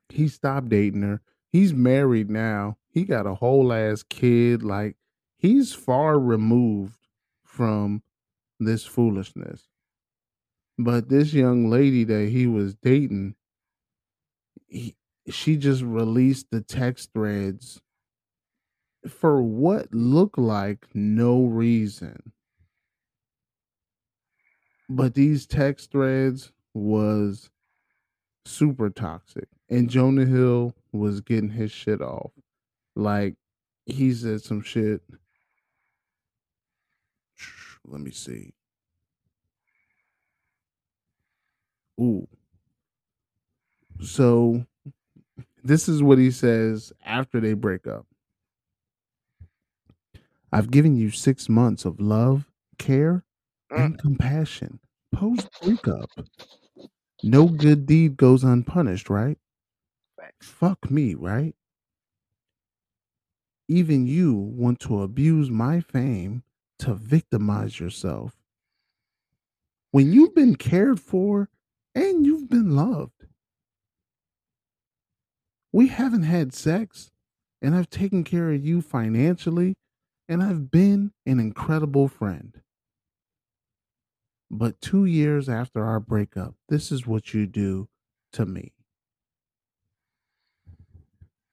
he 0.08 0.28
stopped 0.28 0.68
dating 0.68 1.02
her. 1.02 1.20
He's 1.50 1.72
married 1.72 2.30
now. 2.30 2.76
He 2.90 3.04
got 3.04 3.26
a 3.26 3.34
whole 3.34 3.72
ass 3.72 4.02
kid. 4.02 4.62
Like 4.62 4.96
he's 5.36 5.72
far 5.72 6.18
removed 6.18 6.98
from 7.44 8.02
this 8.60 8.84
foolishness. 8.84 9.68
But 10.78 11.08
this 11.08 11.32
young 11.32 11.70
lady 11.70 12.04
that 12.04 12.28
he 12.30 12.46
was 12.46 12.74
dating, 12.74 13.36
he, 14.66 14.96
she 15.28 15.56
just 15.56 15.82
released 15.82 16.50
the 16.50 16.60
text 16.60 17.12
threads 17.12 17.80
for 19.08 19.42
what 19.42 19.92
looked 19.92 20.38
like 20.38 20.86
no 20.94 21.44
reason. 21.44 22.32
But 24.88 25.14
these 25.14 25.46
text 25.46 25.90
threads 25.90 26.52
was 26.74 27.50
super 28.44 28.90
toxic. 28.90 29.48
And 29.68 29.88
Jonah 29.88 30.26
Hill 30.26 30.74
was 30.92 31.20
getting 31.20 31.50
his 31.50 31.72
shit 31.72 32.02
off. 32.02 32.32
Like 32.94 33.36
he 33.86 34.12
said 34.12 34.42
some 34.42 34.62
shit. 34.62 35.02
Let 37.86 38.00
me 38.00 38.10
see. 38.10 38.52
Ooh. 42.00 42.26
So 44.00 44.66
this 45.64 45.88
is 45.88 46.02
what 46.02 46.18
he 46.18 46.30
says 46.30 46.92
after 47.04 47.40
they 47.40 47.54
break 47.54 47.86
up. 47.86 48.06
I've 50.52 50.70
given 50.70 50.96
you 50.96 51.10
six 51.10 51.48
months 51.48 51.84
of 51.84 52.00
love, 52.00 52.48
care, 52.78 53.24
mm. 53.72 53.84
and 53.84 53.98
compassion 53.98 54.78
post 55.14 55.48
breakup. 55.62 56.10
No 57.22 57.48
good 57.48 57.86
deed 57.86 58.16
goes 58.16 58.44
unpunished, 58.44 59.08
right? 59.08 59.38
Fuck 60.40 60.90
me, 60.90 61.14
right? 61.14 61.54
Even 63.68 64.06
you 64.06 64.34
want 64.34 64.80
to 64.80 65.02
abuse 65.02 65.50
my 65.50 65.80
fame 65.80 66.42
to 66.80 66.94
victimize 66.94 67.80
yourself. 67.80 68.34
When 69.92 70.12
you've 70.12 70.34
been 70.34 70.56
cared 70.56 71.00
for 71.00 71.48
and 71.94 72.26
you've 72.26 72.50
been 72.50 72.76
loved. 72.76 73.13
We 75.74 75.88
haven't 75.88 76.22
had 76.22 76.54
sex, 76.54 77.10
and 77.60 77.74
I've 77.74 77.90
taken 77.90 78.22
care 78.22 78.52
of 78.52 78.64
you 78.64 78.80
financially, 78.80 79.74
and 80.28 80.40
I've 80.40 80.70
been 80.70 81.10
an 81.26 81.40
incredible 81.40 82.06
friend. 82.06 82.60
But 84.48 84.80
two 84.80 85.04
years 85.04 85.48
after 85.48 85.84
our 85.84 85.98
breakup, 85.98 86.54
this 86.68 86.92
is 86.92 87.08
what 87.08 87.34
you 87.34 87.48
do 87.48 87.88
to 88.34 88.46
me. 88.46 88.72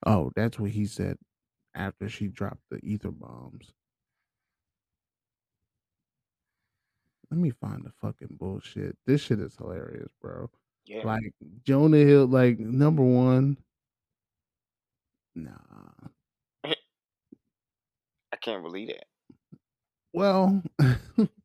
Oh, 0.06 0.32
that's 0.36 0.60
what 0.60 0.70
he 0.70 0.86
said 0.86 1.18
after 1.74 2.08
she 2.08 2.28
dropped 2.28 2.70
the 2.70 2.80
ether 2.84 3.10
bombs. 3.10 3.72
Let 7.32 7.40
me 7.40 7.50
find 7.50 7.84
the 7.84 7.92
fucking 8.00 8.38
bullshit. 8.40 8.96
This 9.08 9.22
shit 9.22 9.40
is 9.40 9.56
hilarious, 9.56 10.12
bro. 10.22 10.52
Yeah. 10.86 11.08
Like 11.08 11.34
Jonah 11.64 11.98
Hill, 11.98 12.28
like 12.28 12.60
number 12.60 13.02
one. 13.02 13.58
Nah. 15.36 15.52
I 16.66 18.38
can't 18.42 18.64
believe 18.64 18.90
that. 18.90 19.06
Well, 20.14 20.62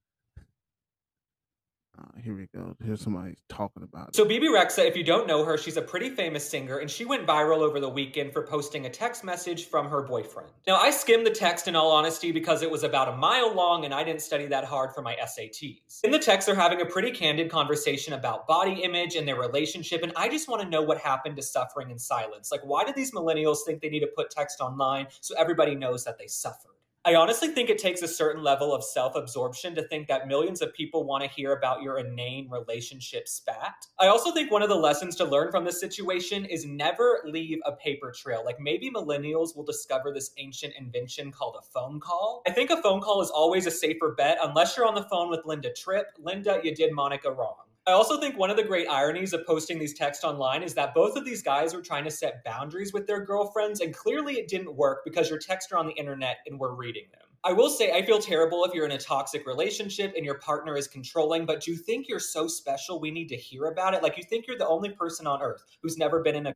here 2.22 2.34
we 2.34 2.48
go. 2.54 2.74
Here's 2.84 3.00
somebody 3.00 3.36
talking 3.48 3.82
about 3.82 4.08
it. 4.08 4.16
So 4.16 4.24
Bebe 4.24 4.48
Rexha, 4.48 4.86
if 4.86 4.96
you 4.96 5.04
don't 5.04 5.26
know 5.26 5.44
her, 5.44 5.58
she's 5.58 5.76
a 5.76 5.82
pretty 5.82 6.10
famous 6.10 6.48
singer, 6.48 6.78
and 6.78 6.90
she 6.90 7.04
went 7.04 7.26
viral 7.26 7.58
over 7.58 7.80
the 7.80 7.88
weekend 7.88 8.32
for 8.32 8.42
posting 8.42 8.86
a 8.86 8.90
text 8.90 9.24
message 9.24 9.66
from 9.66 9.88
her 9.88 10.02
boyfriend. 10.02 10.50
Now, 10.66 10.76
I 10.76 10.90
skimmed 10.90 11.26
the 11.26 11.30
text 11.30 11.68
in 11.68 11.76
all 11.76 11.90
honesty 11.90 12.32
because 12.32 12.62
it 12.62 12.70
was 12.70 12.82
about 12.84 13.08
a 13.08 13.16
mile 13.16 13.54
long, 13.54 13.84
and 13.84 13.92
I 13.92 14.04
didn't 14.04 14.22
study 14.22 14.46
that 14.46 14.64
hard 14.64 14.94
for 14.94 15.02
my 15.02 15.16
SATs. 15.16 16.04
In 16.04 16.10
the 16.10 16.18
text, 16.18 16.46
they're 16.46 16.54
having 16.54 16.80
a 16.80 16.86
pretty 16.86 17.10
candid 17.10 17.50
conversation 17.50 18.14
about 18.14 18.46
body 18.46 18.82
image 18.82 19.16
and 19.16 19.26
their 19.26 19.38
relationship, 19.38 20.02
and 20.02 20.12
I 20.16 20.28
just 20.28 20.48
want 20.48 20.62
to 20.62 20.68
know 20.68 20.82
what 20.82 20.98
happened 20.98 21.36
to 21.36 21.42
suffering 21.42 21.90
in 21.90 21.98
silence. 21.98 22.50
Like, 22.50 22.62
why 22.64 22.84
do 22.84 22.92
these 22.94 23.12
millennials 23.12 23.58
think 23.66 23.80
they 23.80 23.88
need 23.88 24.00
to 24.00 24.10
put 24.14 24.30
text 24.30 24.60
online 24.60 25.06
so 25.20 25.34
everybody 25.36 25.74
knows 25.74 26.04
that 26.04 26.18
they 26.18 26.26
suffered? 26.26 26.75
I 27.06 27.14
honestly 27.14 27.46
think 27.46 27.70
it 27.70 27.78
takes 27.78 28.02
a 28.02 28.08
certain 28.08 28.42
level 28.42 28.74
of 28.74 28.82
self 28.82 29.14
absorption 29.14 29.76
to 29.76 29.82
think 29.86 30.08
that 30.08 30.26
millions 30.26 30.60
of 30.60 30.74
people 30.74 31.04
want 31.04 31.22
to 31.22 31.30
hear 31.30 31.52
about 31.52 31.80
your 31.80 32.00
inane 32.00 32.50
relationship 32.50 33.28
spat. 33.28 33.86
I 34.00 34.08
also 34.08 34.32
think 34.32 34.50
one 34.50 34.62
of 34.64 34.68
the 34.68 34.74
lessons 34.74 35.14
to 35.16 35.24
learn 35.24 35.52
from 35.52 35.64
this 35.64 35.78
situation 35.78 36.44
is 36.46 36.66
never 36.66 37.20
leave 37.24 37.60
a 37.64 37.70
paper 37.70 38.10
trail. 38.10 38.42
Like 38.44 38.58
maybe 38.58 38.90
millennials 38.90 39.54
will 39.54 39.62
discover 39.62 40.12
this 40.12 40.32
ancient 40.38 40.74
invention 40.76 41.30
called 41.30 41.54
a 41.56 41.62
phone 41.62 42.00
call. 42.00 42.42
I 42.44 42.50
think 42.50 42.70
a 42.70 42.82
phone 42.82 43.00
call 43.00 43.22
is 43.22 43.30
always 43.30 43.66
a 43.66 43.70
safer 43.70 44.16
bet 44.18 44.38
unless 44.42 44.76
you're 44.76 44.84
on 44.84 44.96
the 44.96 45.04
phone 45.04 45.30
with 45.30 45.46
Linda 45.46 45.72
Tripp. 45.72 46.06
Linda, 46.18 46.58
you 46.64 46.74
did 46.74 46.92
Monica 46.92 47.30
wrong. 47.30 47.65
I 47.88 47.92
also 47.92 48.18
think 48.18 48.36
one 48.36 48.50
of 48.50 48.56
the 48.56 48.64
great 48.64 48.88
ironies 48.88 49.32
of 49.32 49.46
posting 49.46 49.78
these 49.78 49.94
texts 49.94 50.24
online 50.24 50.64
is 50.64 50.74
that 50.74 50.92
both 50.92 51.16
of 51.16 51.24
these 51.24 51.40
guys 51.40 51.72
were 51.72 51.80
trying 51.80 52.02
to 52.02 52.10
set 52.10 52.42
boundaries 52.42 52.92
with 52.92 53.06
their 53.06 53.24
girlfriends, 53.24 53.80
and 53.80 53.94
clearly 53.94 54.34
it 54.34 54.48
didn't 54.48 54.74
work 54.74 55.04
because 55.04 55.30
your 55.30 55.38
texts 55.38 55.70
are 55.70 55.78
on 55.78 55.86
the 55.86 55.92
internet 55.92 56.38
and 56.46 56.58
we're 56.58 56.74
reading 56.74 57.04
them. 57.12 57.22
I 57.44 57.52
will 57.52 57.70
say, 57.70 57.92
I 57.92 58.04
feel 58.04 58.18
terrible 58.18 58.64
if 58.64 58.74
you're 58.74 58.86
in 58.86 58.90
a 58.90 58.98
toxic 58.98 59.46
relationship 59.46 60.14
and 60.16 60.24
your 60.24 60.38
partner 60.38 60.76
is 60.76 60.88
controlling, 60.88 61.46
but 61.46 61.68
you 61.68 61.76
think 61.76 62.08
you're 62.08 62.18
so 62.18 62.48
special 62.48 62.98
we 62.98 63.12
need 63.12 63.28
to 63.28 63.36
hear 63.36 63.66
about 63.66 63.94
it? 63.94 64.02
Like, 64.02 64.16
you 64.16 64.24
think 64.24 64.48
you're 64.48 64.58
the 64.58 64.66
only 64.66 64.88
person 64.90 65.28
on 65.28 65.40
earth 65.40 65.62
who's 65.80 65.96
never 65.96 66.22
been 66.22 66.34
in 66.34 66.48
a. 66.48 66.54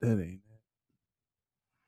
That 0.00 0.12
ain't 0.12 0.20
it. 0.20 0.40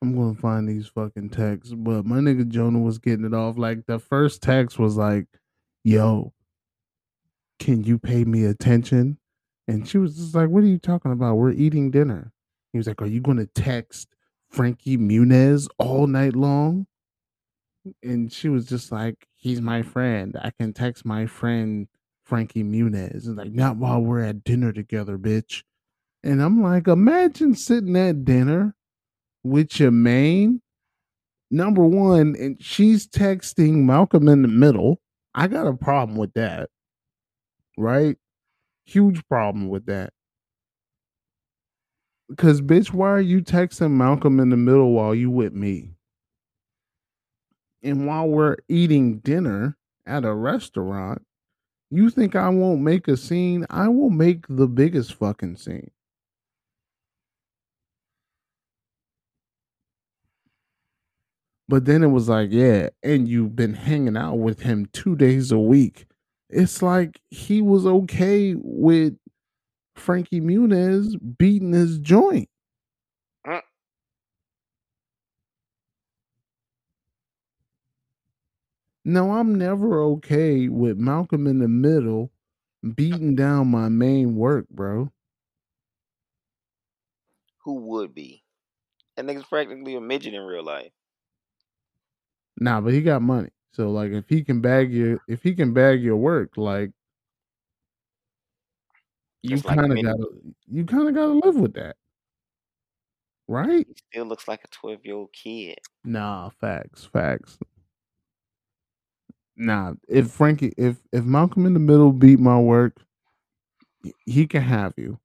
I'm 0.02 0.14
gonna 0.14 0.34
find 0.34 0.68
these 0.68 0.88
fucking 0.88 1.30
texts, 1.30 1.72
but 1.74 2.04
my 2.04 2.16
nigga 2.16 2.48
Jonah 2.48 2.80
was 2.80 2.98
getting 2.98 3.24
it 3.24 3.34
off. 3.34 3.56
Like 3.56 3.86
the 3.86 3.98
first 3.98 4.42
text 4.42 4.78
was 4.78 4.96
like, 4.96 5.26
"Yo, 5.84 6.32
can 7.60 7.84
you 7.84 7.98
pay 7.98 8.24
me 8.24 8.44
attention?" 8.44 9.18
And 9.68 9.86
she 9.86 9.98
was 9.98 10.16
just 10.16 10.34
like, 10.34 10.48
"What 10.48 10.64
are 10.64 10.66
you 10.66 10.78
talking 10.78 11.12
about? 11.12 11.36
We're 11.36 11.52
eating 11.52 11.92
dinner." 11.92 12.32
He 12.72 12.78
was 12.78 12.88
like, 12.88 13.00
"Are 13.00 13.06
you 13.06 13.20
gonna 13.20 13.46
text 13.46 14.08
Frankie 14.48 14.98
Muniz 14.98 15.68
all 15.78 16.08
night 16.08 16.34
long?" 16.34 16.88
And 18.02 18.32
she 18.32 18.48
was 18.48 18.66
just 18.66 18.90
like, 18.90 19.28
"He's 19.36 19.60
my 19.60 19.82
friend. 19.82 20.36
I 20.42 20.50
can 20.50 20.72
text 20.72 21.04
my 21.04 21.26
friend 21.26 21.86
Frankie 22.24 22.64
Muniz." 22.64 23.26
And 23.26 23.36
like, 23.36 23.52
not 23.52 23.76
while 23.76 24.00
we're 24.02 24.24
at 24.24 24.42
dinner 24.42 24.72
together, 24.72 25.16
bitch. 25.16 25.62
And 26.22 26.42
I'm 26.42 26.60
like, 26.62 26.88
imagine 26.88 27.54
sitting 27.54 27.96
at 27.96 28.24
dinner 28.24 28.74
with 29.42 29.80
your 29.80 29.90
main 29.90 30.62
number 31.50 31.84
one, 31.84 32.36
and 32.38 32.62
she's 32.62 33.08
texting 33.08 33.84
Malcolm 33.84 34.28
in 34.28 34.42
the 34.42 34.48
middle. 34.48 35.00
I 35.34 35.48
got 35.48 35.66
a 35.66 35.74
problem 35.74 36.18
with 36.18 36.34
that. 36.34 36.70
Right? 37.80 38.18
Huge 38.84 39.26
problem 39.26 39.68
with 39.68 39.86
that. 39.86 40.12
Because, 42.28 42.60
bitch, 42.60 42.92
why 42.92 43.08
are 43.10 43.20
you 43.20 43.40
texting 43.42 43.92
Malcolm 43.92 44.38
in 44.38 44.50
the 44.50 44.56
middle 44.56 44.92
while 44.92 45.14
you 45.14 45.30
with 45.30 45.52
me? 45.52 45.94
And 47.82 48.06
while 48.06 48.28
we're 48.28 48.56
eating 48.68 49.18
dinner 49.18 49.76
at 50.06 50.24
a 50.24 50.34
restaurant, 50.34 51.22
you 51.90 52.10
think 52.10 52.36
I 52.36 52.50
won't 52.50 52.82
make 52.82 53.08
a 53.08 53.16
scene? 53.16 53.66
I 53.70 53.88
will 53.88 54.10
make 54.10 54.46
the 54.48 54.68
biggest 54.68 55.14
fucking 55.14 55.56
scene. 55.56 55.90
But 61.68 61.86
then 61.86 62.02
it 62.02 62.08
was 62.08 62.28
like, 62.28 62.50
yeah, 62.52 62.90
and 63.02 63.28
you've 63.28 63.56
been 63.56 63.74
hanging 63.74 64.16
out 64.16 64.34
with 64.36 64.60
him 64.60 64.86
two 64.92 65.16
days 65.16 65.52
a 65.52 65.58
week. 65.58 66.06
It's 66.52 66.82
like 66.82 67.20
he 67.30 67.62
was 67.62 67.86
okay 67.86 68.54
with 68.56 69.16
Frankie 69.94 70.40
Muniz 70.40 71.16
beating 71.38 71.72
his 71.72 71.98
joint. 71.98 72.48
Mm. 73.46 73.60
No, 79.04 79.32
I'm 79.32 79.54
never 79.54 80.02
okay 80.02 80.68
with 80.68 80.98
Malcolm 80.98 81.46
in 81.46 81.60
the 81.60 81.68
middle 81.68 82.30
beating 82.94 83.36
down 83.36 83.68
my 83.68 83.88
main 83.88 84.34
work, 84.36 84.68
bro. 84.68 85.12
Who 87.64 87.74
would 87.74 88.14
be? 88.14 88.42
That 89.16 89.26
nigga's 89.26 89.44
practically 89.44 89.94
a 89.94 90.00
midget 90.00 90.34
in 90.34 90.42
real 90.42 90.64
life. 90.64 90.90
Nah, 92.58 92.80
but 92.80 92.92
he 92.92 93.02
got 93.02 93.22
money. 93.22 93.50
So 93.72 93.90
like 93.90 94.12
if 94.12 94.28
he 94.28 94.42
can 94.42 94.60
bag 94.60 94.92
your 94.92 95.20
if 95.28 95.42
he 95.42 95.54
can 95.54 95.72
bag 95.72 96.02
your 96.02 96.16
work, 96.16 96.56
like 96.56 96.90
you 99.42 99.50
Just 99.56 99.64
like 99.64 99.78
kind 99.78 99.92
of 99.92 99.96
many- 99.96 100.02
gotta 100.02 100.26
you 100.70 100.84
kind 100.84 101.08
of 101.08 101.14
gotta 101.14 101.32
live 101.32 101.56
with 101.56 101.74
that, 101.74 101.96
right? 103.48 103.86
He 103.86 103.94
still 104.12 104.26
looks 104.26 104.48
like 104.48 104.64
a 104.64 104.68
12 104.68 105.00
year 105.04 105.14
old 105.14 105.32
kid. 105.32 105.78
Nah, 106.04 106.50
facts, 106.50 107.04
facts. 107.04 107.58
Nah, 109.56 109.94
if 110.08 110.30
Frankie, 110.30 110.72
if 110.76 110.96
if 111.12 111.24
Malcolm 111.24 111.66
in 111.66 111.74
the 111.74 111.80
Middle 111.80 112.12
beat 112.12 112.40
my 112.40 112.58
work, 112.58 112.96
he- 114.02 114.14
he 114.24 114.46
can 114.46 114.62
have 114.62 114.94
you. 114.96 115.20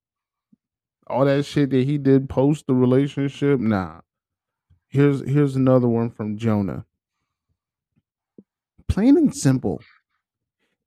All 1.08 1.26
that 1.26 1.46
shit 1.46 1.70
that 1.72 1.86
he 1.86 1.98
did 1.98 2.30
post 2.30 2.68
the 2.68 2.74
relationship, 2.74 3.60
nah. 3.60 4.02
Here's 4.88 5.22
here's 5.28 5.56
another 5.56 5.88
one 5.88 6.10
from 6.10 6.38
Jonah. 6.38 6.86
Plain 8.88 9.18
and 9.18 9.36
simple. 9.36 9.82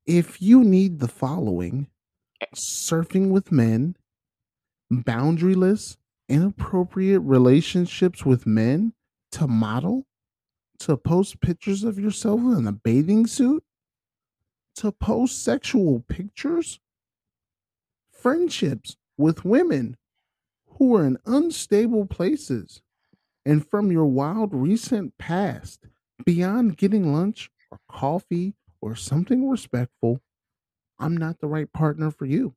If 0.05 0.41
you 0.41 0.63
need 0.63 0.99
the 0.99 1.07
following 1.07 1.87
surfing 2.55 3.29
with 3.29 3.51
men, 3.51 3.95
boundaryless, 4.91 5.97
inappropriate 6.27 7.21
relationships 7.21 8.25
with 8.25 8.45
men 8.45 8.93
to 9.31 9.47
model, 9.47 10.05
to 10.79 10.97
post 10.97 11.41
pictures 11.41 11.83
of 11.83 11.99
yourself 11.99 12.39
in 12.39 12.65
a 12.65 12.71
bathing 12.71 13.27
suit, 13.27 13.63
to 14.75 14.91
post 14.91 15.43
sexual 15.43 16.03
pictures, 16.07 16.79
friendships 18.11 18.95
with 19.17 19.45
women 19.45 19.97
who 20.77 20.95
are 20.95 21.05
in 21.05 21.17
unstable 21.25 22.05
places, 22.05 22.81
and 23.45 23.67
from 23.67 23.91
your 23.91 24.05
wild 24.05 24.53
recent 24.53 25.17
past, 25.17 25.85
beyond 26.25 26.77
getting 26.77 27.13
lunch 27.13 27.51
or 27.71 27.79
coffee 27.89 28.55
or 28.81 28.95
something 28.95 29.49
respectful, 29.49 30.21
I'm 30.99 31.15
not 31.15 31.39
the 31.39 31.47
right 31.47 31.71
partner 31.71 32.11
for 32.11 32.25
you. 32.25 32.55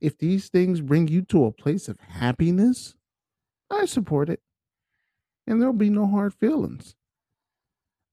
If 0.00 0.16
these 0.16 0.48
things 0.48 0.80
bring 0.80 1.08
you 1.08 1.22
to 1.22 1.44
a 1.44 1.52
place 1.52 1.88
of 1.88 2.00
happiness, 2.00 2.94
I 3.70 3.84
support 3.84 4.28
it. 4.28 4.40
And 5.46 5.60
there'll 5.60 5.74
be 5.74 5.90
no 5.90 6.06
hard 6.06 6.34
feelings. 6.34 6.94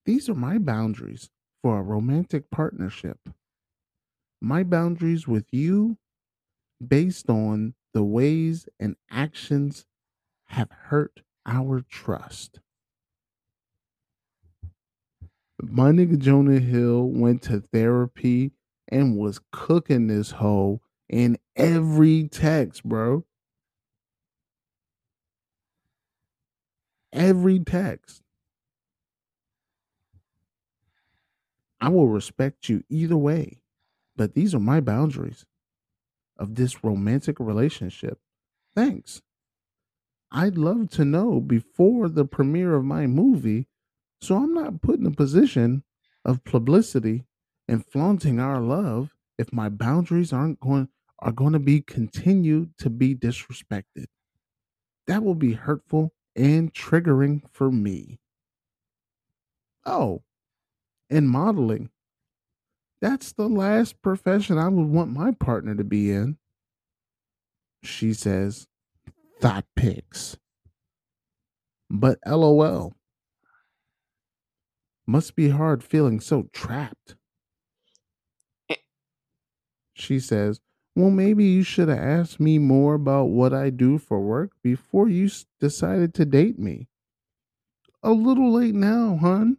These 0.05 0.29
are 0.29 0.35
my 0.35 0.57
boundaries 0.57 1.29
for 1.61 1.79
a 1.79 1.83
romantic 1.83 2.49
partnership. 2.49 3.19
My 4.41 4.63
boundaries 4.63 5.27
with 5.27 5.45
you 5.51 5.97
based 6.85 7.29
on 7.29 7.73
the 7.93 8.03
ways 8.03 8.67
and 8.79 8.95
actions 9.09 9.85
have 10.45 10.69
hurt 10.71 11.21
our 11.45 11.81
trust. 11.81 12.59
My 15.61 15.91
nigga 15.91 16.19
Jonah 16.19 16.59
Hill 16.59 17.03
went 17.09 17.41
to 17.43 17.59
therapy 17.59 18.51
and 18.87 19.17
was 19.17 19.39
cooking 19.51 20.07
this 20.07 20.31
hoe 20.31 20.81
in 21.09 21.37
every 21.55 22.27
text, 22.27 22.83
bro. 22.83 23.25
Every 27.11 27.59
text. 27.59 28.21
I 31.79 31.89
will 31.89 32.07
respect 32.07 32.69
you 32.69 32.83
either 32.89 33.17
way, 33.17 33.61
but 34.15 34.33
these 34.33 34.53
are 34.53 34.59
my 34.59 34.79
boundaries 34.79 35.45
of 36.37 36.55
this 36.55 36.83
romantic 36.83 37.39
relationship. 37.39 38.19
Thanks. 38.75 39.21
I'd 40.31 40.57
love 40.57 40.89
to 40.91 41.05
know 41.05 41.39
before 41.39 42.09
the 42.09 42.25
premiere 42.25 42.75
of 42.75 42.83
my 42.83 43.07
movie, 43.07 43.67
so 44.21 44.35
I'm 44.35 44.53
not 44.53 44.81
put 44.81 44.99
in 44.99 45.05
a 45.05 45.11
position 45.11 45.83
of 46.25 46.43
publicity 46.43 47.25
and 47.67 47.85
flaunting 47.85 48.39
our 48.39 48.59
love 48.59 49.11
if 49.37 49.53
my 49.53 49.69
boundaries 49.69 50.33
aren't 50.33 50.59
going 50.59 50.89
are 51.19 51.31
going 51.31 51.53
to 51.53 51.59
be 51.59 51.81
continued 51.81 52.77
to 52.77 52.89
be 52.89 53.15
disrespected. 53.15 54.05
That 55.07 55.23
will 55.23 55.35
be 55.35 55.53
hurtful 55.53 56.13
and 56.35 56.71
triggering 56.73 57.41
for 57.51 57.71
me. 57.71 58.19
Oh, 59.85 60.21
and 61.09 61.29
modeling. 61.29 61.89
That's 63.01 63.31
the 63.31 63.47
last 63.47 64.01
profession 64.01 64.57
I 64.57 64.67
would 64.67 64.87
want 64.87 65.11
my 65.11 65.31
partner 65.31 65.75
to 65.75 65.83
be 65.83 66.11
in. 66.11 66.37
She 67.83 68.13
says, 68.13 68.67
thought 69.39 69.65
pics. 69.75 70.37
But 71.89 72.19
lol. 72.27 72.96
Must 75.09 75.37
be 75.37 75.49
hard 75.49 75.85
feeling 75.85 76.19
so 76.19 76.49
trapped. 76.51 77.15
Eh. 78.69 78.75
She 79.93 80.19
says, 80.19 80.59
Well, 80.95 81.09
maybe 81.09 81.45
you 81.45 81.63
should 81.63 81.87
have 81.87 81.97
asked 81.97 82.41
me 82.41 82.59
more 82.59 82.95
about 82.95 83.29
what 83.29 83.53
I 83.53 83.69
do 83.69 83.97
for 83.97 84.19
work 84.19 84.51
before 84.61 85.07
you 85.07 85.29
decided 85.61 86.13
to 86.15 86.25
date 86.25 86.59
me. 86.59 86.89
A 88.03 88.11
little 88.11 88.51
late 88.51 88.75
now, 88.75 89.15
hun. 89.15 89.57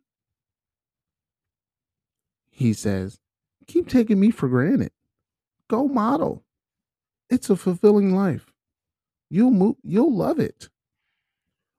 He 2.51 2.75
says, 2.75 3.19
Keep 3.67 3.89
taking 3.89 4.21
me 4.21 4.31
for 4.31 4.49
granted. 4.49 4.93
Go 5.69 5.89
model. 5.89 6.45
It's 7.31 7.49
a 7.49 7.57
fulfilling 7.57 8.15
life. 8.15 8.53
You'll 9.31 9.51
move, 9.51 9.77
you'll 9.83 10.15
love 10.15 10.39
it. 10.39 10.69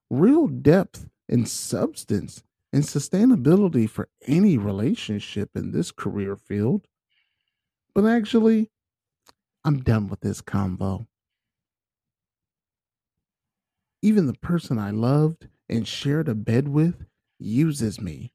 Real 0.09 0.47
depth 0.47 1.07
and 1.27 1.47
substance 1.47 2.43
and 2.71 2.83
sustainability 2.83 3.89
for 3.89 4.09
any 4.27 4.57
relationship 4.57 5.49
in 5.55 5.71
this 5.71 5.91
career 5.91 6.35
field. 6.35 6.87
But 7.95 8.05
actually, 8.05 8.69
I'm 9.63 9.79
done 9.79 10.07
with 10.07 10.21
this 10.21 10.41
convo. 10.41 11.07
Even 14.01 14.27
the 14.27 14.33
person 14.33 14.77
I 14.79 14.91
loved 14.91 15.47
and 15.67 15.87
shared 15.87 16.29
a 16.29 16.35
bed 16.35 16.67
with 16.67 17.05
uses 17.39 17.99
me. 17.99 18.33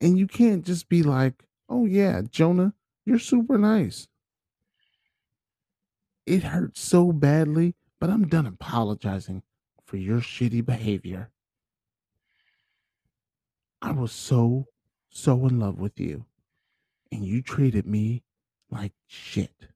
And 0.00 0.18
you 0.18 0.26
can't 0.26 0.64
just 0.64 0.88
be 0.88 1.02
like, 1.02 1.44
oh, 1.68 1.86
yeah, 1.86 2.22
Jonah, 2.30 2.74
you're 3.04 3.18
super 3.18 3.56
nice. 3.56 4.08
It 6.26 6.42
hurts 6.42 6.80
so 6.80 7.12
badly, 7.12 7.74
but 8.00 8.10
I'm 8.10 8.26
done 8.26 8.46
apologizing 8.46 9.42
for 9.86 9.96
your 9.96 10.18
shitty 10.18 10.64
behavior. 10.66 11.30
I 13.86 13.92
was 13.92 14.10
so, 14.10 14.66
so 15.10 15.46
in 15.46 15.60
love 15.60 15.78
with 15.78 16.00
you, 16.00 16.26
and 17.12 17.24
you 17.24 17.40
treated 17.40 17.86
me 17.86 18.24
like 18.68 18.92
shit. 19.06 19.68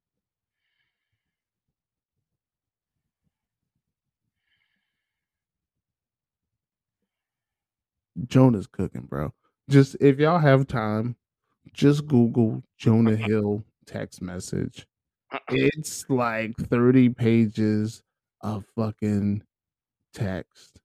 Jonah's 8.26 8.66
cooking, 8.66 9.02
bro. 9.02 9.32
Just 9.68 9.96
if 10.00 10.18
y'all 10.18 10.40
have 10.40 10.66
time, 10.66 11.14
just 11.72 12.08
Google 12.08 12.64
Jonah 12.78 13.14
Hill 13.16 13.64
text 13.86 14.20
message. 14.22 14.88
Uh-uh. 15.32 15.40
It's 15.50 16.04
like 16.10 16.56
30 16.58 17.10
pages 17.10 18.02
of 18.40 18.64
fucking 18.74 19.44
text. 20.14 20.79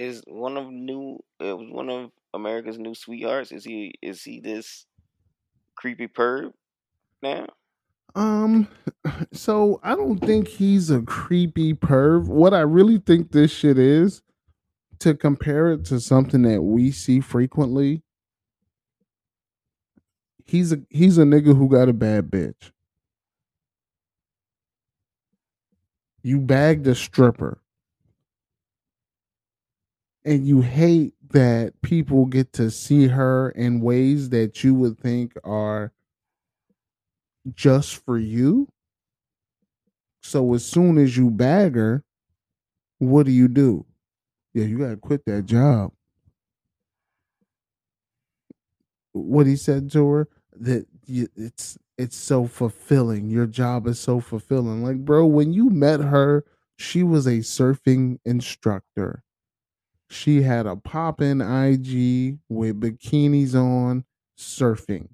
Is 0.00 0.22
one 0.26 0.56
of 0.56 0.70
new? 0.70 1.18
It 1.40 1.58
was 1.58 1.68
one 1.70 1.90
of 1.90 2.10
America's 2.32 2.78
new 2.78 2.94
sweethearts. 2.94 3.52
Is 3.52 3.64
he? 3.64 3.92
Is 4.00 4.22
he 4.22 4.40
this 4.40 4.86
creepy 5.76 6.08
perv 6.08 6.52
now? 7.22 7.44
Um, 8.14 8.66
so 9.34 9.78
I 9.82 9.94
don't 9.94 10.18
think 10.18 10.48
he's 10.48 10.88
a 10.88 11.02
creepy 11.02 11.74
perv. 11.74 12.28
What 12.28 12.54
I 12.54 12.60
really 12.60 12.96
think 12.96 13.32
this 13.32 13.50
shit 13.50 13.78
is, 13.78 14.22
to 15.00 15.14
compare 15.14 15.70
it 15.72 15.84
to 15.86 16.00
something 16.00 16.40
that 16.42 16.62
we 16.62 16.92
see 16.92 17.20
frequently, 17.20 18.02
he's 20.46 20.72
a 20.72 20.80
he's 20.88 21.18
a 21.18 21.24
nigga 21.24 21.54
who 21.54 21.68
got 21.68 21.90
a 21.90 21.92
bad 21.92 22.30
bitch. 22.30 22.70
You 26.22 26.40
bagged 26.40 26.86
a 26.86 26.94
stripper. 26.94 27.60
And 30.24 30.46
you 30.46 30.60
hate 30.60 31.14
that 31.30 31.80
people 31.82 32.26
get 32.26 32.52
to 32.54 32.70
see 32.70 33.08
her 33.08 33.50
in 33.50 33.80
ways 33.80 34.30
that 34.30 34.62
you 34.62 34.74
would 34.74 34.98
think 34.98 35.32
are 35.44 35.92
just 37.54 37.96
for 37.96 38.18
you. 38.18 38.68
So 40.22 40.52
as 40.54 40.64
soon 40.64 40.98
as 40.98 41.16
you 41.16 41.30
bag 41.30 41.74
her, 41.74 42.04
what 42.98 43.24
do 43.24 43.32
you 43.32 43.48
do? 43.48 43.86
Yeah, 44.52 44.64
you 44.64 44.78
gotta 44.78 44.96
quit 44.96 45.24
that 45.26 45.46
job. 45.46 45.92
What 49.12 49.46
he 49.46 49.56
said 49.56 49.90
to 49.92 50.08
her 50.08 50.28
that 50.52 50.86
it's 51.06 51.78
it's 51.96 52.16
so 52.16 52.46
fulfilling. 52.46 53.30
Your 53.30 53.46
job 53.46 53.86
is 53.86 54.00
so 54.00 54.20
fulfilling. 54.20 54.82
Like, 54.84 54.98
bro, 55.04 55.26
when 55.26 55.52
you 55.52 55.70
met 55.70 56.00
her, 56.00 56.44
she 56.76 57.02
was 57.02 57.26
a 57.26 57.38
surfing 57.38 58.18
instructor. 58.24 59.22
She 60.10 60.42
had 60.42 60.66
a 60.66 60.74
pop 60.74 61.20
in 61.20 61.40
IG 61.40 62.38
with 62.48 62.80
bikinis 62.80 63.54
on, 63.54 64.04
surfing. 64.36 65.08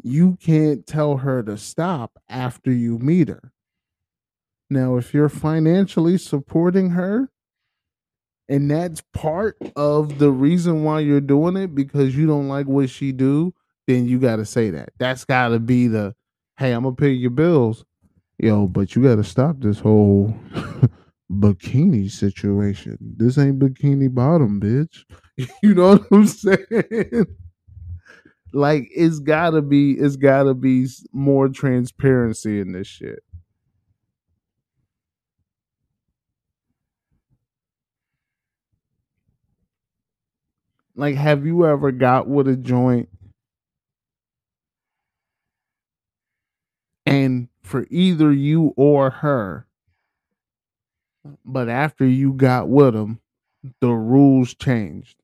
You 0.00 0.36
can't 0.40 0.86
tell 0.86 1.16
her 1.16 1.42
to 1.42 1.56
stop 1.56 2.18
after 2.28 2.70
you 2.70 2.98
meet 3.00 3.28
her. 3.28 3.52
Now, 4.70 4.96
if 4.96 5.12
you're 5.12 5.28
financially 5.28 6.18
supporting 6.18 6.90
her, 6.90 7.30
and 8.48 8.70
that's 8.70 9.02
part 9.12 9.56
of 9.74 10.18
the 10.18 10.30
reason 10.30 10.84
why 10.84 11.00
you're 11.00 11.20
doing 11.20 11.56
it 11.56 11.74
because 11.74 12.16
you 12.16 12.28
don't 12.28 12.48
like 12.48 12.66
what 12.66 12.90
she 12.90 13.10
do, 13.10 13.54
then 13.88 14.06
you 14.06 14.20
got 14.20 14.36
to 14.36 14.44
say 14.44 14.70
that. 14.70 14.90
That's 14.98 15.24
got 15.24 15.48
to 15.48 15.58
be 15.58 15.88
the, 15.88 16.14
hey, 16.58 16.72
I'm 16.72 16.84
gonna 16.84 16.94
pay 16.94 17.10
your 17.10 17.30
bills, 17.30 17.84
yo, 18.38 18.68
but 18.68 18.94
you 18.94 19.02
got 19.02 19.16
to 19.16 19.24
stop 19.24 19.56
this 19.58 19.80
whole 19.80 20.34
bikini 21.30 22.10
situation. 22.10 22.98
This 23.00 23.38
ain't 23.38 23.58
bikini 23.58 24.12
bottom, 24.12 24.60
bitch. 24.60 25.04
You 25.62 25.74
know 25.74 25.96
what 25.96 26.06
I'm 26.12 26.26
saying? 26.26 27.26
like 28.52 28.88
it's 28.94 29.18
gotta 29.18 29.62
be, 29.62 29.92
it's 29.92 30.14
gotta 30.16 30.54
be 30.54 30.86
more 31.12 31.48
transparency 31.48 32.60
in 32.60 32.72
this 32.72 32.86
shit. 32.86 33.24
Like, 40.96 41.16
have 41.16 41.44
you 41.44 41.66
ever 41.66 41.90
got 41.90 42.28
with 42.28 42.46
a 42.46 42.56
joint 42.56 43.08
and 47.06 47.48
for 47.62 47.86
either 47.90 48.32
you 48.32 48.72
or 48.76 49.10
her, 49.10 49.66
but 51.44 51.68
after 51.68 52.06
you 52.06 52.32
got 52.32 52.68
with 52.68 52.94
them, 52.94 53.20
the 53.80 53.90
rules 53.90 54.54
changed? 54.54 55.16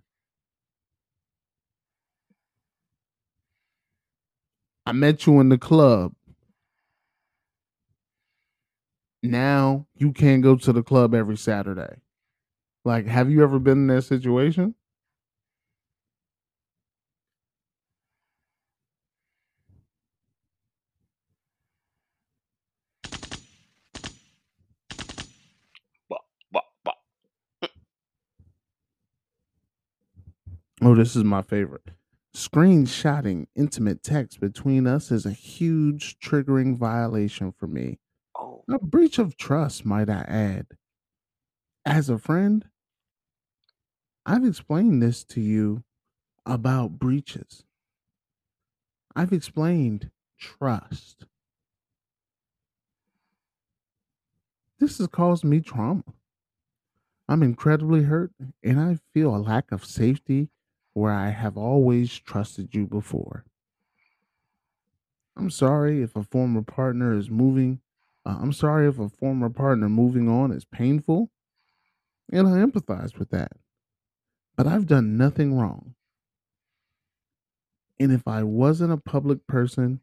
I 4.86 4.92
met 4.92 5.26
you 5.26 5.40
in 5.40 5.50
the 5.50 5.58
club. 5.58 6.14
Now 9.22 9.86
you 9.94 10.12
can't 10.12 10.42
go 10.42 10.56
to 10.56 10.72
the 10.72 10.82
club 10.82 11.14
every 11.14 11.36
Saturday. 11.36 11.96
Like, 12.84 13.06
have 13.06 13.30
you 13.30 13.42
ever 13.42 13.58
been 13.58 13.78
in 13.78 13.86
that 13.88 14.02
situation? 14.02 14.74
Oh, 30.82 30.94
this 30.94 31.16
is 31.16 31.24
my 31.24 31.42
favorite. 31.42 31.90
Screenshotting 32.34 33.46
intimate 33.54 34.02
text 34.02 34.40
between 34.40 34.86
us 34.86 35.10
is 35.10 35.26
a 35.26 35.32
huge 35.32 36.18
triggering 36.18 36.76
violation 36.76 37.52
for 37.52 37.66
me. 37.66 37.98
Oh, 38.34 38.64
A 38.68 38.78
breach 38.78 39.18
of 39.18 39.36
trust, 39.36 39.84
might 39.84 40.08
I 40.10 40.22
add. 40.28 40.66
As 41.84 42.08
a 42.08 42.16
friend, 42.18 42.70
I've 44.24 44.46
explained 44.46 45.02
this 45.02 45.24
to 45.24 45.42
you 45.42 45.84
about 46.46 46.98
breaches. 46.98 47.64
I've 49.14 49.32
explained 49.32 50.10
trust. 50.36 51.26
This 54.78 54.98
has 54.98 55.06
caused 55.06 55.44
me 55.44 55.60
trauma. 55.60 56.02
I'm 57.28 57.42
incredibly 57.42 58.02
hurt 58.02 58.32
and 58.62 58.78
I 58.78 58.96
feel 59.14 59.34
a 59.34 59.38
lack 59.38 59.72
of 59.72 59.86
safety 59.86 60.50
where 61.00 61.14
I 61.14 61.30
have 61.30 61.56
always 61.56 62.18
trusted 62.18 62.74
you 62.74 62.86
before. 62.86 63.46
I'm 65.34 65.50
sorry 65.50 66.02
if 66.02 66.14
a 66.14 66.22
former 66.22 66.60
partner 66.60 67.16
is 67.16 67.30
moving. 67.30 67.80
Uh, 68.26 68.36
I'm 68.40 68.52
sorry 68.52 68.86
if 68.86 68.98
a 68.98 69.08
former 69.08 69.48
partner 69.48 69.88
moving 69.88 70.28
on 70.28 70.52
is 70.52 70.66
painful, 70.66 71.30
and 72.30 72.46
I 72.46 72.62
empathize 72.64 73.18
with 73.18 73.30
that. 73.30 73.52
But 74.56 74.66
I've 74.66 74.86
done 74.86 75.16
nothing 75.16 75.54
wrong. 75.54 75.94
And 77.98 78.12
if 78.12 78.28
I 78.28 78.42
wasn't 78.42 78.92
a 78.92 78.98
public 78.98 79.46
person, 79.46 80.00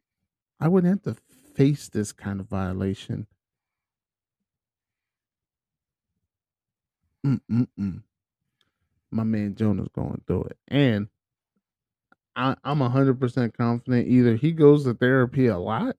I 0.58 0.66
wouldn't 0.66 1.04
have 1.06 1.14
to 1.14 1.22
face 1.54 1.88
this 1.88 2.12
kind 2.12 2.40
of 2.40 2.48
violation. 2.48 3.28
Mm-mm-mm. 7.24 8.02
My 9.10 9.24
man 9.24 9.54
Jonah's 9.54 9.88
going 9.94 10.20
through 10.26 10.44
it. 10.44 10.58
And 10.68 11.08
I, 12.36 12.56
I'm 12.64 12.78
100% 12.78 13.54
confident 13.56 14.08
either 14.08 14.36
he 14.36 14.52
goes 14.52 14.84
to 14.84 14.94
therapy 14.94 15.46
a 15.46 15.58
lot 15.58 15.96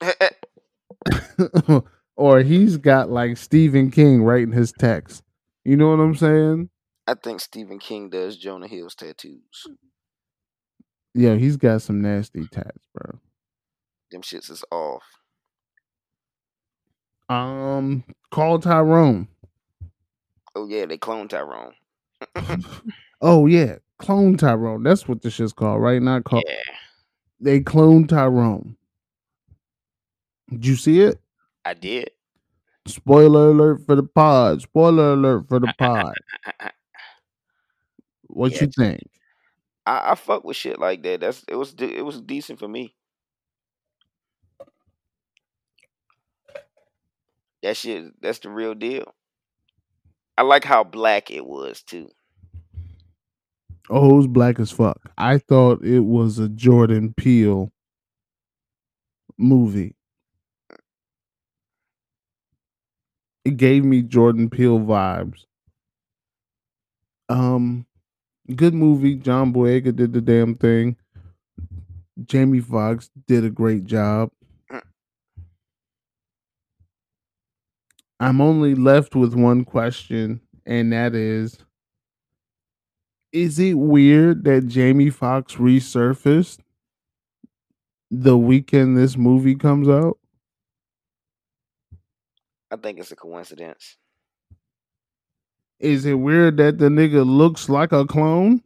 or 2.16 2.40
he's 2.40 2.76
got 2.76 3.10
like 3.10 3.36
Stephen 3.36 3.90
King 3.90 4.22
writing 4.22 4.52
his 4.52 4.72
text. 4.72 5.22
You 5.64 5.76
know 5.76 5.90
what 5.90 6.00
I'm 6.00 6.14
saying? 6.14 6.70
I 7.06 7.14
think 7.14 7.40
Stephen 7.40 7.78
King 7.78 8.10
does 8.10 8.36
Jonah 8.36 8.68
Hill's 8.68 8.94
tattoos. 8.94 9.66
Yeah, 11.14 11.34
he's 11.34 11.56
got 11.56 11.82
some 11.82 12.00
nasty 12.00 12.46
tats, 12.46 12.86
bro. 12.94 13.18
Them 14.10 14.22
shits 14.22 14.50
is 14.50 14.64
off. 14.70 15.02
Um, 17.28 18.04
call 18.30 18.58
Tyrone. 18.58 19.28
Oh 20.54 20.66
yeah, 20.68 20.86
they 20.86 20.98
clone 20.98 21.28
Tyrone. 21.28 21.74
Oh 23.24 23.46
yeah, 23.46 23.76
clone 23.98 24.36
Tyrone. 24.36 24.82
That's 24.82 25.06
what 25.06 25.22
this 25.22 25.34
shit's 25.34 25.52
called, 25.52 25.80
right? 25.80 26.02
Not 26.02 26.24
called. 26.24 26.42
Yeah, 26.48 26.56
They 27.40 27.60
cloned 27.60 28.08
Tyrone. 28.08 28.76
Did 30.50 30.66
you 30.66 30.74
see 30.74 31.00
it? 31.00 31.20
I 31.64 31.74
did. 31.74 32.10
Spoiler 32.88 33.50
alert 33.50 33.86
for 33.86 33.94
the 33.94 34.02
pod. 34.02 34.60
Spoiler 34.62 35.12
alert 35.12 35.46
for 35.48 35.60
the 35.60 35.72
pod. 35.78 36.14
What 38.26 38.50
Yeah. 38.52 38.62
you 38.62 38.66
think? 38.76 39.08
I, 39.86 40.10
I 40.10 40.14
fuck 40.16 40.42
with 40.42 40.56
shit 40.56 40.80
like 40.80 41.04
that. 41.04 41.20
That's 41.20 41.44
it 41.46 41.54
was 41.54 41.74
it 41.78 42.04
was 42.04 42.20
decent 42.20 42.58
for 42.58 42.66
me. 42.66 42.94
That 47.62 47.76
shit, 47.76 48.20
that's 48.20 48.40
the 48.40 48.50
real 48.50 48.74
deal. 48.74 49.14
I 50.36 50.42
like 50.42 50.64
how 50.64 50.84
black 50.84 51.30
it 51.30 51.46
was 51.46 51.82
too. 51.82 52.10
Oh, 53.90 54.10
it 54.14 54.16
was 54.16 54.26
black 54.26 54.58
as 54.60 54.70
fuck. 54.70 54.98
I 55.18 55.38
thought 55.38 55.84
it 55.84 56.00
was 56.00 56.38
a 56.38 56.48
Jordan 56.48 57.14
Peele 57.16 57.70
movie. 59.38 59.94
It 63.44 63.56
gave 63.56 63.84
me 63.84 64.02
Jordan 64.02 64.48
Peele 64.50 64.78
vibes. 64.78 65.44
Um, 67.28 67.86
good 68.54 68.74
movie. 68.74 69.16
John 69.16 69.52
Boyega 69.52 69.94
did 69.94 70.12
the 70.12 70.20
damn 70.20 70.54
thing. 70.54 70.96
Jamie 72.24 72.60
Foxx 72.60 73.10
did 73.26 73.44
a 73.44 73.50
great 73.50 73.84
job. 73.84 74.30
I'm 78.22 78.40
only 78.40 78.76
left 78.76 79.16
with 79.16 79.34
one 79.34 79.64
question, 79.64 80.40
and 80.64 80.92
that 80.92 81.12
is 81.12 81.58
Is 83.32 83.58
it 83.58 83.74
weird 83.74 84.44
that 84.44 84.68
Jamie 84.68 85.10
Foxx 85.10 85.56
resurfaced 85.56 86.60
the 88.12 88.38
weekend 88.38 88.96
this 88.96 89.16
movie 89.16 89.56
comes 89.56 89.88
out? 89.88 90.18
I 92.70 92.76
think 92.76 93.00
it's 93.00 93.10
a 93.10 93.16
coincidence. 93.16 93.96
Is 95.80 96.06
it 96.06 96.14
weird 96.14 96.58
that 96.58 96.78
the 96.78 96.90
nigga 96.90 97.26
looks 97.26 97.68
like 97.68 97.90
a 97.90 98.06
clone? 98.06 98.62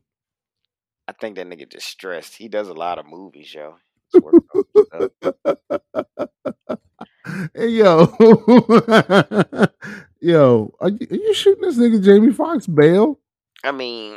I 1.08 1.12
think 1.12 1.36
that 1.36 1.46
nigga 1.46 1.72
just 1.72 1.86
stressed. 1.86 2.36
He 2.36 2.48
does 2.48 2.68
a 2.68 2.74
lot 2.74 2.98
of 2.98 3.06
movies, 3.06 3.54
yo. 3.54 3.76
Hey, 7.54 7.68
yo, 7.68 8.06
yo, 10.20 10.74
are 10.80 10.88
you, 10.88 11.06
are 11.10 11.16
you 11.16 11.34
shooting 11.34 11.62
this 11.62 11.76
nigga 11.76 12.02
Jamie 12.02 12.32
Foxx 12.32 12.66
bail? 12.66 13.18
I 13.62 13.72
mean, 13.72 14.16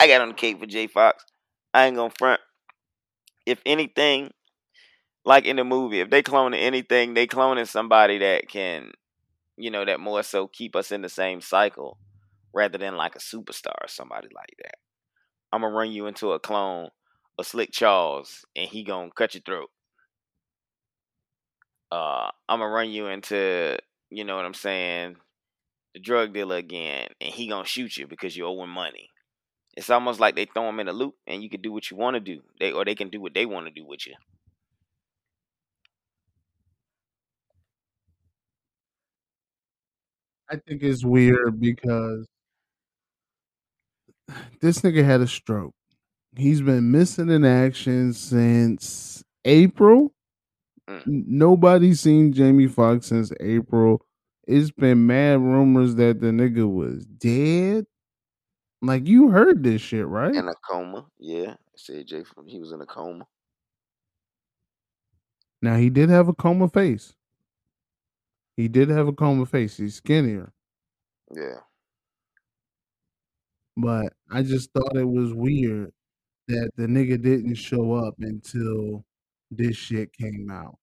I 0.00 0.08
got 0.08 0.22
on 0.22 0.28
the 0.28 0.34
cake 0.34 0.58
for 0.58 0.66
J 0.66 0.88
Fox. 0.88 1.24
I 1.72 1.86
ain't 1.86 1.96
gonna 1.96 2.12
front. 2.18 2.40
If 3.46 3.60
anything, 3.64 4.32
like 5.24 5.44
in 5.44 5.56
the 5.56 5.64
movie, 5.64 6.00
if 6.00 6.10
they 6.10 6.22
cloning 6.22 6.60
anything, 6.60 7.14
they 7.14 7.26
cloning 7.26 7.68
somebody 7.68 8.18
that 8.18 8.48
can, 8.48 8.90
you 9.56 9.70
know, 9.70 9.84
that 9.84 10.00
more 10.00 10.22
so 10.22 10.48
keep 10.48 10.74
us 10.74 10.90
in 10.90 11.02
the 11.02 11.08
same 11.08 11.40
cycle 11.40 11.98
rather 12.52 12.78
than 12.78 12.96
like 12.96 13.14
a 13.14 13.20
superstar 13.20 13.74
or 13.80 13.88
somebody 13.88 14.28
like 14.34 14.54
that. 14.62 14.76
I'm 15.52 15.60
gonna 15.60 15.74
run 15.74 15.92
you 15.92 16.06
into 16.06 16.32
a 16.32 16.40
clone 16.40 16.88
of 17.38 17.46
Slick 17.46 17.70
Charles 17.72 18.44
and 18.56 18.68
he 18.68 18.82
gonna 18.82 19.10
cut 19.14 19.34
your 19.34 19.42
throat. 19.42 19.70
Uh, 21.94 22.30
I'm 22.48 22.58
gonna 22.58 22.68
run 22.70 22.90
you 22.90 23.06
into, 23.06 23.78
you 24.10 24.24
know 24.24 24.36
what 24.36 24.44
I'm 24.44 24.54
saying, 24.54 25.16
the 25.94 26.00
drug 26.00 26.34
dealer 26.34 26.56
again, 26.56 27.08
and 27.20 27.32
he 27.34 27.48
gonna 27.48 27.66
shoot 27.66 27.96
you 27.96 28.06
because 28.06 28.36
you 28.36 28.46
owe 28.46 28.62
him 28.64 28.70
money. 28.70 29.10
It's 29.76 29.90
almost 29.90 30.20
like 30.20 30.36
they 30.36 30.46
throw 30.46 30.68
him 30.68 30.80
in 30.80 30.88
a 30.88 30.92
loop, 30.92 31.16
and 31.26 31.42
you 31.42 31.50
can 31.50 31.62
do 31.62 31.72
what 31.72 31.90
you 31.90 31.96
want 31.96 32.14
to 32.16 32.20
do. 32.20 32.42
They 32.60 32.72
or 32.72 32.84
they 32.84 32.94
can 32.96 33.10
do 33.10 33.20
what 33.20 33.34
they 33.34 33.46
want 33.46 33.66
to 33.66 33.72
do 33.72 33.86
with 33.86 34.06
you. 34.06 34.14
I 40.50 40.56
think 40.56 40.82
it's 40.82 41.04
weird 41.04 41.60
because 41.60 42.26
this 44.60 44.80
nigga 44.80 45.04
had 45.04 45.20
a 45.20 45.26
stroke. 45.26 45.74
He's 46.36 46.62
been 46.62 46.90
missing 46.92 47.30
in 47.30 47.44
action 47.44 48.12
since 48.14 49.22
April. 49.44 50.12
Mm. 50.88 51.02
Nobody's 51.06 52.00
seen 52.00 52.32
Jamie 52.32 52.66
Foxx 52.66 53.06
since 53.06 53.32
April. 53.40 54.04
It's 54.46 54.70
been 54.70 55.06
mad 55.06 55.40
rumors 55.40 55.94
that 55.96 56.20
the 56.20 56.26
nigga 56.28 56.70
was 56.70 57.06
dead. 57.06 57.86
Like 58.82 59.06
you 59.06 59.30
heard 59.30 59.62
this 59.64 59.80
shit, 59.80 60.06
right? 60.06 60.34
In 60.34 60.48
a 60.48 60.54
coma, 60.68 61.06
yeah. 61.18 61.54
Said 61.76 62.06
Jay 62.06 62.22
from 62.24 62.46
he 62.46 62.58
was 62.58 62.72
in 62.72 62.80
a 62.80 62.86
coma. 62.86 63.26
Now 65.62 65.76
he 65.76 65.88
did 65.90 66.10
have 66.10 66.28
a 66.28 66.34
coma 66.34 66.68
face. 66.68 67.14
He 68.56 68.68
did 68.68 68.88
have 68.90 69.08
a 69.08 69.12
coma 69.12 69.46
face. 69.46 69.76
He's 69.76 69.96
skinnier. 69.96 70.52
Yeah, 71.34 71.60
But 73.76 74.12
I 74.30 74.42
just 74.42 74.70
thought 74.72 74.96
it 74.96 75.08
was 75.08 75.32
weird 75.34 75.92
that 76.48 76.70
the 76.76 76.86
nigga 76.86 77.20
didn't 77.20 77.54
show 77.56 77.94
up 77.94 78.14
until 78.20 79.04
this 79.56 79.76
shit 79.76 80.12
came 80.12 80.48
out. 80.50 80.78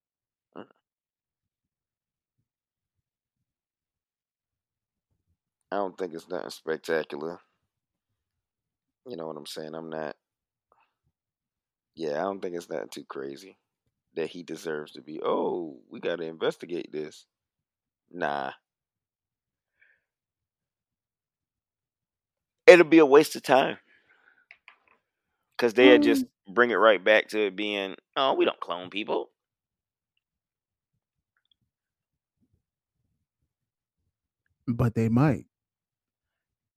Mm. 0.57 0.65
I 5.71 5.75
don't 5.77 5.97
think 5.97 6.13
it's 6.13 6.29
nothing 6.29 6.49
spectacular. 6.49 7.39
You 9.07 9.17
know 9.17 9.27
what 9.27 9.37
I'm 9.37 9.45
saying? 9.45 9.75
I'm 9.75 9.89
not. 9.89 10.15
Yeah, 11.95 12.19
I 12.19 12.21
don't 12.21 12.41
think 12.41 12.55
it's 12.55 12.69
nothing 12.69 12.89
too 12.89 13.05
crazy 13.07 13.57
that 14.15 14.29
he 14.29 14.43
deserves 14.43 14.93
to 14.93 15.01
be. 15.01 15.19
Oh, 15.23 15.79
we 15.89 15.99
got 15.99 16.17
to 16.17 16.25
investigate 16.25 16.91
this. 16.91 17.25
Nah, 18.11 18.51
it'll 22.67 22.85
be 22.85 22.99
a 22.99 23.05
waste 23.05 23.35
of 23.35 23.43
time 23.43 23.77
because 25.61 25.75
they'll 25.75 25.99
just 25.99 26.25
mm-hmm. 26.25 26.53
bring 26.55 26.71
it 26.71 26.75
right 26.75 27.03
back 27.03 27.27
to 27.27 27.45
it 27.45 27.55
being, 27.55 27.93
oh, 28.17 28.33
we 28.33 28.45
don't 28.45 28.59
clone 28.59 28.89
people. 28.89 29.29
But 34.67 34.95
they 34.95 35.07
might. 35.07 35.45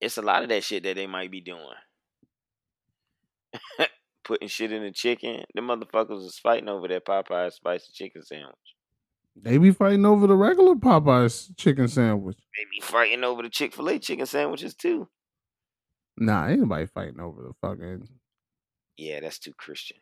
It's 0.02 0.18
a 0.18 0.22
lot 0.22 0.42
of 0.42 0.50
that 0.50 0.64
shit 0.64 0.82
that 0.82 0.96
they 0.96 1.06
might 1.06 1.30
be 1.30 1.40
doing. 1.40 1.64
Putting 4.24 4.48
shit 4.48 4.70
in 4.70 4.82
the 4.82 4.90
chicken. 4.90 5.44
The 5.54 5.62
motherfuckers 5.62 6.08
was 6.22 6.38
fighting 6.38 6.68
over 6.68 6.86
that 6.88 7.06
Popeye 7.06 7.52
spicy 7.52 7.90
chicken 7.94 8.22
sandwich. 8.22 8.54
They 9.34 9.56
be 9.56 9.70
fighting 9.70 10.04
over 10.04 10.26
the 10.26 10.36
regular 10.36 10.74
Popeyes 10.74 11.56
chicken 11.56 11.88
sandwich. 11.88 12.36
They 12.36 12.64
be 12.70 12.84
fighting 12.84 13.24
over 13.24 13.42
the 13.42 13.48
Chick 13.48 13.72
fil 13.72 13.88
A 13.88 13.98
chicken 13.98 14.26
sandwiches 14.26 14.74
too. 14.74 15.08
Nah, 16.18 16.46
anybody 16.46 16.86
fighting 16.86 17.20
over 17.20 17.42
the 17.42 17.52
fucking 17.60 18.08
Yeah, 18.96 19.20
that's 19.20 19.38
too 19.38 19.54
Christian. 19.54 19.98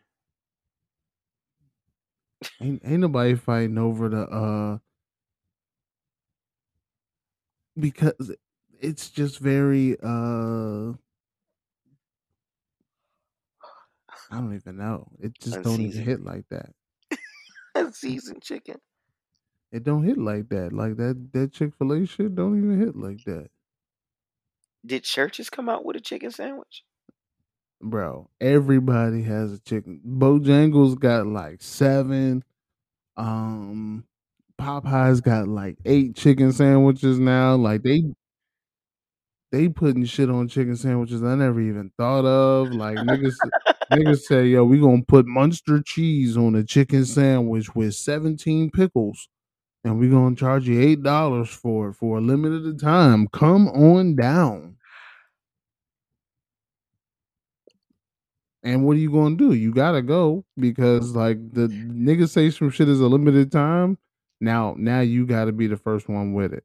Ain't 2.60 2.82
ain't 2.84 3.00
nobody 3.00 3.34
fighting 3.34 3.78
over 3.78 4.08
the 4.08 4.22
uh 4.28 4.78
because 7.78 8.32
it's 8.80 9.10
just 9.10 9.38
very 9.38 9.96
uh 10.02 10.92
I 14.30 14.36
don't 14.36 14.54
even 14.54 14.76
know. 14.78 15.12
It 15.20 15.38
just 15.38 15.62
don't 15.62 15.82
even 15.82 16.02
hit 16.02 16.22
like 16.24 16.48
that. 16.50 16.74
Unseasoned 17.74 18.42
chicken. 18.42 18.76
It 19.72 19.82
don't 19.82 20.04
hit 20.04 20.18
like 20.18 20.48
that. 20.50 20.72
Like 20.72 20.96
that 20.98 21.32
that 21.32 21.52
Chick 21.52 21.74
Fil 21.74 21.92
A 21.92 22.06
shit 22.06 22.34
don't 22.36 22.56
even 22.58 22.78
hit 22.80 22.94
like 22.94 23.24
that, 23.24 23.50
Did 24.86 25.02
Church's 25.02 25.50
come 25.50 25.68
out 25.68 25.84
with 25.84 25.96
a 25.96 26.00
chicken 26.00 26.30
sandwich? 26.30 26.84
Bro. 27.82 28.28
Everybody 28.40 29.22
has 29.22 29.52
a 29.52 29.58
chicken. 29.60 30.00
Bojangles 30.06 30.98
got 30.98 31.26
like 31.26 31.62
seven. 31.62 32.44
Um, 33.16 34.04
Popeyes 34.60 35.22
got 35.22 35.48
like 35.48 35.78
eight 35.84 36.16
chicken 36.16 36.52
sandwiches 36.52 37.18
now. 37.18 37.56
Like 37.56 37.82
they 37.82 38.04
they 39.50 39.68
putting 39.68 40.04
shit 40.04 40.30
on 40.30 40.48
chicken 40.48 40.76
sandwiches 40.76 41.22
I 41.22 41.34
never 41.34 41.60
even 41.60 41.90
thought 41.98 42.24
of. 42.24 42.72
Like 42.72 42.96
niggas 42.96 43.34
niggas 43.92 44.20
say, 44.28 44.46
yo, 44.46 44.64
we 44.64 44.80
gonna 44.80 45.02
put 45.06 45.26
Munster 45.26 45.82
cheese 45.84 46.36
on 46.36 46.54
a 46.54 46.64
chicken 46.64 47.04
sandwich 47.04 47.74
with 47.74 47.94
17 47.94 48.70
pickles. 48.70 49.28
And 49.84 49.98
we 49.98 50.08
gonna 50.10 50.36
charge 50.36 50.68
you 50.68 50.80
eight 50.80 51.02
dollars 51.02 51.50
for 51.50 51.90
it 51.90 51.94
for 51.94 52.18
a 52.18 52.20
limited 52.20 52.80
time. 52.80 53.28
Come 53.28 53.68
on 53.68 54.16
down. 54.16 54.76
And 58.62 58.84
what 58.84 58.96
are 58.96 59.00
you 59.00 59.10
gonna 59.10 59.36
do? 59.36 59.54
You 59.54 59.72
gotta 59.72 60.02
go 60.02 60.44
because 60.56 61.16
like 61.16 61.38
the 61.52 61.68
niggas 61.68 62.30
say 62.30 62.50
some 62.50 62.70
shit 62.70 62.88
is 62.88 63.00
a 63.00 63.06
limited 63.08 63.50
time. 63.50 63.98
Now, 64.40 64.74
now 64.78 65.00
you 65.00 65.26
gotta 65.26 65.52
be 65.52 65.66
the 65.66 65.76
first 65.76 66.08
one 66.08 66.32
with 66.32 66.52
it. 66.52 66.64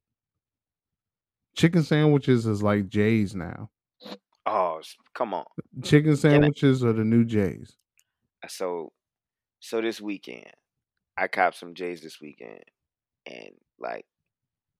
Chicken 1.55 1.81
sandwiches 1.81 2.45
is 2.45 2.61
like 2.61 2.87
J's 2.87 3.33
now. 3.33 3.69
Oh, 4.45 4.79
come 5.15 5.33
on. 5.33 5.45
Chicken 5.83 6.11
I, 6.11 6.15
sandwiches 6.15 6.83
are 6.83 6.93
the 6.93 7.03
new 7.03 7.25
J's. 7.25 7.75
Uh, 8.43 8.47
so 8.47 8.91
so 9.59 9.81
this 9.81 9.99
weekend, 9.99 10.51
I 11.17 11.27
copped 11.27 11.57
some 11.57 11.73
J's 11.73 12.01
this 12.01 12.21
weekend, 12.21 12.63
and 13.25 13.51
like 13.79 14.05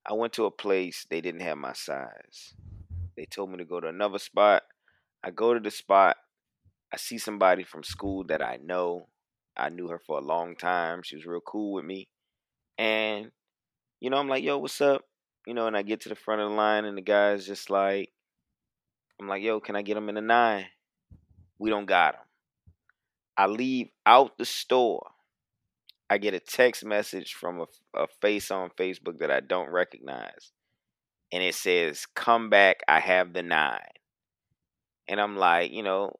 I 0.07 0.13
went 0.13 0.33
to 0.33 0.45
a 0.45 0.51
place 0.51 1.05
they 1.09 1.19
didn't 1.19 1.41
have 1.41 1.57
my 1.57 1.73
size. 1.73 2.53
They 3.15 3.25
told 3.25 3.49
me 3.49 3.57
to 3.57 3.65
go 3.65 3.79
to 3.79 3.87
another 3.87 4.19
spot. 4.19 4.61
I 5.23 5.31
go 5.31 5.55
to 5.55 5.59
the 5.59 5.71
spot. 5.71 6.17
I 6.93 6.97
see 6.97 7.17
somebody 7.17 7.63
from 7.63 7.83
school 7.83 8.23
that 8.25 8.41
I 8.41 8.59
know. 8.63 9.07
I 9.55 9.69
knew 9.69 9.87
her 9.89 9.99
for 9.99 10.17
a 10.17 10.21
long 10.21 10.55
time. 10.55 11.01
She 11.03 11.15
was 11.15 11.25
real 11.25 11.41
cool 11.41 11.73
with 11.73 11.85
me. 11.85 12.07
And, 12.77 13.31
you 13.99 14.09
know, 14.09 14.17
I'm 14.17 14.29
like, 14.29 14.43
yo, 14.43 14.57
what's 14.57 14.79
up? 14.81 15.01
You 15.45 15.53
know, 15.53 15.67
and 15.67 15.75
I 15.75 15.81
get 15.81 16.01
to 16.01 16.09
the 16.09 16.15
front 16.15 16.41
of 16.41 16.49
the 16.49 16.55
line, 16.55 16.85
and 16.85 16.97
the 16.97 17.01
guy's 17.01 17.47
just 17.47 17.69
like, 17.69 18.11
I'm 19.19 19.27
like, 19.27 19.41
yo, 19.41 19.59
can 19.59 19.75
I 19.75 19.81
get 19.81 19.97
him 19.97 20.09
in 20.09 20.17
a 20.17 20.21
nine? 20.21 20.65
We 21.57 21.69
don't 21.69 21.85
got 21.85 22.15
him. 22.15 22.21
I 23.35 23.47
leave 23.47 23.89
out 24.05 24.37
the 24.37 24.45
store. 24.45 25.07
I 26.09 26.17
get 26.19 26.33
a 26.33 26.39
text 26.39 26.85
message 26.85 27.33
from 27.33 27.61
a, 27.61 27.65
a 27.99 28.07
face 28.21 28.51
on 28.51 28.69
Facebook 28.79 29.19
that 29.19 29.31
I 29.31 29.39
don't 29.39 29.71
recognize. 29.71 30.51
And 31.33 31.43
it 31.43 31.55
says, 31.55 32.05
come 32.15 32.49
back, 32.49 32.77
I 32.87 32.99
have 32.99 33.33
the 33.33 33.43
nine. 33.43 33.79
And 35.07 35.19
I'm 35.19 35.35
like, 35.37 35.71
you 35.71 35.83
know, 35.83 36.13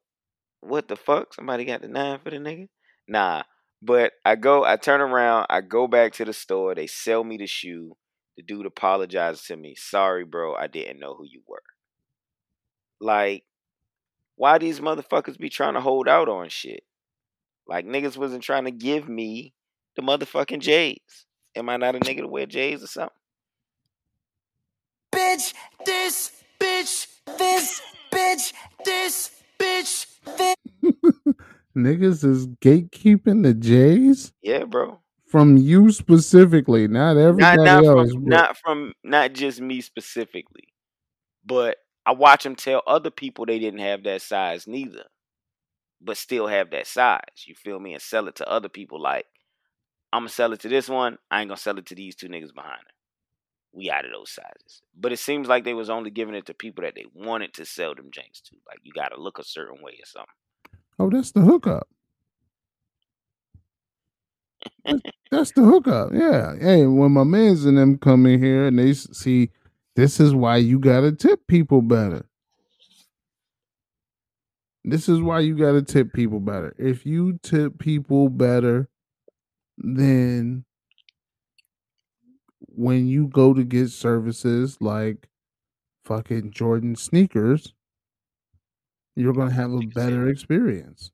what 0.60 0.88
the 0.88 0.96
fuck? 0.96 1.34
Somebody 1.34 1.64
got 1.64 1.82
the 1.82 1.88
nine 1.88 2.18
for 2.22 2.30
the 2.30 2.36
nigga? 2.36 2.68
Nah. 3.06 3.42
But 3.80 4.12
I 4.24 4.34
go, 4.36 4.64
I 4.64 4.76
turn 4.76 5.00
around, 5.00 5.46
I 5.50 5.60
go 5.60 5.86
back 5.86 6.12
to 6.14 6.24
the 6.24 6.32
store. 6.32 6.74
They 6.74 6.86
sell 6.86 7.22
me 7.22 7.36
the 7.36 7.46
shoe. 7.46 7.96
The 8.36 8.42
dude 8.42 8.66
apologizes 8.66 9.44
to 9.44 9.56
me. 9.56 9.74
Sorry, 9.76 10.24
bro, 10.24 10.54
I 10.54 10.66
didn't 10.66 11.00
know 11.00 11.14
who 11.14 11.24
you 11.24 11.42
were. 11.46 11.62
Like, 13.00 13.44
why 14.36 14.58
these 14.58 14.80
motherfuckers 14.80 15.38
be 15.38 15.48
trying 15.48 15.74
to 15.74 15.80
hold 15.80 16.08
out 16.08 16.28
on 16.28 16.48
shit? 16.48 16.84
Like 17.66 17.86
niggas 17.86 18.16
wasn't 18.16 18.42
trying 18.42 18.64
to 18.64 18.70
give 18.70 19.08
me 19.08 19.52
the 19.96 20.02
motherfucking 20.02 20.60
J's. 20.60 21.26
Am 21.54 21.68
I 21.68 21.76
not 21.76 21.96
a 21.96 22.00
nigga 22.00 22.20
to 22.20 22.28
wear 22.28 22.46
J's 22.46 22.82
or 22.82 22.86
something? 22.86 23.10
Bitch, 25.12 25.52
this, 25.84 26.32
bitch, 26.60 27.06
this, 27.38 27.82
bitch, 28.10 28.52
this, 28.52 28.52
bitch, 28.52 28.52
this. 28.84 29.37
Niggas 31.76 32.24
is 32.24 32.46
gatekeeping 32.62 33.42
the 33.42 33.54
J's 33.54 34.32
Yeah, 34.42 34.64
bro. 34.64 35.00
from 35.26 35.56
you 35.56 35.90
specifically, 35.92 36.88
not 36.88 37.16
Not 37.36 37.60
everybody 37.60 37.60
not 37.60 37.84
else. 37.84 38.12
from 38.14 38.24
not 38.24 38.56
from 38.58 38.92
not 39.04 39.32
just 39.32 39.60
me 39.60 39.80
specifically, 39.80 40.68
but 41.44 41.76
I 42.06 42.12
watch 42.12 42.44
them 42.44 42.56
tell 42.56 42.82
other 42.86 43.10
people 43.10 43.46
they 43.46 43.58
didn't 43.58 43.80
have 43.80 44.04
that 44.04 44.22
size 44.22 44.66
neither, 44.66 45.04
but 46.00 46.16
still 46.16 46.46
have 46.46 46.70
that 46.70 46.86
size. 46.86 47.20
You 47.46 47.54
feel 47.54 47.78
me? 47.78 47.92
And 47.94 48.02
sell 48.02 48.28
it 48.28 48.36
to 48.36 48.48
other 48.48 48.68
people. 48.68 49.00
Like 49.00 49.26
I'm 50.12 50.22
gonna 50.22 50.30
sell 50.30 50.52
it 50.52 50.60
to 50.60 50.68
this 50.68 50.88
one. 50.88 51.18
I 51.30 51.40
ain't 51.40 51.48
gonna 51.48 51.58
sell 51.58 51.78
it 51.78 51.86
to 51.86 51.94
these 51.94 52.16
two 52.16 52.28
niggas 52.28 52.54
behind 52.54 52.80
her. 52.80 52.94
We 53.72 53.90
out 53.90 54.04
of 54.04 54.12
those 54.12 54.30
sizes. 54.30 54.82
But 54.98 55.12
it 55.12 55.18
seems 55.18 55.48
like 55.48 55.64
they 55.64 55.74
was 55.74 55.90
only 55.90 56.10
giving 56.10 56.34
it 56.34 56.46
to 56.46 56.54
people 56.54 56.82
that 56.84 56.94
they 56.94 57.06
wanted 57.14 57.54
to 57.54 57.64
sell 57.64 57.94
them 57.94 58.06
janks 58.06 58.42
to. 58.44 58.56
Like 58.66 58.80
you 58.82 58.92
gotta 58.92 59.20
look 59.20 59.38
a 59.38 59.44
certain 59.44 59.82
way 59.82 59.92
or 59.92 60.06
something. 60.06 60.34
oh, 60.98 61.10
that's 61.10 61.32
the 61.32 61.40
hookup. 61.40 61.88
That- 64.84 65.00
That's 65.30 65.52
the 65.52 65.62
hookup. 65.62 66.12
Yeah. 66.14 66.56
Hey, 66.58 66.86
when 66.86 67.12
my 67.12 67.24
mans 67.24 67.64
and 67.66 67.76
them 67.76 67.98
come 67.98 68.26
in 68.26 68.42
here 68.42 68.66
and 68.66 68.78
they 68.78 68.94
see, 68.94 69.50
this 69.96 70.20
is 70.20 70.34
why 70.34 70.56
you 70.56 70.78
gotta 70.78 71.12
tip 71.12 71.46
people 71.46 71.82
better. 71.82 72.26
This 74.84 75.08
is 75.08 75.20
why 75.20 75.40
you 75.40 75.56
gotta 75.56 75.82
tip 75.82 76.12
people 76.14 76.40
better. 76.40 76.74
If 76.78 77.04
you 77.04 77.38
tip 77.42 77.78
people 77.78 78.30
better, 78.30 78.88
then 79.76 80.64
when 82.78 83.08
you 83.08 83.26
go 83.26 83.52
to 83.52 83.64
get 83.64 83.90
services 83.90 84.78
like 84.80 85.28
fucking 86.04 86.52
Jordan 86.52 86.94
sneakers, 86.96 87.74
you're 89.16 89.32
gonna 89.34 89.52
have 89.52 89.72
a 89.72 89.80
better 89.80 90.28
experience. 90.28 91.10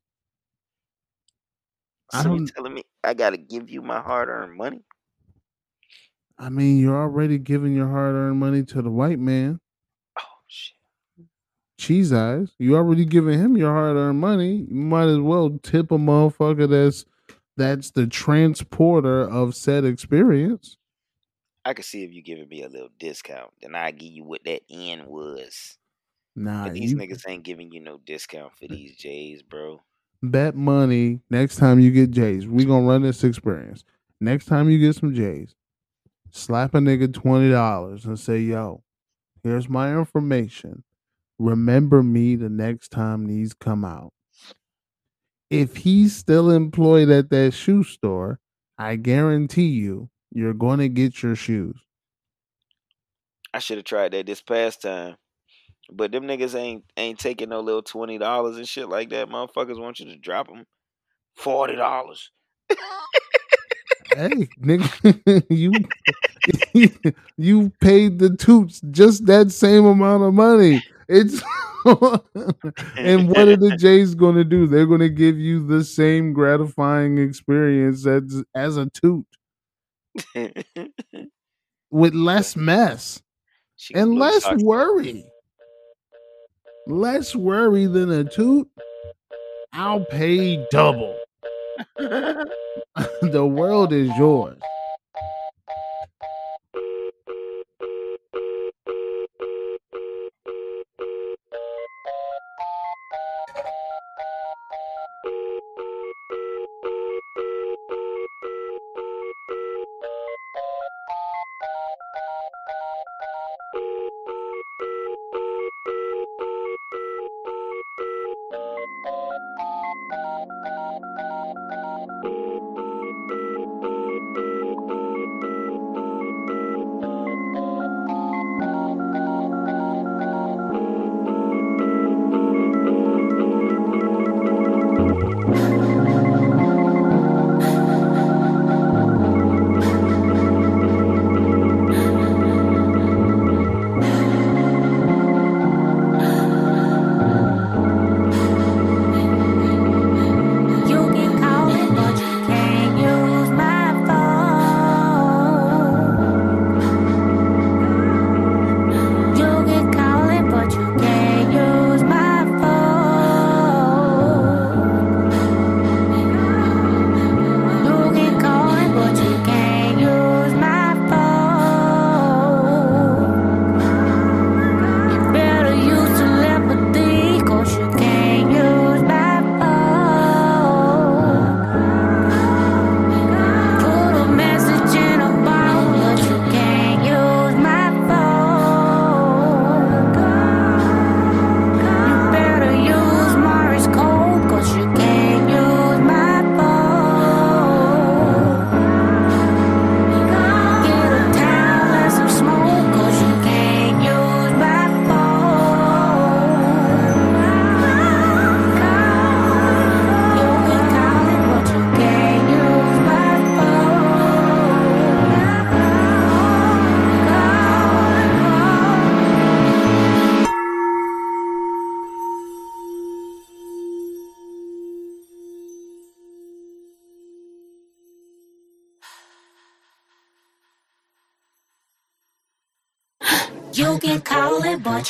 I 2.13 2.21
So 2.23 2.33
you 2.33 2.37
don't. 2.37 2.47
telling 2.55 2.73
me 2.75 2.83
I 3.03 3.13
gotta 3.15 3.37
give 3.37 3.69
you 3.69 3.81
my 3.81 3.99
hard 3.99 4.29
earned 4.29 4.55
money? 4.55 4.83
I 6.37 6.49
mean, 6.49 6.79
you're 6.79 7.01
already 7.01 7.37
giving 7.37 7.73
your 7.73 7.87
hard-earned 7.87 8.37
money 8.37 8.63
to 8.65 8.81
the 8.81 8.91
white 8.91 9.19
man. 9.19 9.59
Oh 10.19 10.23
shit. 10.47 10.75
Cheese 11.77 12.11
eyes. 12.11 12.51
You 12.59 12.75
already 12.75 13.05
giving 13.05 13.39
him 13.39 13.55
your 13.55 13.71
hard-earned 13.73 14.19
money. 14.19 14.67
You 14.69 14.75
might 14.75 15.07
as 15.07 15.19
well 15.19 15.57
tip 15.63 15.91
a 15.91 15.97
motherfucker 15.97 16.69
that's 16.69 17.05
that's 17.57 17.91
the 17.91 18.05
transporter 18.05 19.21
of 19.21 19.55
said 19.55 19.85
experience. 19.85 20.77
I 21.65 21.73
could 21.73 21.85
see 21.85 22.03
if 22.03 22.13
you 22.13 22.21
giving 22.21 22.47
me 22.49 22.63
a 22.63 22.69
little 22.69 22.89
discount, 22.99 23.53
then 23.61 23.75
I 23.75 23.91
give 23.91 24.11
you 24.11 24.23
what 24.23 24.43
that 24.45 24.63
N 24.69 25.07
was. 25.07 25.77
Nah, 26.35 26.65
But 26.65 26.73
these 26.73 26.91
you 26.91 26.95
niggas 26.95 27.27
ain't 27.27 27.43
giving 27.43 27.71
you 27.71 27.79
no 27.81 27.97
discount 27.99 28.57
for 28.57 28.67
these 28.67 28.95
J's, 28.97 29.43
bro. 29.43 29.81
bet 30.21 30.55
money 30.55 31.21
next 31.29 31.57
time 31.57 31.79
you 31.79 31.91
get 31.91 32.11
J's. 32.11 32.47
We 32.47 32.65
gonna 32.65 32.85
run 32.87 33.01
this 33.03 33.23
experience. 33.23 33.83
Next 34.19 34.45
time 34.45 34.69
you 34.69 34.79
get 34.79 34.95
some 34.95 35.13
J's, 35.13 35.55
slap 36.31 36.75
a 36.75 36.79
nigga 36.79 37.13
twenty 37.13 37.51
dollars 37.51 38.05
and 38.05 38.19
say, 38.19 38.39
"Yo, 38.41 38.83
here's 39.43 39.69
my 39.69 39.97
information. 39.97 40.83
Remember 41.39 42.03
me 42.03 42.35
the 42.35 42.49
next 42.49 42.89
time 42.91 43.27
these 43.27 43.53
come 43.53 43.85
out." 43.85 44.13
If 45.49 45.77
he's 45.77 46.15
still 46.15 46.49
employed 46.51 47.09
at 47.09 47.29
that 47.29 47.53
shoe 47.53 47.83
store, 47.83 48.39
I 48.77 48.95
guarantee 48.95 49.67
you, 49.67 50.09
you're 50.35 50.53
going 50.53 50.79
to 50.79 50.89
get 50.89 51.23
your 51.23 51.35
shoes. 51.35 51.77
I 53.53 53.59
should 53.59 53.77
have 53.77 53.85
tried 53.85 54.11
that 54.11 54.25
this 54.25 54.41
past 54.41 54.81
time. 54.81 55.15
But 55.89 56.11
them 56.11 56.25
niggas 56.25 56.55
ain't 56.55 56.83
ain't 56.97 57.19
taking 57.19 57.49
no 57.49 57.61
little 57.61 57.83
twenty 57.83 58.17
dollars 58.17 58.57
and 58.57 58.67
shit 58.67 58.89
like 58.89 59.09
that. 59.11 59.29
Motherfuckers 59.29 59.79
want 59.79 59.99
you 59.99 60.07
to 60.07 60.17
drop 60.17 60.47
them 60.47 60.65
forty 61.35 61.75
dollars. 61.75 62.31
Hey, 64.13 64.49
nigga, 64.61 65.43
you 65.49 65.71
you 67.37 67.71
paid 67.81 68.19
the 68.19 68.35
toots 68.35 68.81
just 68.91 69.27
that 69.27 69.51
same 69.51 69.85
amount 69.85 70.23
of 70.23 70.33
money. 70.33 70.83
It's 71.07 71.41
and 71.85 73.29
what 73.29 73.47
are 73.47 73.57
the 73.57 73.77
Jays 73.79 74.15
going 74.15 74.35
to 74.35 74.43
do? 74.43 74.67
They're 74.67 74.87
going 74.87 75.01
to 75.01 75.09
give 75.09 75.37
you 75.37 75.65
the 75.65 75.83
same 75.83 76.33
gratifying 76.33 77.19
experience 77.19 78.05
as 78.05 78.43
as 78.55 78.75
a 78.75 78.89
toot 78.89 79.27
with 81.91 82.13
less 82.13 82.55
mess 82.55 83.21
She 83.75 83.93
and 83.95 84.15
less 84.15 84.47
worry. 84.57 85.25
Less 86.87 87.35
worry 87.35 87.87
than 87.87 88.11
a 88.11 88.23
toot. 88.23 88.69
I'll 89.73 90.05
pay 90.05 90.65
double. 90.71 91.17
the 91.97 93.45
world 93.45 93.91
is 93.91 94.09
yours. 94.17 94.57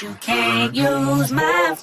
You 0.01 0.15
can't 0.19 0.75
use 0.75 1.31
my 1.31 1.75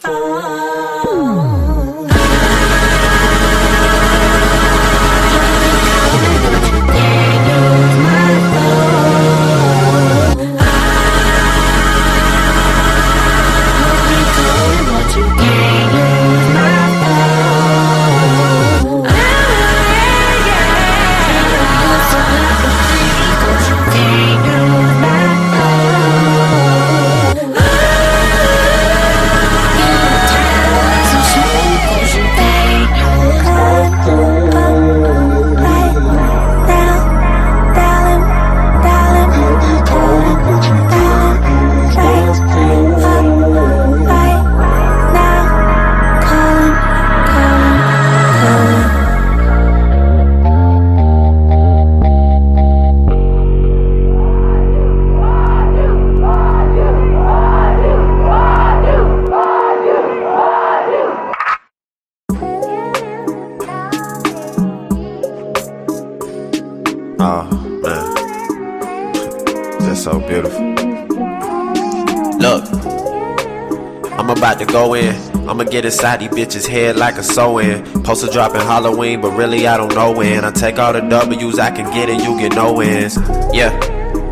I'ma 75.82 75.88
inside 75.88 76.20
these 76.20 76.28
bitches' 76.28 76.66
head 76.66 76.96
like 76.96 77.16
a 77.16 77.24
sew-in. 77.24 78.04
Poster 78.04 78.30
dropping 78.30 78.60
Halloween, 78.60 79.20
but 79.20 79.32
really 79.32 79.66
I 79.66 79.76
don't 79.76 79.92
know 79.94 80.12
when. 80.12 80.44
I 80.44 80.52
take 80.52 80.78
all 80.78 80.92
the 80.92 81.00
W's 81.00 81.58
I 81.58 81.72
can 81.72 81.92
get 81.92 82.08
and 82.08 82.22
you 82.22 82.38
get 82.38 82.54
no 82.54 82.72
wins. 82.72 83.16
Yeah, 83.52 83.72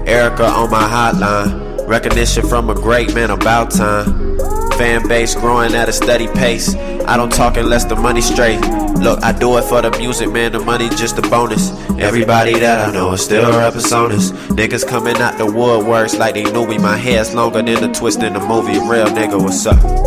Erica 0.06 0.44
on 0.44 0.70
my 0.70 0.82
hotline. 0.82 1.88
Recognition 1.88 2.46
from 2.46 2.70
a 2.70 2.74
great 2.74 3.12
man 3.16 3.30
about 3.30 3.72
time. 3.72 4.38
Fan 4.78 5.08
base 5.08 5.34
growing 5.34 5.74
at 5.74 5.88
a 5.88 5.92
steady 5.92 6.28
pace. 6.28 6.76
I 6.76 7.16
don't 7.16 7.32
talk 7.32 7.56
unless 7.56 7.84
the 7.84 7.96
money 7.96 8.20
straight. 8.20 8.60
Look, 9.00 9.20
I 9.24 9.32
do 9.32 9.58
it 9.58 9.64
for 9.64 9.82
the 9.82 9.90
music, 9.98 10.30
man. 10.30 10.52
The 10.52 10.60
money 10.60 10.88
just 10.90 11.18
a 11.18 11.22
bonus. 11.22 11.72
Everybody 11.98 12.60
that 12.60 12.88
I 12.88 12.92
know 12.92 13.12
is 13.12 13.24
still 13.24 13.50
rapping 13.50 13.80
personas. 13.80 14.30
Niggas 14.50 14.86
coming 14.86 15.16
out 15.16 15.36
the 15.36 15.46
woodworks 15.46 16.16
like 16.16 16.34
they 16.34 16.44
knew 16.44 16.66
me. 16.66 16.78
My 16.78 16.96
hair's 16.96 17.34
longer 17.34 17.60
than 17.60 17.80
the 17.80 17.92
twist 17.92 18.22
in 18.22 18.34
the 18.34 18.40
movie. 18.40 18.78
Real 18.78 19.08
nigga, 19.08 19.42
what's 19.42 19.66
up? 19.66 19.99